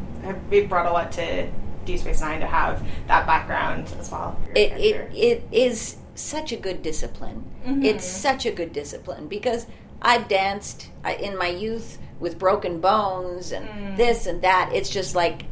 it 0.51 0.69
brought 0.69 0.87
a 0.87 0.91
lot 0.93 1.13
to 1.13 1.47
Deep 1.85 2.01
Space 2.01 2.21
Nine 2.21 2.41
to 2.41 2.47
have 2.47 2.83
that 3.09 3.27
background 3.27 3.93
as 3.99 4.11
well. 4.11 4.39
It 4.55 4.73
it, 4.73 5.11
it 5.15 5.49
is 5.53 5.97
such 6.15 6.53
a 6.53 6.57
good 6.57 6.83
discipline. 6.83 7.45
It's 7.67 8.05
such 8.07 8.45
a 8.47 8.51
good 8.51 8.73
discipline 8.73 9.27
because 9.27 9.67
I've 10.03 10.29
danced 10.29 10.91
in 11.21 11.37
my 11.39 11.49
youth 11.49 11.99
with 12.21 12.39
broken 12.39 12.81
bones 12.81 13.53
and 13.53 13.97
this 13.97 14.27
and 14.27 14.43
that. 14.43 14.71
It's 14.73 14.91
just 14.91 15.15
like 15.15 15.45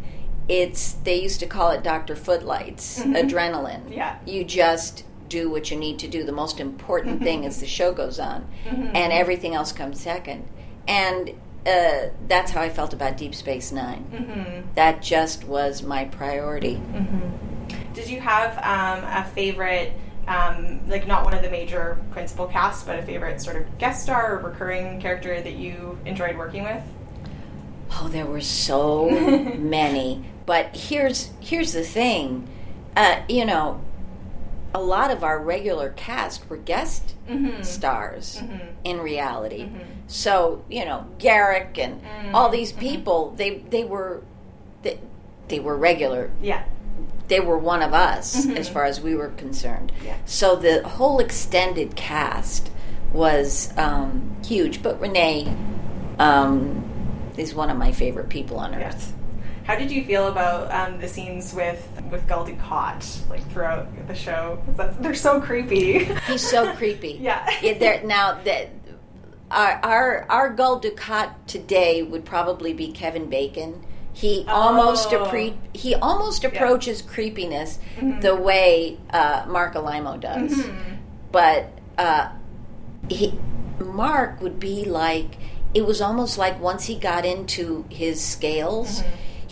it's 0.49 0.93
they 1.05 1.21
used 1.21 1.41
to 1.41 1.47
call 1.47 1.71
it 1.71 1.83
Dr. 1.83 2.15
Footlights, 2.17 3.01
adrenaline. 3.03 3.95
Yeah. 3.95 4.17
You 4.27 4.45
just 4.45 5.05
do 5.33 5.49
what 5.51 5.71
you 5.71 5.77
need 5.79 5.99
to 5.99 6.09
do. 6.09 6.25
The 6.25 6.33
most 6.33 6.61
important 6.61 7.23
thing 7.23 7.45
is 7.45 7.59
the 7.59 7.67
show 7.67 7.93
goes 7.93 8.21
on 8.21 8.47
and 8.67 9.13
everything 9.13 9.55
else 9.55 9.73
comes 9.73 9.99
second. 9.99 10.47
And 10.87 11.31
uh, 11.67 12.11
that's 12.29 12.51
how 12.51 12.61
I 12.61 12.69
felt 12.69 12.93
about 12.93 13.17
Deep 13.17 13.35
Space 13.35 13.73
9 13.73 14.69
That 14.75 15.01
just 15.01 15.45
was 15.45 15.83
my 15.83 16.05
priority. 16.05 16.81
Did 17.95 18.09
you 18.11 18.21
have 18.21 18.59
um, 18.59 19.05
a 19.05 19.25
favorite 19.35 19.93
um, 20.29 20.87
like 20.89 21.07
not 21.09 21.25
one 21.25 21.35
of 21.35 21.43
the 21.43 21.51
major 21.51 21.99
principal 22.13 22.47
casts, 22.47 22.85
but 22.85 22.99
a 22.99 23.03
favorite 23.03 23.41
sort 23.41 23.57
of 23.57 23.79
guest 23.79 24.05
star 24.05 24.37
or 24.37 24.51
recurring 24.51 25.01
character 25.01 25.41
that 25.41 25.55
you 25.55 25.99
enjoyed 26.05 26.37
working 26.39 26.63
with? 26.63 26.83
Oh, 27.91 28.09
there 28.09 28.27
were 28.27 28.41
so 28.41 29.11
many. 29.59 30.25
But 30.47 30.77
here's 30.77 31.31
here's 31.41 31.73
the 31.73 31.83
thing, 31.83 32.49
uh, 32.97 33.23
you 33.29 33.45
know, 33.45 33.81
a 34.75 34.81
lot 34.81 35.11
of 35.11 35.23
our 35.23 35.39
regular 35.39 35.91
cast 35.91 36.49
were 36.49 36.57
guest 36.57 37.15
mm-hmm. 37.29 37.63
stars 37.63 38.39
mm-hmm. 38.41 38.69
in 38.85 39.01
reality. 39.01 39.65
Mm-hmm. 39.65 39.79
So 40.07 40.65
you 40.69 40.85
know, 40.85 41.07
Garak 41.19 41.79
and 41.79 42.01
all 42.35 42.49
these 42.49 42.73
people, 42.73 43.31
they 43.37 43.59
they 43.59 43.85
were 43.85 44.23
they, 44.83 44.99
they 45.49 45.61
were 45.61 45.77
regular. 45.77 46.31
Yeah. 46.41 46.65
They 47.29 47.41
were 47.41 47.59
one 47.59 47.83
of 47.83 47.95
us 47.95 48.47
as 48.49 48.69
far 48.69 48.85
as 48.85 49.01
we 49.01 49.15
were 49.15 49.29
concerned. 49.29 49.93
Yeah. 50.05 50.17
So 50.27 50.57
the 50.57 50.87
whole 50.87 51.19
extended 51.19 51.97
cast 51.97 52.71
was 53.13 53.73
um, 53.79 54.37
huge. 54.45 54.83
But 54.83 55.01
Rene 55.01 55.55
um, 56.19 56.85
is 57.37 57.55
one 57.55 57.71
of 57.71 57.77
my 57.77 57.93
favorite 57.93 58.29
people 58.29 58.59
on 58.59 58.75
earth. 58.75 59.15
How 59.65 59.77
did 59.77 59.91
you 59.91 60.05
feel 60.05 60.27
about 60.29 60.71
um, 60.73 61.01
the 61.01 61.09
scenes 61.09 61.55
with 61.55 61.87
with 62.11 62.27
Gul 62.29 62.47
Dukat, 62.47 63.29
like 63.31 63.49
throughout 63.53 63.87
the 64.09 64.15
show? 64.15 64.61
that's- 64.77 64.97
They're 65.01 65.15
so 65.15 65.41
creepy. 65.41 66.05
He's 66.27 66.47
so 66.49 66.73
creepy. 66.75 67.13
Yeah. 67.21 67.49
there, 67.79 68.03
now 68.05 68.41
that 68.45 68.71
our 69.51 69.81
our 69.85 70.27
our 70.29 70.51
Gul 70.51 70.81
Dukat 70.81 71.35
today 71.47 72.03
would 72.03 72.25
probably 72.25 72.73
be 72.73 72.91
Kevin 72.91 73.29
Bacon. 73.31 73.85
He 74.15 74.45
almost 74.49 75.13
Oh. 75.13 75.25
appre- 75.25 75.57
he 75.73 75.95
almost 75.95 76.45
approaches 76.45 77.01
creepiness 77.01 77.79
the 78.21 78.35
way 78.37 78.99
uh, 79.11 79.45
Marc 79.49 79.73
Alaimo 79.75 80.21
does, 80.21 80.67
but 81.31 81.71
uh, 81.97 82.29
he 83.09 83.39
Marc 83.79 84.41
would 84.43 84.61
be 84.61 84.85
like 84.85 85.37
it 85.73 85.87
was 85.87 86.03
almost 86.03 86.37
like 86.37 86.61
once 86.61 86.85
he 86.85 86.95
got 86.95 87.25
into 87.25 87.87
his 87.89 88.21
scales, 88.23 89.03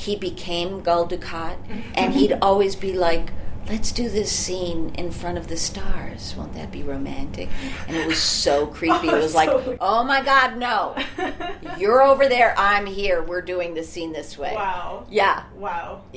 he 0.00 0.16
became 0.16 0.80
Gul 0.80 1.06
Dukat, 1.06 1.56
and 1.94 2.14
he'd 2.14 2.32
always 2.40 2.74
be 2.74 2.94
like, 2.94 3.32
"Let's 3.68 3.92
do 3.92 4.08
this 4.08 4.32
scene 4.32 4.94
in 4.94 5.10
front 5.10 5.36
of 5.36 5.48
the 5.48 5.58
stars. 5.58 6.34
Won't 6.38 6.54
that 6.54 6.72
be 6.72 6.82
romantic?" 6.82 7.50
And 7.86 7.94
it 7.94 8.06
was 8.06 8.18
so 8.18 8.66
creepy. 8.78 9.08
it 9.08 9.12
was 9.22 9.34
like, 9.34 9.50
"Oh 9.78 10.02
my 10.02 10.22
God, 10.22 10.56
no! 10.56 10.96
You're 11.78 12.00
over 12.02 12.28
there. 12.30 12.54
I'm 12.56 12.86
here. 12.86 13.22
We're 13.22 13.42
doing 13.42 13.74
the 13.74 13.82
scene 13.82 14.12
this 14.12 14.38
way." 14.38 14.54
wow. 14.54 15.04
Yeah. 15.10 15.44
Wow. 15.56 16.00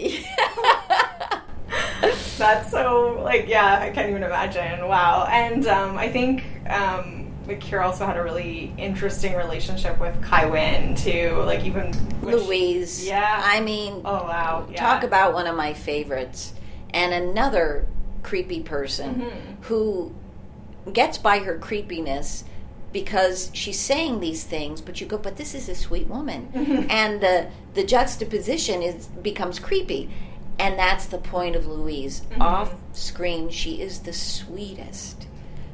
That's 2.37 2.71
so 2.71 3.21
like 3.21 3.47
yeah, 3.49 3.79
I 3.81 3.89
can't 3.89 4.09
even 4.09 4.23
imagine. 4.23 4.87
Wow. 4.87 5.27
And 5.29 5.67
um, 5.67 5.97
I 5.97 6.09
think 6.09 6.45
um, 6.69 7.22
like 7.47 7.59
Kira 7.59 7.83
also 7.85 8.05
had 8.05 8.17
a 8.17 8.23
really 8.23 8.73
interesting 8.77 9.35
relationship 9.35 9.99
with 9.99 10.21
Kai 10.21 10.45
Wynn 10.45 10.95
too. 10.95 11.41
Like 11.45 11.63
even 11.65 11.93
which- 12.21 12.35
Louise. 12.35 13.05
Yeah. 13.05 13.41
I 13.43 13.59
mean, 13.59 14.01
Oh 14.05 14.23
wow. 14.23 14.67
Yeah. 14.71 14.79
talk 14.79 15.03
about 15.03 15.33
one 15.33 15.47
of 15.47 15.55
my 15.55 15.73
favorites 15.73 16.53
and 16.93 17.13
another 17.13 17.85
creepy 18.23 18.61
person 18.61 19.15
Mm-hmm. 19.15 19.61
who 19.63 20.13
gets 20.93 21.17
by 21.17 21.39
her 21.39 21.57
creepiness 21.57 22.43
because 22.93 23.49
she's 23.53 23.79
saying 23.79 24.19
these 24.19 24.43
things 24.43 24.79
but 24.81 25.01
you 25.01 25.07
go 25.07 25.17
but 25.17 25.35
this 25.37 25.55
is 25.55 25.67
a 25.67 25.75
sweet 25.75 26.07
woman 26.07 26.49
Mm-hmm. 26.53 26.85
and 26.89 27.19
the 27.21 27.47
the 27.73 27.83
juxtaposition 27.83 28.81
is 28.83 29.07
becomes 29.07 29.59
creepy 29.59 30.09
and 30.59 30.77
that's 30.77 31.07
the 31.07 31.17
point 31.17 31.55
of 31.55 31.65
Louise 31.67 32.21
Mm-hmm. 32.31 32.41
off 32.41 32.75
screen 32.93 33.49
she 33.49 33.81
is 33.81 33.99
the 34.01 34.13
sweetest 34.13 35.27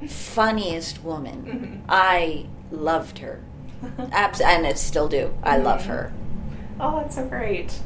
funniest 0.08 1.04
woman 1.04 1.44
Mm-hmm. 1.44 1.86
i 1.90 2.46
loved 2.72 3.20
her 3.20 3.44
Abs- 4.12 4.42
and 4.42 4.66
I 4.68 4.74
still 4.74 5.08
do 5.08 5.34
i 5.44 5.58
love 5.58 5.82
Mm-hmm. 5.82 5.90
her 5.92 6.14
Oh, 6.82 7.02
that's 7.02 7.16
so 7.16 7.26
great. 7.28 7.78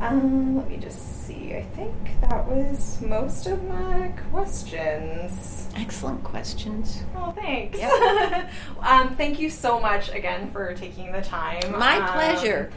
Um, 0.00 0.56
let 0.58 0.68
me 0.68 0.76
just 0.76 1.24
see. 1.26 1.54
I 1.56 1.62
think 1.62 1.94
that 2.20 2.46
was 2.46 3.00
most 3.00 3.46
of 3.46 3.64
my 3.66 4.08
questions. 4.30 5.68
excellent 5.76 6.22
questions 6.24 7.04
Oh, 7.16 7.32
thanks. 7.32 7.78
Yep. 7.78 8.50
um, 8.82 9.16
thank 9.16 9.38
you 9.40 9.48
so 9.48 9.80
much 9.80 10.10
again 10.10 10.50
for 10.50 10.74
taking 10.74 11.10
the 11.10 11.22
time. 11.22 11.72
My 11.78 11.96
Um, 12.00 12.08
pleasure. 12.12 12.70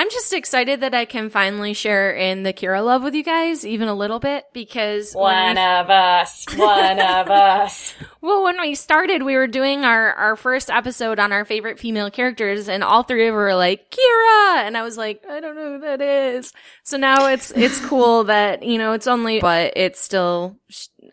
I'm 0.00 0.08
just 0.08 0.32
excited 0.32 0.80
that 0.80 0.94
I 0.94 1.04
can 1.04 1.28
finally 1.28 1.74
share 1.74 2.10
in 2.16 2.42
the 2.42 2.54
Kira 2.54 2.82
love 2.82 3.02
with 3.02 3.14
you 3.14 3.22
guys, 3.22 3.66
even 3.66 3.86
a 3.86 3.94
little 3.94 4.18
bit, 4.18 4.46
because 4.54 5.12
One 5.12 5.56
we- 5.56 5.60
of 5.62 5.90
us. 5.90 6.46
One 6.56 6.98
of 6.98 7.28
us. 7.30 7.92
well, 8.22 8.42
when 8.42 8.58
we 8.58 8.74
started, 8.74 9.22
we 9.22 9.36
were 9.36 9.46
doing 9.46 9.84
our 9.84 10.14
our 10.14 10.36
first 10.36 10.70
episode 10.70 11.18
on 11.18 11.32
our 11.32 11.44
favorite 11.44 11.78
female 11.78 12.10
characters, 12.10 12.66
and 12.66 12.82
all 12.82 13.02
three 13.02 13.28
of 13.28 13.34
us 13.34 13.36
were 13.36 13.54
like 13.54 13.90
Kira, 13.90 14.62
and 14.66 14.74
I 14.74 14.82
was 14.84 14.96
like, 14.96 15.22
I 15.28 15.38
don't 15.38 15.54
know 15.54 15.74
who 15.74 15.80
that 15.80 16.00
is. 16.00 16.54
So 16.82 16.96
now 16.96 17.26
it's 17.26 17.50
it's 17.50 17.78
cool 17.84 18.24
that 18.32 18.62
you 18.62 18.78
know 18.78 18.92
it's 18.92 19.06
only, 19.06 19.40
but 19.40 19.74
it's 19.76 20.00
still. 20.00 20.56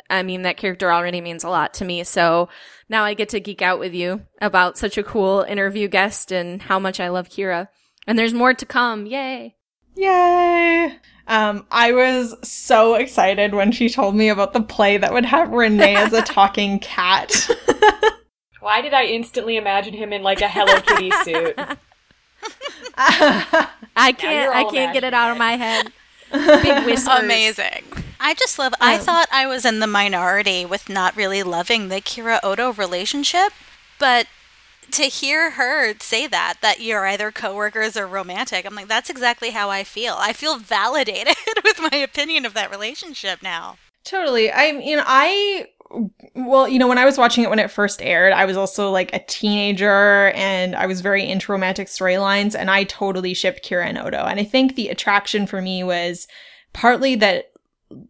I 0.10 0.24
mean, 0.24 0.44
that 0.44 0.56
character 0.56 0.90
already 0.94 1.20
means 1.20 1.44
a 1.44 1.50
lot 1.50 1.74
to 1.76 1.86
me. 1.86 2.06
So 2.06 2.48
now 2.88 3.04
I 3.04 3.16
get 3.16 3.28
to 3.30 3.42
geek 3.42 3.62
out 3.62 3.80
with 3.80 3.94
you 3.94 4.22
about 4.40 4.78
such 4.78 4.98
a 4.98 5.04
cool 5.04 5.42
interview 5.42 5.90
guest 5.90 6.32
and 6.32 6.62
how 6.62 6.80
much 6.80 7.02
I 7.02 7.10
love 7.10 7.28
Kira. 7.28 7.68
And 8.08 8.18
there's 8.18 8.34
more 8.34 8.54
to 8.54 8.66
come. 8.66 9.06
Yay. 9.06 9.56
Yay! 9.96 10.96
Um, 11.28 11.66
I 11.72 11.92
was 11.92 12.36
so 12.48 12.96
excited 12.96 13.54
when 13.54 13.72
she 13.72 13.90
told 13.90 14.16
me 14.16 14.30
about 14.30 14.54
the 14.54 14.62
play 14.62 14.98
that 14.98 15.14
would 15.14 15.26
have 15.26 15.52
Rene 15.52 15.96
as 15.96 16.14
a 16.14 16.22
talking 16.24 16.80
cat. 16.80 17.50
Why 18.62 18.82
did 18.82 18.94
I 18.94 19.04
instantly 19.06 19.58
imagine 19.58 19.94
him 19.94 20.14
in 20.14 20.24
like 20.24 20.42
a 20.42 20.48
Hello 20.48 20.80
Kitty 20.82 21.12
suit? 21.24 21.56
I 22.98 24.14
can't 24.18 24.56
I 24.56 24.64
can't 24.72 24.94
get 24.94 25.04
it 25.04 25.14
out 25.14 25.32
of 25.32 25.38
my 25.38 25.54
head. 25.54 25.92
Big 26.32 26.86
whispers. 26.86 27.20
Amazing. 27.20 27.84
I 28.20 28.34
just 28.34 28.58
love. 28.58 28.74
I 28.82 28.98
thought 28.98 29.28
I 29.32 29.48
was 29.48 29.66
in 29.66 29.80
the 29.80 29.88
minority 29.88 30.66
with 30.66 30.90
not 30.90 31.16
really 31.16 31.44
loving 31.44 31.90
the 31.90 32.02
Kira 32.02 32.40
Odo 32.44 32.74
relationship, 32.74 33.54
but 34.00 34.28
to 34.92 35.04
hear 35.04 35.52
her 35.52 35.94
say 36.00 36.28
that 36.28 36.56
that 36.62 36.82
you're 36.82 37.06
either 37.08 37.32
coworkers 37.32 37.98
or 37.98 38.08
romantic, 38.08 38.66
I'm 38.66 38.76
like, 38.76 38.88
that's 38.88 39.10
exactly 39.10 39.52
how 39.52 39.70
I 39.70 39.84
feel. 39.84 40.16
I 40.18 40.34
feel 40.34 40.58
validated 40.58 41.36
with 41.64 41.80
my 41.92 41.98
opinion 41.98 42.46
of 42.46 42.54
that 42.54 42.72
relationship 42.72 43.42
now. 43.42 43.78
Totally. 44.04 44.52
I 44.52 44.72
mean, 44.72 45.00
I 45.02 45.68
well, 46.36 46.68
you 46.68 46.80
know, 46.80 46.88
when 46.88 46.98
I 46.98 47.06
was 47.06 47.18
watching 47.18 47.44
it 47.44 47.50
when 47.50 47.60
it 47.60 47.72
first 47.72 48.02
aired, 48.02 48.34
I 48.34 48.46
was 48.46 48.58
also 48.58 48.92
like 48.92 49.14
a 49.14 49.24
teenager 49.28 50.32
and 50.36 50.76
I 50.76 50.86
was 50.86 51.02
very 51.02 51.28
into 51.28 51.52
romantic 51.52 51.88
storylines 51.88 52.56
and 52.56 52.70
I 52.70 52.84
totally 52.84 53.34
shipped 53.34 53.64
Kira 53.68 53.86
and 53.86 53.98
Odo. 53.98 54.26
And 54.26 54.40
I 54.40 54.44
think 54.44 54.76
the 54.76 54.90
attraction 54.90 55.48
for 55.48 55.62
me 55.62 55.84
was 55.84 56.28
partly 56.74 57.16
that 57.16 57.52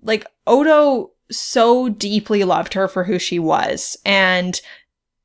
like 0.01 0.25
Odo 0.47 1.11
so 1.29 1.89
deeply 1.89 2.43
loved 2.43 2.73
her 2.73 2.87
for 2.87 3.03
who 3.03 3.19
she 3.19 3.37
was 3.37 3.97
and 4.05 4.59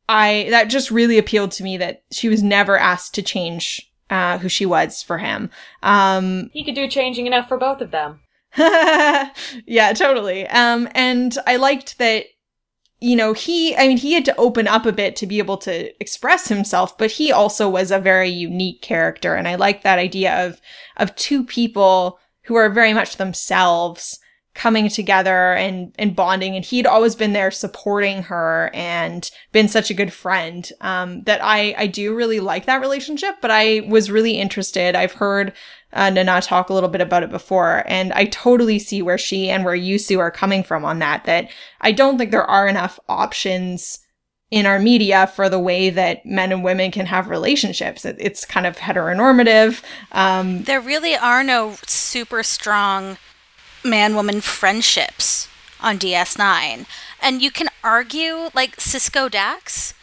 I 0.09 0.47
that 0.51 0.65
just 0.65 0.91
really 0.91 1.19
appealed 1.19 1.53
to 1.53 1.65
me 1.65 1.77
that 1.79 2.03
she 2.11 2.29
was 2.29 2.43
never 2.43 2.79
asked 2.79 3.15
to 3.15 3.23
change 3.23 3.93
uh, 4.11 4.39
who 4.39 4.49
she 4.49 4.67
was 4.67 5.03
for 5.03 5.19
him. 5.19 5.51
Um, 5.83 6.51
He 6.53 6.65
could 6.65 6.75
do 6.75 6.87
changing 6.87 7.27
enough 7.27 7.49
for 7.49 7.57
both 7.57 7.81
of 7.81 7.91
them. 7.91 8.21
yeah, 8.59 9.93
totally. 9.95 10.47
Um, 10.49 10.89
and 10.95 11.37
I 11.47 11.57
liked 11.57 11.97
that, 11.97 12.27
you 13.01 13.17
know, 13.17 13.33
he, 13.33 13.75
I 13.75 13.89
mean, 13.89 13.97
he 13.97 14.13
had 14.13 14.27
to 14.27 14.37
open 14.37 14.69
up 14.69 14.85
a 14.85 14.93
bit 14.93 15.17
to 15.17 15.27
be 15.27 15.39
able 15.39 15.57
to 15.59 15.91
express 16.01 16.49
himself, 16.49 16.99
but 16.99 17.13
he 17.13 17.33
also 17.33 17.69
was 17.69 17.91
a 17.91 17.99
very 17.99 18.29
unique 18.29 18.83
character. 18.83 19.35
And 19.35 19.49
I 19.49 19.55
like 19.55 19.83
that 19.83 19.99
idea 19.99 20.47
of, 20.47 20.61
of 20.99 21.17
two 21.17 21.43
people 21.43 22.19
who 22.43 22.55
are 22.57 22.69
very 22.69 22.93
much 22.93 23.17
themselves 23.17 24.19
coming 24.55 24.89
together 24.89 25.55
and, 25.55 25.95
and 25.99 26.15
bonding. 26.15 26.57
And 26.57 26.65
he'd 26.65 26.87
always 26.87 27.15
been 27.15 27.33
there 27.33 27.51
supporting 27.51 28.23
her 28.25 28.71
and 28.75 29.31
been 29.51 29.67
such 29.67 29.91
a 29.91 29.95
good 29.95 30.13
friend, 30.13 30.71
um, 30.83 31.23
that 31.23 31.43
I, 31.43 31.75
I 31.79 31.87
do 31.87 32.15
really 32.15 32.39
like 32.39 32.67
that 32.67 32.83
relationship, 32.83 33.37
but 33.41 33.51
I 33.51 33.81
was 33.89 34.11
really 34.11 34.39
interested. 34.39 34.95
I've 34.95 35.13
heard, 35.13 35.55
uh, 35.95 36.11
Nana 36.11 36.43
talk 36.43 36.69
a 36.69 36.75
little 36.75 36.91
bit 36.91 37.01
about 37.01 37.23
it 37.23 37.31
before, 37.31 37.83
and 37.87 38.13
I 38.13 38.27
totally 38.27 38.79
see 38.79 39.01
where 39.01 39.19
she 39.19 39.49
and 39.49 39.65
where 39.65 39.75
you, 39.75 39.99
Sue, 39.99 40.21
are 40.21 40.31
coming 40.31 40.63
from 40.63 40.85
on 40.85 40.99
that. 40.99 41.25
That 41.25 41.51
I 41.81 41.93
don't 41.93 42.19
think 42.19 42.31
there 42.31 42.45
are 42.45 42.69
enough 42.69 43.01
options 43.09 44.01
in 44.51 44.67
our 44.67 44.79
media 44.79 45.27
for 45.29 45.49
the 45.49 45.59
way 45.59 45.89
that 45.89 46.27
men 46.27 46.53
and 46.53 46.63
women 46.63 46.91
can 46.91 47.07
have 47.07 47.31
relationships. 47.31 48.05
It, 48.05 48.17
it's 48.19 48.45
kind 48.45 48.67
of 48.67 48.77
heteronormative. 48.77 49.83
Um, 50.13 50.65
There 50.65 50.81
really 50.81 51.17
are 51.17 51.43
no 51.43 51.77
super 51.87 52.43
strong 52.43 53.17
man 53.85 54.15
woman 54.15 54.41
friendships 54.41 55.49
on 55.81 55.99
DS9. 55.99 56.87
And 57.21 57.43
you 57.43 57.51
can 57.51 57.69
argue 57.85 58.51
like 58.55 58.77
Sisko 58.77 59.31
Dax, 59.31 59.95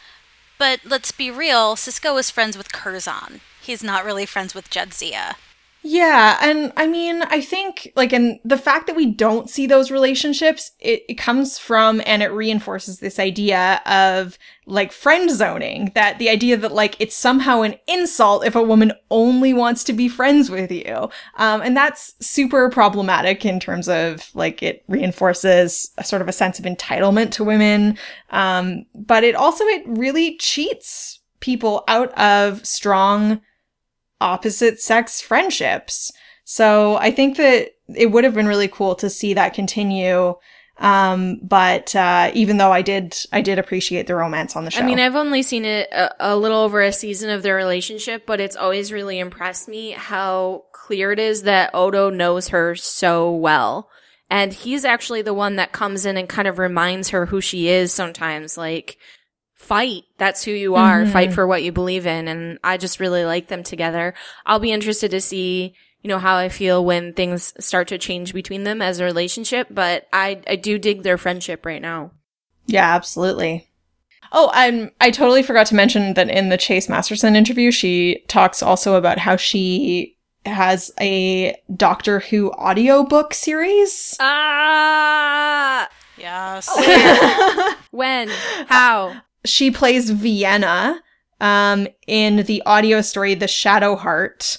but 0.57 0.81
let's 0.85 1.11
be 1.11 1.31
real, 1.31 1.75
Sisko 1.75 2.19
is 2.19 2.29
friends 2.29 2.57
with 2.57 2.71
Curzon. 2.71 3.41
He's 3.61 3.83
not 3.83 4.05
really 4.05 4.25
friends 4.25 4.53
with 4.55 4.69
Jadzia. 4.69 5.35
Yeah, 5.81 6.37
and 6.41 6.73
I 6.75 6.87
mean, 6.87 7.21
I 7.23 7.39
think 7.39 7.93
like 7.95 8.11
and 8.11 8.39
the 8.43 8.57
fact 8.57 8.87
that 8.87 8.97
we 8.97 9.05
don't 9.05 9.49
see 9.49 9.65
those 9.65 9.91
relationships, 9.91 10.71
it, 10.79 11.03
it 11.07 11.13
comes 11.13 11.57
from 11.57 12.01
and 12.05 12.21
it 12.21 12.33
reinforces 12.33 12.99
this 12.99 13.17
idea 13.17 13.81
of 13.85 14.37
like 14.65 14.91
friend 14.91 15.31
zoning, 15.31 15.93
that 15.95 16.19
the 16.19 16.29
idea 16.29 16.57
that 16.57 16.73
like 16.73 16.97
it's 16.99 17.15
somehow 17.15 17.61
an 17.61 17.75
insult 17.87 18.45
if 18.45 18.55
a 18.55 18.61
woman 18.61 18.91
only 19.09 19.53
wants 19.53 19.85
to 19.85 19.93
be 19.93 20.09
friends 20.09 20.51
with 20.51 20.69
you. 20.69 21.09
Um, 21.37 21.61
and 21.61 21.77
that's 21.77 22.13
super 22.19 22.69
problematic 22.69 23.45
in 23.45 23.57
terms 23.57 23.87
of 23.87 24.35
like 24.35 24.61
it 24.61 24.83
reinforces 24.89 25.91
a 25.97 26.03
sort 26.03 26.21
of 26.21 26.27
a 26.27 26.33
sense 26.33 26.59
of 26.59 26.65
entitlement 26.65 27.31
to 27.31 27.45
women. 27.45 27.97
Um, 28.31 28.85
but 28.93 29.23
it 29.23 29.33
also 29.33 29.63
it 29.63 29.83
really 29.87 30.35
cheats 30.39 31.21
people 31.39 31.85
out 31.87 32.11
of 32.19 32.65
strong 32.65 33.39
opposite 34.21 34.79
sex 34.81 35.21
friendships. 35.21 36.11
So 36.43 36.95
I 36.97 37.11
think 37.11 37.37
that 37.37 37.69
it 37.95 38.11
would 38.11 38.23
have 38.23 38.33
been 38.33 38.47
really 38.47 38.67
cool 38.67 38.95
to 38.95 39.09
see 39.09 39.33
that 39.35 39.53
continue. 39.53 40.35
Um, 40.79 41.41
but 41.43 41.93
uh, 41.93 42.31
even 42.33 42.57
though 42.57 42.71
I 42.71 42.81
did, 42.81 43.15
I 43.33 43.41
did 43.41 43.59
appreciate 43.59 44.07
the 44.07 44.15
romance 44.15 44.55
on 44.55 44.63
the 44.63 44.71
show. 44.71 44.81
I 44.81 44.85
mean, 44.85 44.99
I've 44.99 45.15
only 45.15 45.43
seen 45.43 45.65
it 45.65 45.89
a, 45.91 46.31
a 46.31 46.37
little 46.37 46.59
over 46.59 46.81
a 46.81 46.93
season 46.93 47.29
of 47.29 47.43
their 47.43 47.55
relationship, 47.55 48.25
but 48.25 48.39
it's 48.39 48.55
always 48.55 48.91
really 48.91 49.19
impressed 49.19 49.67
me 49.67 49.91
how 49.91 50.63
clear 50.71 51.11
it 51.11 51.19
is 51.19 51.43
that 51.43 51.71
Odo 51.73 52.09
knows 52.09 52.47
her 52.47 52.75
so 52.75 53.29
well. 53.31 53.89
And 54.29 54.53
he's 54.53 54.85
actually 54.85 55.21
the 55.21 55.33
one 55.33 55.57
that 55.57 55.71
comes 55.71 56.05
in 56.05 56.15
and 56.15 56.29
kind 56.29 56.47
of 56.47 56.59
reminds 56.59 57.09
her 57.09 57.25
who 57.25 57.41
she 57.41 57.67
is 57.67 57.91
sometimes. 57.91 58.57
Like, 58.57 58.97
fight. 59.69 60.05
That's 60.17 60.43
who 60.43 60.51
you 60.51 60.75
are. 60.75 61.03
Mm-hmm. 61.03 61.11
Fight 61.11 61.31
for 61.31 61.45
what 61.45 61.61
you 61.61 61.71
believe 61.71 62.07
in. 62.07 62.27
And 62.27 62.57
I 62.63 62.77
just 62.77 62.99
really 62.99 63.23
like 63.23 63.49
them 63.49 63.61
together. 63.61 64.15
I'll 64.43 64.59
be 64.59 64.71
interested 64.71 65.11
to 65.11 65.21
see, 65.21 65.75
you 66.01 66.07
know, 66.07 66.17
how 66.17 66.37
I 66.37 66.49
feel 66.49 66.83
when 66.83 67.13
things 67.13 67.53
start 67.63 67.87
to 67.89 67.99
change 67.99 68.33
between 68.33 68.63
them 68.63 68.81
as 68.81 68.99
a 68.99 69.05
relationship, 69.05 69.67
but 69.69 70.07
I, 70.11 70.41
I 70.47 70.55
do 70.55 70.79
dig 70.79 71.03
their 71.03 71.19
friendship 71.19 71.67
right 71.67 71.81
now. 71.81 72.11
Yeah, 72.65 72.95
absolutely. 72.95 73.69
Oh, 74.31 74.49
I'm 74.53 74.91
I 74.99 75.11
totally 75.11 75.43
forgot 75.43 75.67
to 75.67 75.75
mention 75.75 76.15
that 76.15 76.29
in 76.29 76.49
the 76.49 76.57
Chase 76.57 76.89
Masterson 76.89 77.35
interview, 77.35 77.71
she 77.71 78.23
talks 78.27 78.63
also 78.63 78.95
about 78.95 79.19
how 79.19 79.35
she 79.35 80.17
has 80.45 80.91
a 80.99 81.55
Doctor 81.75 82.19
Who 82.21 82.51
audiobook 82.53 83.35
series. 83.35 84.17
Ah! 84.19 85.87
Yes. 86.17 86.69
When? 87.91 88.29
How? 88.67 89.21
She 89.45 89.71
plays 89.71 90.09
Vienna 90.09 91.01
um, 91.39 91.87
in 92.07 92.43
the 92.43 92.61
audio 92.65 93.01
story 93.01 93.33
The 93.35 93.47
Shadow 93.47 93.95
Heart. 93.95 94.57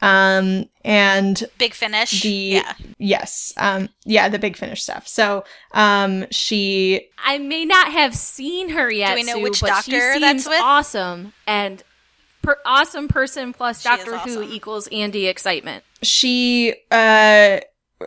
Um, 0.00 0.64
and 0.84 1.44
Big 1.58 1.74
Finish. 1.74 2.22
the 2.22 2.28
yeah. 2.28 2.72
yes, 2.98 3.52
um, 3.56 3.88
yeah, 4.04 4.28
the 4.28 4.38
big 4.40 4.56
finish 4.56 4.82
stuff. 4.82 5.06
So, 5.06 5.44
um, 5.70 6.26
she 6.32 7.08
I 7.24 7.38
may 7.38 7.64
not 7.64 7.92
have 7.92 8.16
seen 8.16 8.70
her 8.70 8.90
yet. 8.90 9.10
Do 9.10 9.14
we 9.14 9.22
know 9.22 9.34
Sue, 9.34 9.42
which 9.42 9.60
doctor 9.60 9.92
she 10.14 10.18
seems 10.18 10.20
that's 10.20 10.48
with? 10.48 10.60
Awesome 10.60 11.32
and 11.46 11.84
per- 12.42 12.58
awesome 12.66 13.06
person 13.06 13.52
plus 13.52 13.82
She 13.82 13.88
is 13.88 13.96
Doctor 13.96 14.18
Who 14.18 14.40
awesome. 14.40 14.52
equals 14.52 14.88
Andi 14.88 15.28
excitement. 15.28 15.84
she 16.02 16.74
uh 16.90 17.60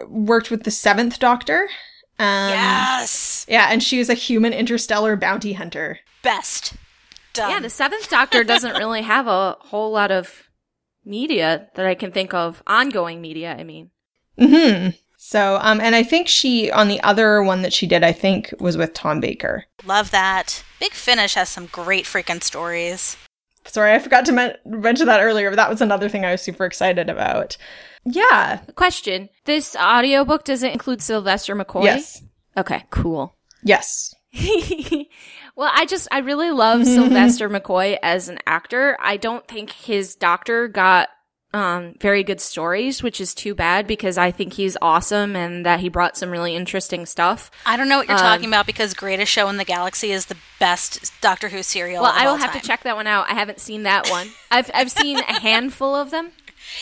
worked 0.09 0.51
with 0.51 0.63
the 0.63 0.71
Seventh 0.71 1.17
Doctor. 1.19 1.69
Um, 2.17 2.49
yes. 2.49 3.45
Yeah, 3.49 3.67
and 3.69 3.83
she 3.83 3.99
was 3.99 4.09
a 4.09 4.13
human 4.13 4.53
interstellar 4.53 5.15
bounty 5.15 5.53
hunter. 5.53 5.99
Best. 6.23 6.73
Done. 7.33 7.51
Yeah, 7.51 7.59
the 7.59 7.69
Seventh 7.69 8.09
Doctor 8.09 8.43
doesn't 8.43 8.75
really 8.77 9.01
have 9.01 9.27
a 9.27 9.57
whole 9.59 9.91
lot 9.91 10.11
of 10.11 10.49
media 11.03 11.67
that 11.75 11.85
I 11.85 11.95
can 11.95 12.11
think 12.11 12.33
of. 12.33 12.63
Ongoing 12.65 13.21
media, 13.21 13.55
I 13.57 13.63
mean. 13.63 13.91
Hmm. 14.39 14.89
So, 15.17 15.57
um, 15.61 15.81
and 15.81 15.95
I 15.95 16.03
think 16.03 16.27
she 16.27 16.69
on 16.71 16.87
the 16.87 17.01
other 17.01 17.41
one 17.41 17.63
that 17.63 17.73
she 17.73 17.87
did, 17.87 18.03
I 18.03 18.11
think 18.11 18.53
was 18.59 18.77
with 18.77 18.93
Tom 18.93 19.19
Baker. 19.19 19.65
Love 19.83 20.11
that. 20.11 20.63
Big 20.79 20.93
Finish 20.93 21.33
has 21.33 21.49
some 21.49 21.65
great 21.65 22.05
freaking 22.05 22.43
stories. 22.43 23.17
Sorry, 23.65 23.93
I 23.93 23.99
forgot 23.99 24.25
to 24.25 24.31
men- 24.31 24.55
mention 24.65 25.07
that 25.07 25.21
earlier, 25.21 25.49
but 25.49 25.55
that 25.55 25.69
was 25.69 25.81
another 25.81 26.09
thing 26.09 26.23
I 26.23 26.31
was 26.31 26.41
super 26.41 26.65
excited 26.65 27.09
about. 27.09 27.57
Yeah. 28.05 28.59
Question: 28.75 29.29
This 29.45 29.75
audiobook 29.75 30.43
doesn't 30.43 30.71
include 30.71 31.01
Sylvester 31.01 31.55
McCoy? 31.55 31.85
Yes. 31.85 32.23
Okay, 32.57 32.83
cool. 32.91 33.35
Yes. 33.63 34.13
well, 35.55 35.71
I 35.73 35.85
just 35.85 36.07
I 36.11 36.19
really 36.19 36.51
love 36.51 36.85
Sylvester 36.85 37.49
McCoy 37.49 37.97
as 38.01 38.29
an 38.29 38.39
actor. 38.45 38.97
I 38.99 39.17
don't 39.17 39.47
think 39.47 39.71
his 39.71 40.15
doctor 40.15 40.67
got 40.67 41.09
um 41.53 41.93
very 42.01 42.23
good 42.23 42.41
stories, 42.41 43.01
which 43.01 43.21
is 43.21 43.33
too 43.33 43.55
bad 43.55 43.87
because 43.87 44.17
I 44.17 44.31
think 44.31 44.53
he's 44.53 44.75
awesome 44.81 45.35
and 45.35 45.65
that 45.65 45.79
he 45.79 45.87
brought 45.89 46.17
some 46.17 46.29
really 46.29 46.53
interesting 46.55 47.05
stuff. 47.05 47.49
I 47.65 47.77
don't 47.77 47.87
know 47.87 47.97
what 47.97 48.07
you're 48.07 48.17
Um, 48.17 48.21
talking 48.23 48.49
about 48.49 48.65
because 48.65 48.93
Greatest 48.93 49.31
Show 49.31 49.47
in 49.47 49.57
the 49.57 49.63
Galaxy 49.65 50.11
is 50.11 50.25
the 50.25 50.37
best 50.59 51.11
Doctor 51.21 51.47
Who 51.49 51.63
serial. 51.63 52.03
Well, 52.03 52.11
of 52.11 52.17
I 52.17 52.25
will 52.25 52.31
all 52.31 52.37
have 52.37 52.51
time. 52.51 52.61
to 52.61 52.67
check 52.67 52.83
that 52.83 52.95
one 52.97 53.07
out. 53.07 53.29
I 53.29 53.35
haven't 53.35 53.59
seen 53.59 53.83
that 53.83 54.09
one. 54.09 54.27
I've 54.51 54.69
I've 54.73 54.91
seen 54.91 55.17
a 55.19 55.39
handful 55.39 55.95
of 55.95 56.11
them. 56.11 56.31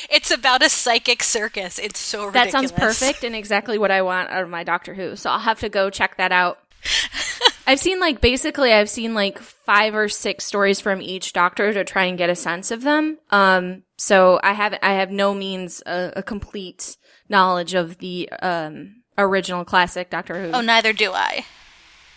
It's 0.09 0.31
about 0.31 0.63
a 0.63 0.69
psychic 0.69 1.23
circus. 1.23 1.79
It's 1.79 1.99
so 1.99 2.31
That 2.31 2.51
sounds 2.51 2.71
perfect 2.71 3.23
and 3.23 3.35
exactly 3.35 3.77
what 3.77 3.91
I 3.91 4.01
want 4.01 4.29
out 4.29 4.43
of 4.43 4.49
my 4.49 4.63
Doctor 4.63 4.93
Who. 4.93 5.15
So 5.15 5.29
I'll 5.29 5.39
have 5.39 5.59
to 5.61 5.69
go 5.69 5.89
check 5.89 6.17
that 6.17 6.31
out. 6.31 6.59
I've 7.67 7.79
seen 7.79 7.99
like 7.99 8.19
basically 8.19 8.73
I've 8.73 8.89
seen 8.89 9.13
like 9.13 9.39
five 9.39 9.95
or 9.95 10.09
six 10.09 10.45
stories 10.45 10.81
from 10.81 11.01
each 11.01 11.31
doctor 11.31 11.71
to 11.71 11.85
try 11.85 12.05
and 12.05 12.17
get 12.17 12.29
a 12.29 12.35
sense 12.35 12.71
of 12.71 12.81
them. 12.81 13.19
Um 13.29 13.83
so 13.97 14.39
I 14.43 14.51
have 14.53 14.77
I 14.83 14.93
have 14.93 15.11
no 15.11 15.33
means 15.33 15.81
a, 15.85 16.11
a 16.17 16.23
complete 16.23 16.97
knowledge 17.29 17.73
of 17.73 17.99
the 17.99 18.29
um 18.41 19.03
original 19.17 19.63
classic 19.63 20.09
Doctor 20.09 20.41
Who. 20.41 20.51
Oh, 20.51 20.61
neither 20.61 20.91
do 20.91 21.11
I. 21.13 21.45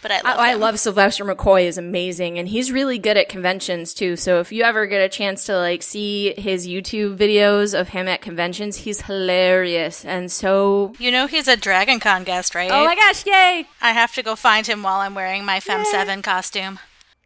But 0.07 0.25
I 0.25 0.31
love. 0.31 0.39
I, 0.39 0.51
I 0.51 0.55
love 0.55 0.79
Sylvester 0.79 1.25
McCoy 1.25 1.65
is 1.65 1.79
amazing 1.79 2.39
and 2.39 2.49
he's 2.49 2.71
really 2.71 2.99
good 2.99 3.17
at 3.17 3.29
conventions 3.29 3.93
too. 3.93 4.15
So 4.15 4.39
if 4.39 4.53
you 4.53 4.63
ever 4.63 4.87
get 4.87 5.01
a 5.01 5.09
chance 5.09 5.47
to 5.47 5.57
like 5.57 5.83
see 5.83 6.33
his 6.39 6.69
YouTube 6.69 7.17
videos 7.17 7.79
of 7.79 7.89
him 7.89 8.07
at 8.07 8.23
conventions, 8.23 8.77
he's 8.77 9.03
hilarious 9.03 10.05
and 10.05 10.31
so 10.31 10.95
You 11.01 11.11
know 11.11 11.27
he's 11.27 11.49
a 11.49 11.57
Dragon 11.57 11.99
Con 11.99 12.23
guest, 12.23 12.55
right? 12.55 12.71
Oh 12.71 12.85
my 12.85 12.95
gosh, 12.95 13.27
yay! 13.27 13.67
I 13.81 13.91
have 13.91 14.15
to 14.15 14.23
go 14.23 14.37
find 14.37 14.67
him 14.67 14.83
while 14.83 15.01
I'm 15.01 15.15
wearing 15.15 15.45
my 15.45 15.59
Fem 15.59 15.85
Seven 15.85 16.23
costume. 16.23 16.79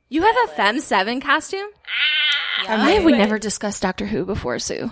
You 0.09 0.22
have 0.22 0.37
a 0.45 0.49
Fem 0.49 0.81
7 0.81 1.20
costume? 1.20 1.68
Yeah. 2.64 2.78
Why 2.78 2.91
have 2.91 3.05
we 3.05 3.12
never 3.12 3.39
discussed 3.39 3.83
Doctor 3.83 4.07
Who 4.07 4.24
before, 4.24 4.59
Sue? 4.59 4.91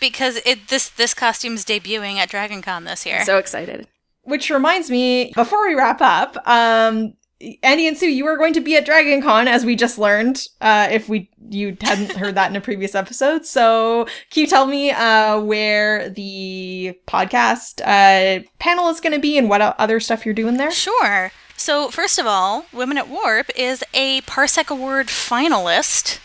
because 0.00 0.40
it 0.44 0.68
this 0.68 0.88
this 0.88 1.14
costume's 1.14 1.64
debuting 1.64 2.16
at 2.16 2.28
Dragon 2.28 2.62
Con 2.62 2.84
this 2.84 3.06
year. 3.06 3.24
So 3.24 3.38
excited. 3.38 3.86
Which 4.22 4.50
reminds 4.50 4.90
me, 4.90 5.32
before 5.34 5.66
we 5.66 5.74
wrap 5.74 6.00
up, 6.00 6.36
um, 6.46 7.14
Andi 7.40 7.88
and 7.88 7.96
Sue, 7.96 8.10
you 8.10 8.26
are 8.26 8.36
going 8.36 8.52
to 8.52 8.60
be 8.60 8.76
at 8.76 8.84
Dragon 8.84 9.22
Con, 9.22 9.48
as 9.48 9.64
we 9.64 9.74
just 9.74 9.98
learned, 9.98 10.46
uh, 10.60 10.88
if 10.90 11.08
we 11.08 11.30
you 11.48 11.76
hadn't 11.80 12.12
heard 12.12 12.34
that 12.34 12.50
in 12.50 12.56
a 12.56 12.60
previous 12.60 12.94
episode. 12.94 13.46
So 13.46 14.04
can 14.30 14.42
you 14.42 14.46
tell 14.46 14.66
me 14.66 14.90
uh, 14.90 15.40
where 15.40 16.10
the 16.10 16.98
podcast 17.06 17.80
uh, 17.80 18.44
panel 18.58 18.88
is 18.90 19.00
going 19.00 19.14
to 19.14 19.18
be 19.18 19.38
and 19.38 19.48
what 19.48 19.62
other 19.62 20.00
stuff 20.00 20.26
you're 20.26 20.34
doing 20.34 20.58
there? 20.58 20.70
Sure. 20.70 21.32
So, 21.56 21.90
first 21.90 22.18
of 22.18 22.26
all, 22.26 22.64
Women 22.72 22.96
at 22.96 23.08
Warp 23.08 23.50
is 23.54 23.84
a 23.92 24.22
Parsec 24.22 24.70
Award 24.70 25.08
finalist 25.08 26.18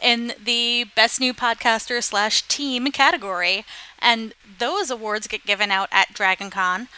in 0.00 0.34
the 0.42 0.84
Best 0.94 1.20
New 1.20 1.32
Podcaster 1.32 2.02
slash 2.02 2.42
Team 2.48 2.86
category. 2.88 3.64
And 3.98 4.34
those 4.58 4.90
awards 4.90 5.26
get 5.26 5.46
given 5.46 5.70
out 5.70 5.88
at 5.90 6.12
Dragon 6.12 6.50
Con 6.50 6.88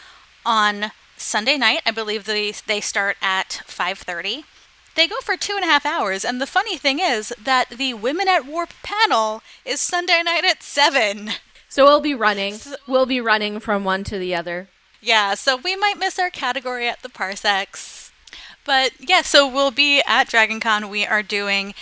on 0.45 0.91
Sunday 1.17 1.57
night. 1.57 1.81
I 1.85 1.91
believe 1.91 2.25
they, 2.25 2.51
they 2.51 2.81
start 2.81 3.17
at 3.21 3.61
5.30. 3.67 4.43
They 4.95 5.07
go 5.07 5.17
for 5.21 5.37
two 5.37 5.53
and 5.55 5.63
a 5.63 5.67
half 5.67 5.85
hours, 5.85 6.25
and 6.25 6.41
the 6.41 6.47
funny 6.47 6.77
thing 6.77 6.99
is 6.99 7.31
that 7.41 7.69
the 7.69 7.93
Women 7.93 8.27
at 8.27 8.45
Warp 8.45 8.73
panel 8.81 9.43
is 9.63 9.79
Sunday 9.79 10.23
night 10.23 10.43
at 10.43 10.63
7. 10.63 11.31
So 11.69 11.83
we'll 11.83 12.01
be 12.01 12.15
running. 12.15 12.55
We'll 12.87 13.05
be 13.05 13.21
running 13.21 13.59
from 13.59 13.83
one 13.83 14.03
to 14.05 14.17
the 14.17 14.33
other. 14.33 14.69
Yeah, 15.01 15.35
so 15.35 15.55
we 15.55 15.75
might 15.75 15.99
miss 15.99 16.17
our 16.17 16.29
category 16.29 16.87
at 16.87 17.03
the 17.03 17.09
Parsecs. 17.09 18.11
But 18.65 18.93
yeah, 18.99 19.21
so 19.21 19.47
we'll 19.47 19.71
be 19.71 20.01
at 20.07 20.27
Dragon 20.27 20.59
Con. 20.59 20.89
We 20.89 21.05
are 21.05 21.23
doing 21.23 21.73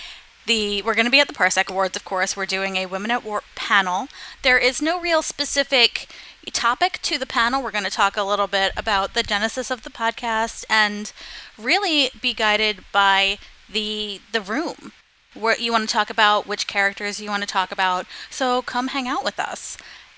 the 0.45 0.81
we're 0.83 0.93
going 0.93 1.05
to 1.05 1.11
be 1.11 1.19
at 1.19 1.27
the 1.27 1.33
Parsec 1.33 1.69
Awards, 1.69 1.95
of 1.95 2.05
course. 2.05 2.37
We're 2.37 2.45
doing 2.45 2.75
a 2.75 2.85
Women 2.85 3.11
at 3.11 3.23
Warp 3.23 3.43
panel. 3.55 4.07
There 4.43 4.59
is 4.59 4.81
no 4.81 4.99
real 4.99 5.21
specific 5.21 6.07
topic 6.51 6.99
to 7.03 7.17
the 7.17 7.25
panel. 7.25 7.61
We're 7.61 7.71
going 7.71 7.83
to 7.83 7.89
talk 7.89 8.17
a 8.17 8.23
little 8.23 8.47
bit 8.47 8.71
about 8.77 9.13
the 9.13 9.23
genesis 9.23 9.71
of 9.71 9.83
the 9.83 9.89
podcast 9.89 10.65
and 10.69 11.11
really 11.57 12.11
be 12.21 12.33
guided 12.33 12.83
by 12.91 13.37
the 13.69 14.21
the 14.31 14.41
room. 14.41 14.91
What 15.33 15.59
you 15.59 15.71
want 15.71 15.87
to 15.87 15.93
talk 15.93 16.09
about, 16.09 16.47
which 16.47 16.67
characters 16.67 17.19
you 17.19 17.29
want 17.29 17.43
to 17.43 17.47
talk 17.47 17.71
about. 17.71 18.05
So 18.29 18.61
come 18.61 18.89
hang 18.89 19.07
out 19.07 19.23
with 19.23 19.39
us. 19.39 19.77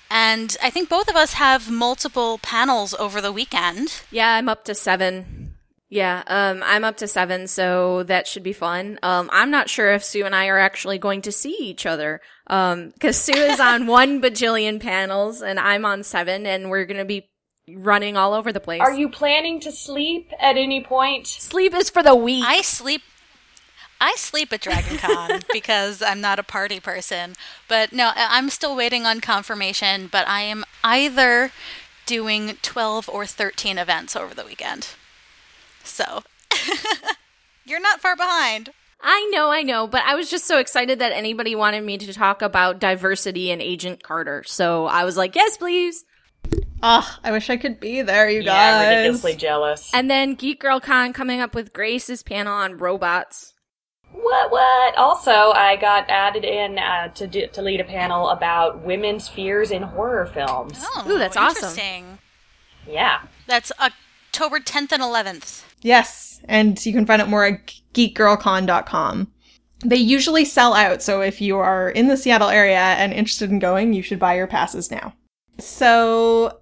And 0.09 0.55
I 0.61 0.69
think 0.69 0.89
both 0.89 1.09
of 1.09 1.15
us 1.15 1.33
have 1.33 1.69
multiple 1.69 2.37
panels 2.37 2.93
over 2.93 3.19
the 3.19 3.31
weekend. 3.31 4.01
Yeah, 4.11 4.33
I'm 4.33 4.47
up 4.47 4.63
to 4.65 4.75
seven. 4.75 5.46
Yeah, 5.89 6.23
um, 6.27 6.61
I'm 6.65 6.83
up 6.83 6.97
to 6.97 7.07
seven, 7.07 7.47
so 7.47 8.03
that 8.03 8.27
should 8.27 8.43
be 8.43 8.51
fun. 8.51 8.99
Um, 9.01 9.29
I'm 9.31 9.49
not 9.49 9.69
sure 9.69 9.93
if 9.93 10.03
Sue 10.03 10.25
and 10.25 10.35
I 10.35 10.47
are 10.47 10.57
actually 10.57 10.97
going 10.97 11.21
to 11.21 11.31
see 11.31 11.55
each 11.61 11.85
other. 11.85 12.19
Um, 12.47 12.91
cause 12.99 13.15
Sue 13.17 13.31
is 13.37 13.59
on 13.61 13.87
one 13.99 14.21
bajillion 14.21 14.81
panels 14.81 15.41
and 15.41 15.57
I'm 15.59 15.85
on 15.85 16.03
seven 16.03 16.45
and 16.45 16.69
we're 16.69 16.85
gonna 16.85 17.05
be 17.05 17.29
running 17.73 18.17
all 18.17 18.33
over 18.33 18.51
the 18.51 18.59
place. 18.59 18.81
Are 18.81 18.93
you 18.93 19.07
planning 19.09 19.59
to 19.61 19.71
sleep 19.71 20.31
at 20.39 20.57
any 20.57 20.83
point? 20.83 21.25
Sleep 21.27 21.73
is 21.73 21.89
for 21.89 22.03
the 22.03 22.15
weak. 22.15 22.43
I 22.45 22.61
sleep. 22.61 23.01
I 23.99 24.13
sleep 24.17 24.51
at 24.53 24.61
Dragon 24.61 24.97
Con 24.97 25.41
because 25.53 26.01
I'm 26.01 26.21
not 26.21 26.37
a 26.37 26.43
party 26.43 26.79
person. 26.81 27.33
But 27.67 27.93
no, 27.93 28.07
I- 28.13 28.37
I'm 28.37 28.49
still 28.49 28.75
waiting 28.75 29.05
on 29.05 29.21
confirmation. 29.21 30.07
But 30.11 30.27
I 30.27 30.41
am 30.41 30.63
either 30.83 31.51
doing 32.05 32.57
12 32.61 33.09
or 33.09 33.25
13 33.25 33.77
events 33.77 34.15
over 34.15 34.33
the 34.33 34.45
weekend. 34.45 34.89
So 35.87 36.21
you're 37.65 37.79
not 37.79 38.01
far 38.01 38.15
behind. 38.15 38.69
I 39.01 39.29
know, 39.31 39.49
I 39.49 39.61
know, 39.61 39.87
but 39.87 40.03
I 40.05 40.15
was 40.15 40.29
just 40.29 40.45
so 40.45 40.57
excited 40.57 40.99
that 40.99 41.11
anybody 41.11 41.55
wanted 41.55 41.83
me 41.83 41.97
to 41.99 42.13
talk 42.13 42.41
about 42.41 42.79
diversity 42.79 43.51
in 43.51 43.61
Agent 43.61 44.01
Carter. 44.01 44.43
So 44.45 44.87
I 44.87 45.03
was 45.03 45.17
like, 45.17 45.35
yes, 45.35 45.57
please. 45.57 46.03
Oh, 46.81 47.17
I 47.23 47.31
wish 47.31 47.49
I 47.49 47.57
could 47.57 47.79
be 47.79 48.01
there, 48.01 48.29
you 48.29 48.41
guys. 48.41 48.45
Yeah, 48.45 48.83
guys. 48.83 48.89
ridiculously 48.97 49.35
jealous. 49.35 49.91
And 49.93 50.09
then 50.09 50.35
Geek 50.35 50.59
Girl 50.59 50.79
Con 50.79 51.13
coming 51.13 51.39
up 51.39 51.55
with 51.55 51.73
Grace's 51.73 52.23
panel 52.23 52.53
on 52.53 52.77
robots. 52.77 53.53
What? 54.11 54.51
What? 54.51 54.95
Also, 54.95 55.31
I 55.31 55.75
got 55.75 56.09
added 56.09 56.43
in 56.43 56.79
uh, 56.79 57.09
to 57.09 57.27
do, 57.27 57.47
to 57.47 57.61
lead 57.61 57.79
a 57.79 57.83
panel 57.83 58.29
about 58.29 58.83
women's 58.83 59.27
fears 59.27 59.71
in 59.71 59.83
horror 59.83 60.25
films. 60.27 60.79
Oh, 60.79 61.05
Ooh, 61.07 61.17
that's 61.17 61.37
awesome. 61.37 62.19
Yeah. 62.87 63.21
That's 63.47 63.71
October 63.79 64.59
10th 64.59 64.91
and 64.91 65.03
11th. 65.03 65.63
Yes, 65.81 66.41
and 66.45 66.83
you 66.85 66.93
can 66.93 67.05
find 67.05 67.21
out 67.21 67.29
more 67.29 67.45
at 67.45 67.67
geekgirlcon.com. 67.93 69.31
They 69.85 69.97
usually 69.97 70.45
sell 70.45 70.73
out, 70.73 71.03
so 71.03 71.21
if 71.21 71.39
you 71.39 71.57
are 71.57 71.89
in 71.89 72.07
the 72.07 72.17
Seattle 72.17 72.49
area 72.49 72.79
and 72.79 73.13
interested 73.13 73.51
in 73.51 73.59
going, 73.59 73.93
you 73.93 74.01
should 74.01 74.19
buy 74.19 74.35
your 74.35 74.47
passes 74.47 74.89
now. 74.89 75.13
So 75.59 76.59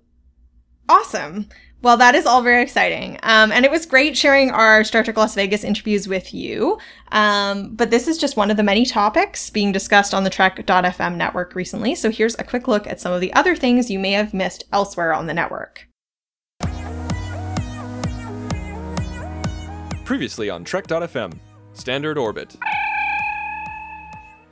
awesome. 0.90 1.48
Well, 1.82 1.98
that 1.98 2.16
is 2.16 2.26
all 2.26 2.42
very 2.42 2.64
exciting. 2.64 3.20
Um, 3.22 3.52
and 3.52 3.64
it 3.64 3.70
was 3.70 3.86
great 3.86 4.18
sharing 4.18 4.50
our 4.50 4.84
Star 4.84 5.04
Trek 5.04 5.18
Las 5.18 5.36
Vegas 5.36 5.64
interviews 5.64 6.08
with 6.08 6.34
you. 6.34 6.80
Um, 7.12 7.76
but 7.76 7.92
this 7.92 8.08
is 8.08 8.18
just 8.18 8.36
one 8.36 8.50
of 8.50 8.58
the 8.58 8.64
many 8.64 8.86
topics 8.86 9.52
being 9.52 9.72
discussed 9.72 10.14
on 10.14 10.24
the 10.24 10.32
Trek.fm 10.32 11.16
network 11.16 11.54
recently. 11.54 11.94
So 11.94 12.10
here's 12.10 12.36
a 12.40 12.44
quick 12.44 12.68
look 12.68 12.88
at 12.88 13.00
some 13.00 13.14
of 13.14 13.22
the 13.22 13.32
other 13.34 13.56
things 13.56 13.92
you 13.92 14.00
may 14.00 14.14
have 14.14 14.34
missed 14.34 14.64
elsewhere 14.74 15.14
on 15.14 15.28
the 15.28 15.34
network. 15.34 15.88
Previously 20.06 20.52
on 20.52 20.64
Trek.fm, 20.64 21.34
Standard 21.74 22.20
Orbit. 22.20 22.56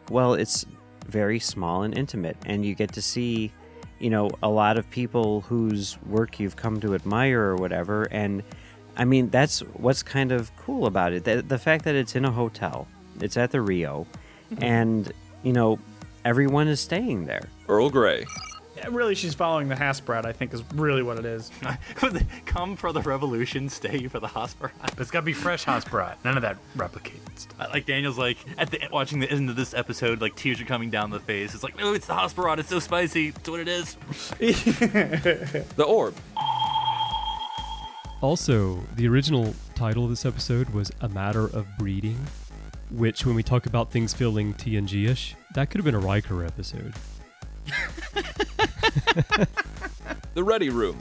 Well, 0.09 0.33
it's 0.33 0.65
very 1.05 1.39
small 1.39 1.83
and 1.83 1.95
intimate, 1.95 2.37
and 2.47 2.65
you 2.65 2.73
get 2.73 2.91
to 2.93 3.03
see, 3.03 3.51
you 3.99 4.09
know, 4.09 4.31
a 4.41 4.49
lot 4.49 4.79
of 4.79 4.89
people 4.89 5.41
whose 5.41 6.01
work 6.07 6.39
you've 6.39 6.55
come 6.55 6.79
to 6.81 6.95
admire 6.95 7.39
or 7.39 7.55
whatever. 7.55 8.05
And 8.05 8.41
I 8.97 9.05
mean, 9.05 9.29
that's 9.29 9.59
what's 9.59 10.01
kind 10.01 10.31
of 10.31 10.51
cool 10.57 10.87
about 10.87 11.13
it. 11.13 11.23
The, 11.23 11.43
the 11.43 11.59
fact 11.59 11.85
that 11.85 11.93
it's 11.93 12.15
in 12.15 12.25
a 12.25 12.31
hotel, 12.31 12.87
it's 13.21 13.37
at 13.37 13.51
the 13.51 13.61
Rio, 13.61 14.07
mm-hmm. 14.51 14.63
and, 14.63 15.13
you 15.43 15.53
know, 15.53 15.77
everyone 16.25 16.67
is 16.67 16.79
staying 16.79 17.25
there. 17.25 17.47
Earl 17.69 17.91
Grey. 17.91 18.25
Yeah, 18.83 18.89
really, 18.91 19.15
she's 19.15 19.33
following 19.33 19.69
the 19.69 19.75
Hasperat, 19.75 20.25
I 20.25 20.33
think, 20.33 20.53
is 20.53 20.63
really 20.75 21.03
what 21.03 21.17
it 21.17 21.25
is. 21.25 21.51
Come 22.45 22.75
for 22.75 22.91
the 22.91 23.01
revolution, 23.01 23.69
stay 23.69 24.07
for 24.07 24.19
the 24.19 24.27
Hasperat. 24.27 24.71
But 24.81 24.99
it's 24.99 25.11
got 25.11 25.21
to 25.21 25.25
be 25.25 25.33
fresh 25.33 25.63
Hasperat. 25.65 26.15
None 26.25 26.35
of 26.35 26.41
that 26.41 26.57
replicated 26.77 27.37
stuff. 27.37 27.55
I- 27.59 27.67
Like 27.67 27.85
Daniel's 27.85 28.17
like 28.17 28.37
at 28.57 28.71
the 28.71 28.79
watching 28.91 29.19
the 29.19 29.31
end 29.31 29.49
of 29.49 29.55
this 29.55 29.73
episode, 29.73 30.19
like 30.21 30.35
tears 30.35 30.59
are 30.59 30.65
coming 30.65 30.89
down 30.89 31.09
the 31.11 31.19
face. 31.19 31.53
It's 31.53 31.63
like, 31.63 31.77
no, 31.77 31.93
it's 31.93 32.07
the 32.07 32.13
Hasperat. 32.13 32.59
It's 32.59 32.69
so 32.69 32.79
spicy. 32.79 33.29
It's 33.29 33.49
what 33.49 33.59
it 33.61 33.67
is. 33.67 33.95
The 35.75 35.83
Orb. 35.87 36.15
Also, 38.21 38.79
the 38.95 39.07
original 39.07 39.53
title 39.75 40.03
of 40.05 40.09
this 40.09 40.25
episode 40.25 40.69
was 40.69 40.91
A 41.01 41.09
Matter 41.09 41.45
of 41.45 41.65
Breeding, 41.77 42.17
which, 42.89 43.25
when 43.25 43.35
we 43.35 43.43
talk 43.43 43.65
about 43.65 43.91
things 43.91 44.13
feeling 44.13 44.53
TNG 44.53 45.07
ish, 45.09 45.35
that 45.55 45.69
could 45.69 45.79
have 45.79 45.85
been 45.85 45.95
a 45.95 45.99
Riker 45.99 46.43
episode. 46.45 46.93
The 50.33 50.43
Ready 50.43 50.69
Room. 50.69 50.97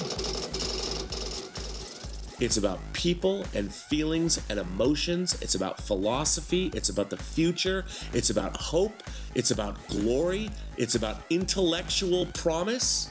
It's 2.38 2.56
about 2.56 2.80
people 2.92 3.44
and 3.54 3.72
feelings 3.72 4.40
and 4.50 4.58
emotions. 4.58 5.40
It's 5.40 5.54
about 5.54 5.80
philosophy. 5.80 6.70
It's 6.74 6.88
about 6.88 7.08
the 7.08 7.16
future. 7.16 7.84
It's 8.12 8.30
about 8.30 8.56
hope. 8.56 9.02
It's 9.34 9.50
about 9.52 9.76
glory. 9.88 10.50
It's 10.76 10.94
about 10.94 11.22
intellectual 11.30 12.26
promise. 12.26 13.10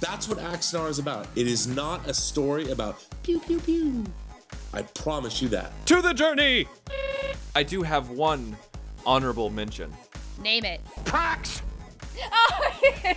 That's 0.00 0.28
what 0.28 0.38
Axanar 0.38 0.88
is 0.88 0.98
about. 0.98 1.26
It 1.36 1.46
is 1.46 1.66
not 1.66 2.06
a 2.08 2.14
story 2.14 2.70
about 2.70 3.04
pew 3.22 3.40
pew 3.40 3.60
pew. 3.60 4.04
I 4.72 4.82
promise 4.82 5.40
you 5.40 5.48
that. 5.48 5.72
To 5.86 6.00
the 6.02 6.12
journey! 6.12 6.66
I 7.54 7.62
do 7.62 7.82
have 7.82 8.10
one 8.10 8.56
honorable 9.06 9.50
mention. 9.50 9.92
Name 10.42 10.64
it. 10.64 10.80
Prax! 11.04 11.62
Oh! 12.32 12.72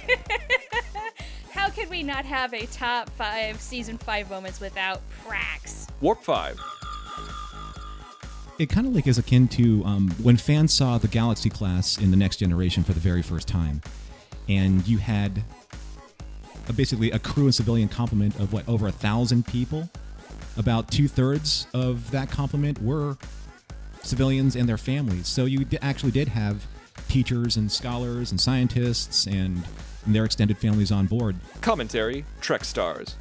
How 1.51 1.69
could 1.69 1.89
we 1.89 2.03
not 2.03 2.25
have 2.25 2.53
a 2.53 2.65
top 2.67 3.09
five 3.11 3.59
season 3.61 3.97
five 3.97 4.29
moments 4.29 4.59
without 4.59 5.01
Prax? 5.25 5.87
Warp 6.01 6.21
5. 6.23 6.59
It 8.59 8.69
kind 8.69 8.85
of 8.85 8.93
like 8.93 9.07
is 9.07 9.17
akin 9.17 9.47
to 9.49 9.83
um, 9.85 10.09
when 10.21 10.37
fans 10.37 10.73
saw 10.73 10.97
the 10.97 11.07
Galaxy 11.07 11.49
class 11.49 11.97
in 11.97 12.11
the 12.11 12.17
Next 12.17 12.37
Generation 12.37 12.83
for 12.83 12.93
the 12.93 12.99
very 12.99 13.21
first 13.21 13.47
time, 13.47 13.81
and 14.47 14.85
you 14.87 14.99
had 14.99 15.43
a, 16.67 16.73
basically 16.73 17.11
a 17.11 17.19
crew 17.19 17.45
and 17.45 17.55
civilian 17.55 17.87
complement 17.87 18.39
of 18.39 18.53
what 18.53 18.67
over 18.67 18.87
a 18.87 18.91
thousand 18.91 19.45
people. 19.47 19.89
About 20.55 20.91
two 20.91 21.07
thirds 21.07 21.65
of 21.73 22.11
that 22.11 22.29
complement 22.29 22.79
were 22.81 23.17
civilians 24.03 24.55
and 24.55 24.69
their 24.69 24.77
families. 24.77 25.27
So 25.27 25.45
you 25.45 25.65
d- 25.65 25.79
actually 25.81 26.11
did 26.11 26.27
have 26.27 26.65
teachers 27.07 27.57
and 27.57 27.71
scholars 27.71 28.31
and 28.31 28.39
scientists 28.39 29.25
and, 29.25 29.63
and 30.05 30.15
their 30.15 30.25
extended 30.25 30.57
families 30.57 30.91
on 30.91 31.05
board. 31.05 31.35
Commentary 31.61 32.25
Trek 32.41 32.63
Stars. 32.63 33.15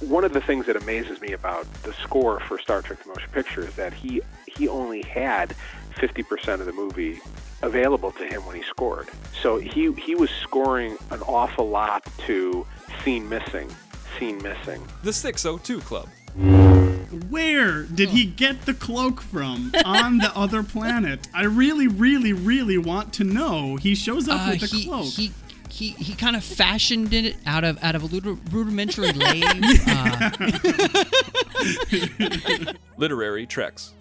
One 0.00 0.24
of 0.24 0.32
the 0.32 0.40
things 0.40 0.66
that 0.66 0.76
amazes 0.76 1.20
me 1.20 1.32
about 1.32 1.70
the 1.82 1.92
score 1.94 2.40
for 2.40 2.58
Star 2.58 2.82
Trek: 2.82 3.02
The 3.02 3.08
Motion 3.08 3.30
Picture 3.32 3.66
is 3.66 3.74
that 3.76 3.92
he 3.94 4.20
he 4.46 4.68
only 4.68 5.02
had 5.02 5.54
50% 5.94 6.60
of 6.60 6.66
the 6.66 6.72
movie 6.72 7.20
available 7.62 8.12
to 8.12 8.24
him 8.24 8.44
when 8.44 8.56
he 8.56 8.62
scored. 8.62 9.08
So 9.40 9.58
he 9.58 9.92
he 9.92 10.14
was 10.14 10.30
scoring 10.30 10.98
an 11.10 11.20
awful 11.22 11.68
lot 11.68 12.06
to 12.26 12.66
scene 13.02 13.28
missing, 13.28 13.70
scene 14.18 14.42
missing. 14.42 14.82
The 15.02 15.12
602 15.12 15.80
Club. 15.80 16.08
Where 17.30 17.84
did 17.84 18.10
he 18.10 18.24
get 18.26 18.62
the 18.66 18.74
cloak 18.74 19.20
from 19.22 19.72
on 19.84 20.18
the 20.18 20.30
other 20.36 20.62
planet? 20.62 21.28
I 21.34 21.44
really, 21.44 21.88
really, 21.88 22.32
really 22.34 22.76
want 22.78 23.12
to 23.14 23.24
know. 23.24 23.76
He 23.76 23.94
shows 23.94 24.28
up 24.28 24.40
Uh, 24.46 24.50
with 24.60 24.70
the 24.70 24.76
he, 24.76 24.84
cloak. 24.86 25.04
He, 25.06 25.32
he, 25.70 25.88
he 25.90 26.14
kind 26.14 26.36
of 26.36 26.44
fashioned 26.44 27.12
it 27.14 27.36
out 27.46 27.64
of 27.64 27.82
out 27.82 27.94
of 27.94 28.04
a 28.04 28.06
rudimentary 28.50 29.12
lathe. 29.14 29.44
Uh, 29.86 30.30
Literary 32.96 33.46
Treks. 33.46 33.92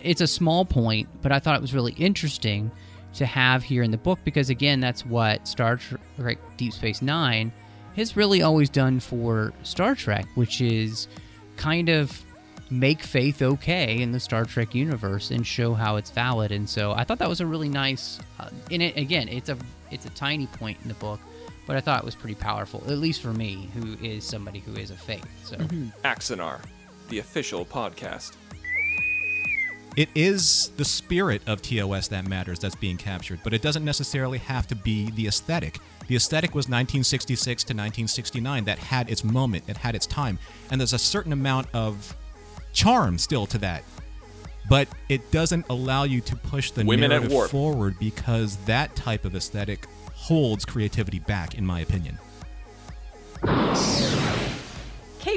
it's 0.00 0.20
a 0.20 0.26
small 0.26 0.64
point, 0.64 1.08
but 1.22 1.32
I 1.32 1.38
thought 1.40 1.56
it 1.56 1.60
was 1.62 1.74
really 1.74 1.92
interesting 1.94 2.70
to 3.14 3.26
have 3.26 3.62
here 3.64 3.82
in 3.82 3.90
the 3.90 3.98
book 3.98 4.18
because, 4.24 4.48
again, 4.50 4.78
that's 4.80 5.04
what 5.04 5.46
Star 5.48 5.78
Trek 6.16 6.38
Deep 6.56 6.72
Space 6.72 7.02
Nine 7.02 7.52
has 7.98 8.16
really 8.16 8.42
always 8.42 8.70
done 8.70 9.00
for 9.00 9.52
Star 9.62 9.94
Trek, 9.94 10.26
which 10.34 10.60
is 10.60 11.08
kind 11.56 11.88
of 11.88 12.24
make 12.70 13.02
faith 13.02 13.40
okay 13.40 14.00
in 14.00 14.12
the 14.12 14.20
Star 14.20 14.44
Trek 14.44 14.74
universe 14.74 15.30
and 15.30 15.46
show 15.46 15.74
how 15.74 15.96
it's 15.96 16.10
valid. 16.10 16.52
And 16.52 16.68
so 16.68 16.92
I 16.92 17.04
thought 17.04 17.18
that 17.18 17.28
was 17.28 17.40
a 17.40 17.46
really 17.46 17.68
nice. 17.68 18.18
Uh, 18.38 18.50
in 18.70 18.82
it 18.82 18.96
again, 18.96 19.28
it's 19.28 19.48
a 19.48 19.56
it's 19.90 20.06
a 20.06 20.10
tiny 20.10 20.46
point 20.46 20.78
in 20.82 20.88
the 20.88 20.94
book, 20.94 21.20
but 21.66 21.76
I 21.76 21.80
thought 21.80 22.00
it 22.00 22.04
was 22.04 22.14
pretty 22.14 22.34
powerful, 22.34 22.82
at 22.86 22.98
least 22.98 23.22
for 23.22 23.32
me, 23.32 23.70
who 23.74 23.94
is 24.04 24.24
somebody 24.24 24.60
who 24.60 24.74
is 24.74 24.90
a 24.90 24.96
faith. 24.96 25.26
So. 25.44 25.56
Axanar, 26.04 26.60
the 27.08 27.18
official 27.20 27.64
podcast. 27.64 28.34
It 29.98 30.10
is 30.14 30.70
the 30.76 30.84
spirit 30.84 31.42
of 31.48 31.60
TOS 31.60 32.06
that 32.06 32.28
matters 32.28 32.60
that's 32.60 32.76
being 32.76 32.96
captured, 32.96 33.40
but 33.42 33.52
it 33.52 33.62
doesn't 33.62 33.84
necessarily 33.84 34.38
have 34.38 34.68
to 34.68 34.76
be 34.76 35.10
the 35.10 35.26
aesthetic. 35.26 35.80
The 36.06 36.14
aesthetic 36.14 36.50
was 36.50 36.66
1966 36.66 37.64
to 37.64 37.72
1969 37.72 38.64
that 38.66 38.78
had 38.78 39.10
its 39.10 39.24
moment, 39.24 39.64
it 39.66 39.76
had 39.76 39.96
its 39.96 40.06
time, 40.06 40.38
and 40.70 40.80
there's 40.80 40.92
a 40.92 41.00
certain 41.00 41.32
amount 41.32 41.66
of 41.74 42.14
charm 42.72 43.18
still 43.18 43.44
to 43.46 43.58
that. 43.58 43.82
But 44.68 44.86
it 45.08 45.32
doesn't 45.32 45.66
allow 45.68 46.04
you 46.04 46.20
to 46.20 46.36
push 46.36 46.70
the 46.70 46.84
Women 46.84 47.10
narrative 47.10 47.50
forward 47.50 47.96
because 47.98 48.56
that 48.66 48.94
type 48.94 49.24
of 49.24 49.34
aesthetic 49.34 49.88
holds 50.14 50.64
creativity 50.64 51.18
back, 51.18 51.56
in 51.56 51.66
my 51.66 51.80
opinion. 51.80 52.18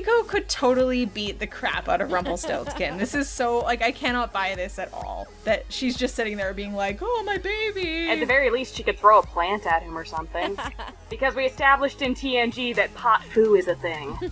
Keiko 0.01 0.27
could 0.27 0.49
totally 0.49 1.05
beat 1.05 1.39
the 1.39 1.47
crap 1.47 1.87
out 1.87 2.01
of 2.01 2.11
Rumpelstiltskin. 2.11 2.97
this 2.97 3.15
is 3.15 3.29
so 3.29 3.59
like 3.59 3.81
I 3.81 3.91
cannot 3.91 4.33
buy 4.33 4.55
this 4.55 4.79
at 4.79 4.93
all. 4.93 5.27
That 5.43 5.65
she's 5.69 5.97
just 5.97 6.15
sitting 6.15 6.37
there 6.37 6.53
being 6.53 6.73
like, 6.73 6.99
"Oh, 7.01 7.23
my 7.25 7.37
baby." 7.37 8.09
At 8.09 8.19
the 8.19 8.25
very 8.25 8.49
least, 8.49 8.75
she 8.75 8.83
could 8.83 8.97
throw 8.97 9.19
a 9.19 9.23
plant 9.23 9.65
at 9.65 9.81
him 9.83 9.97
or 9.97 10.05
something. 10.05 10.57
because 11.09 11.35
we 11.35 11.45
established 11.45 12.01
in 12.01 12.13
TNG 12.13 12.75
that 12.75 12.93
pot 12.95 13.23
foo 13.25 13.55
is 13.55 13.67
a 13.67 13.75
thing. 13.75 14.17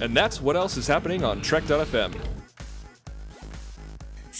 And 0.00 0.16
that's 0.16 0.40
what 0.40 0.56
else 0.56 0.78
is 0.78 0.86
happening 0.86 1.22
on 1.24 1.42
Trek.fm. 1.42 2.14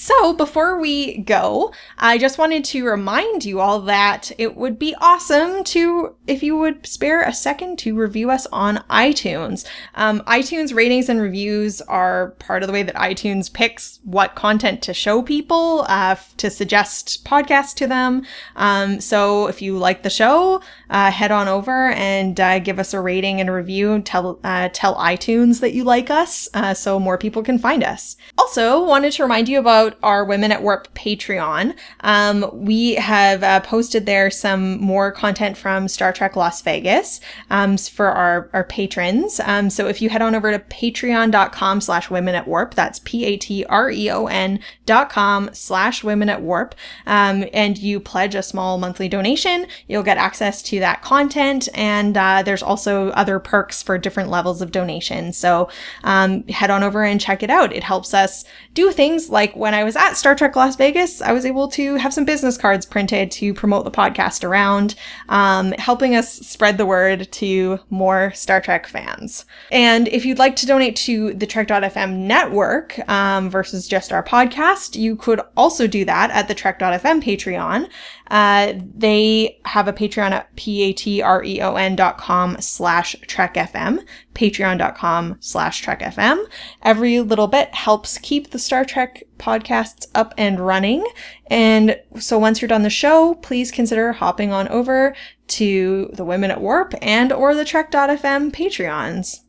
So, 0.02 0.32
before 0.32 0.80
we 0.80 1.18
go, 1.18 1.74
I 1.98 2.16
just 2.16 2.38
wanted 2.38 2.64
to 2.64 2.86
remind 2.86 3.44
you 3.44 3.60
all 3.60 3.82
that 3.82 4.32
it 4.38 4.56
would 4.56 4.78
be 4.78 4.94
awesome 4.98 5.62
to, 5.64 6.16
if 6.26 6.42
you 6.42 6.56
would 6.56 6.86
spare 6.86 7.20
a 7.20 7.34
second 7.34 7.78
to 7.80 7.94
review 7.94 8.30
us 8.30 8.46
on 8.46 8.82
iTunes. 8.88 9.66
Um, 9.96 10.20
iTunes 10.20 10.74
ratings 10.74 11.10
and 11.10 11.20
reviews 11.20 11.82
are 11.82 12.30
part 12.38 12.62
of 12.62 12.68
the 12.68 12.72
way 12.72 12.82
that 12.82 12.94
iTunes 12.94 13.52
picks 13.52 14.00
what 14.02 14.34
content 14.34 14.80
to 14.84 14.94
show 14.94 15.20
people, 15.20 15.84
uh, 15.86 16.16
to 16.38 16.48
suggest 16.48 17.22
podcasts 17.26 17.74
to 17.74 17.86
them. 17.86 18.24
Um, 18.56 19.02
so, 19.02 19.48
if 19.48 19.60
you 19.60 19.76
like 19.76 20.02
the 20.02 20.08
show, 20.08 20.62
uh, 20.90 21.10
head 21.10 21.30
on 21.30 21.48
over 21.48 21.90
and 21.90 22.38
uh, 22.38 22.58
give 22.58 22.78
us 22.78 22.92
a 22.92 23.00
rating 23.00 23.40
and 23.40 23.48
a 23.48 23.52
review. 23.52 24.00
Tell 24.02 24.38
uh, 24.44 24.68
tell 24.72 24.96
iTunes 24.96 25.60
that 25.60 25.72
you 25.72 25.84
like 25.84 26.10
us, 26.10 26.48
uh, 26.52 26.74
so 26.74 26.98
more 26.98 27.16
people 27.16 27.42
can 27.42 27.58
find 27.58 27.82
us. 27.82 28.16
Also, 28.36 28.84
wanted 28.84 29.12
to 29.12 29.22
remind 29.22 29.48
you 29.48 29.58
about 29.58 29.96
our 30.02 30.24
Women 30.24 30.52
at 30.52 30.62
Warp 30.62 30.92
Patreon. 30.94 31.74
Um, 32.00 32.50
we 32.52 32.94
have 32.94 33.42
uh, 33.42 33.60
posted 33.60 34.06
there 34.06 34.30
some 34.30 34.80
more 34.80 35.12
content 35.12 35.56
from 35.56 35.88
Star 35.88 36.12
Trek 36.12 36.36
Las 36.36 36.60
Vegas 36.62 37.20
um, 37.50 37.76
for 37.76 38.08
our, 38.08 38.50
our 38.52 38.64
patrons. 38.64 39.40
Um, 39.40 39.70
so 39.70 39.86
if 39.86 40.02
you 40.02 40.08
head 40.08 40.22
on 40.22 40.34
over 40.34 40.50
to 40.50 40.58
patreon.com 40.58 41.80
slash 41.80 42.10
women 42.10 42.34
at 42.34 42.48
warp, 42.48 42.74
that's 42.74 42.98
P-A-T-R-E-O-N 43.00 44.60
dot 44.86 45.10
com 45.10 45.50
slash 45.52 46.02
women 46.02 46.28
at 46.28 46.42
warp, 46.42 46.74
um, 47.06 47.44
and 47.52 47.78
you 47.78 48.00
pledge 48.00 48.34
a 48.34 48.42
small 48.42 48.78
monthly 48.78 49.08
donation, 49.08 49.66
you'll 49.86 50.02
get 50.02 50.18
access 50.18 50.62
to 50.62 50.79
that 50.80 51.02
content. 51.02 51.68
And 51.74 52.16
uh, 52.16 52.42
there's 52.42 52.62
also 52.62 53.08
other 53.10 53.38
perks 53.38 53.82
for 53.82 53.98
different 53.98 54.30
levels 54.30 54.60
of 54.60 54.72
donation. 54.72 55.32
So 55.32 55.68
um, 56.04 56.46
head 56.48 56.70
on 56.70 56.82
over 56.82 57.04
and 57.04 57.20
check 57.20 57.42
it 57.42 57.50
out. 57.50 57.72
It 57.72 57.84
helps 57.84 58.14
us 58.14 58.44
do 58.74 58.90
things 58.92 59.30
like 59.30 59.54
when 59.54 59.74
I 59.74 59.84
was 59.84 59.96
at 59.96 60.14
Star 60.14 60.34
Trek 60.34 60.56
Las 60.56 60.76
Vegas, 60.76 61.20
I 61.20 61.32
was 61.32 61.44
able 61.44 61.68
to 61.68 61.96
have 61.96 62.14
some 62.14 62.24
business 62.24 62.56
cards 62.56 62.86
printed 62.86 63.30
to 63.32 63.54
promote 63.54 63.84
the 63.84 63.90
podcast 63.90 64.44
around, 64.44 64.94
um, 65.28 65.72
helping 65.72 66.14
us 66.16 66.32
spread 66.38 66.78
the 66.78 66.86
word 66.86 67.30
to 67.32 67.78
more 67.90 68.32
Star 68.34 68.60
Trek 68.60 68.86
fans. 68.86 69.44
And 69.70 70.08
if 70.08 70.24
you'd 70.24 70.38
like 70.38 70.56
to 70.56 70.66
donate 70.66 70.96
to 70.96 71.34
the 71.34 71.46
Trek.fm 71.46 72.16
network 72.16 72.98
um, 73.08 73.50
versus 73.50 73.88
just 73.88 74.12
our 74.12 74.22
podcast, 74.22 74.98
you 74.98 75.16
could 75.16 75.40
also 75.56 75.86
do 75.86 76.04
that 76.04 76.30
at 76.30 76.48
the 76.48 76.54
Trek.fm 76.54 77.22
Patreon. 77.22 77.88
Uh, 78.30 78.74
they 78.96 79.60
have 79.64 79.88
a 79.88 79.92
Patreon 79.92 80.30
at 80.30 80.54
p-a-t-r-e-o-n 80.56 81.96
dot 81.96 82.16
com 82.16 82.60
slash 82.60 83.16
trekfm, 83.26 84.04
patreon.com 84.34 85.36
slash 85.40 85.84
trekfm. 85.84 86.44
Every 86.82 87.20
little 87.20 87.48
bit 87.48 87.74
helps 87.74 88.18
keep 88.18 88.50
the 88.50 88.58
Star 88.58 88.84
Trek 88.84 89.24
podcasts 89.38 90.06
up 90.14 90.32
and 90.38 90.60
running. 90.60 91.04
And 91.48 92.00
so 92.18 92.38
once 92.38 92.62
you're 92.62 92.68
done 92.68 92.82
the 92.82 92.90
show, 92.90 93.34
please 93.34 93.70
consider 93.70 94.12
hopping 94.12 94.52
on 94.52 94.68
over 94.68 95.16
to 95.48 96.10
the 96.12 96.24
Women 96.24 96.52
at 96.52 96.60
Warp 96.60 96.94
and 97.02 97.32
or 97.32 97.54
the 97.54 97.64
Trek.fm 97.64 98.52
Patreons. 98.52 99.40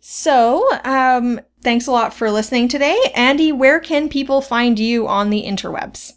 So, 0.00 0.68
um, 0.84 1.40
thanks 1.60 1.86
a 1.86 1.92
lot 1.92 2.12
for 2.14 2.30
listening 2.30 2.68
today. 2.68 2.98
Andi, 3.14 3.56
where 3.56 3.78
can 3.78 4.08
people 4.08 4.40
find 4.40 4.78
you 4.78 5.06
on 5.06 5.30
the 5.30 5.44
interwebs? 5.44 6.14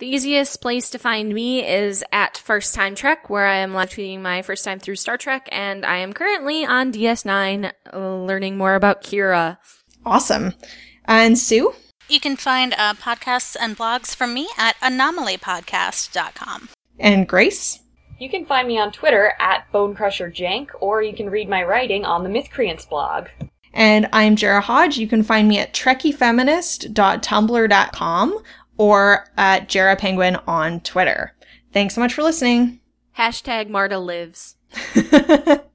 The 0.00 0.06
easiest 0.06 0.60
place 0.62 0.88
to 0.90 0.98
find 0.98 1.34
me 1.34 1.62
is 1.62 2.02
at 2.10 2.38
First 2.38 2.74
Time 2.74 2.94
Trek, 2.94 3.28
where 3.28 3.44
I 3.44 3.56
am 3.56 3.74
live 3.74 3.90
tweeting 3.90 4.22
my 4.22 4.40
first 4.40 4.64
time 4.64 4.78
through 4.78 4.96
Star 4.96 5.18
Trek, 5.18 5.46
and 5.52 5.84
I 5.84 5.98
am 5.98 6.14
currently 6.14 6.64
on 6.64 6.90
DS9 6.90 7.70
uh, 7.92 8.16
learning 8.24 8.56
more 8.56 8.76
about 8.76 9.02
Kira. 9.02 9.58
Awesome. 10.06 10.54
And 11.04 11.38
Sue? 11.38 11.74
You 12.08 12.18
can 12.18 12.36
find 12.36 12.72
uh, 12.78 12.94
podcasts 12.94 13.58
and 13.60 13.76
blogs 13.76 14.16
from 14.16 14.32
me 14.32 14.48
at 14.56 14.74
anomalypodcast.com. 14.76 16.70
And 16.98 17.28
Grace? 17.28 17.80
You 18.18 18.30
can 18.30 18.46
find 18.46 18.66
me 18.66 18.78
on 18.78 18.92
Twitter 18.92 19.34
at 19.38 19.70
BoneCrusherJank, 19.70 20.70
or 20.80 21.02
you 21.02 21.12
can 21.12 21.28
read 21.28 21.50
my 21.50 21.62
writing 21.62 22.06
on 22.06 22.24
the 22.24 22.30
Mythcreants 22.30 22.88
blog. 22.88 23.28
And 23.72 24.08
I'm 24.12 24.34
Jarrah 24.34 24.62
Hodge. 24.62 24.98
You 24.98 25.06
can 25.06 25.22
find 25.22 25.46
me 25.46 25.58
at 25.58 25.72
trekkiefeminist.tumblr.com 25.74 28.42
or 28.80 29.26
at 29.36 29.68
Jarrah 29.68 29.94
Penguin 29.94 30.36
on 30.46 30.80
Twitter. 30.80 31.34
Thanks 31.70 31.94
so 31.94 32.00
much 32.00 32.14
for 32.14 32.22
listening. 32.22 32.80
Hashtag 33.18 33.68
Mardah 33.68 34.02
lives. 34.02 34.56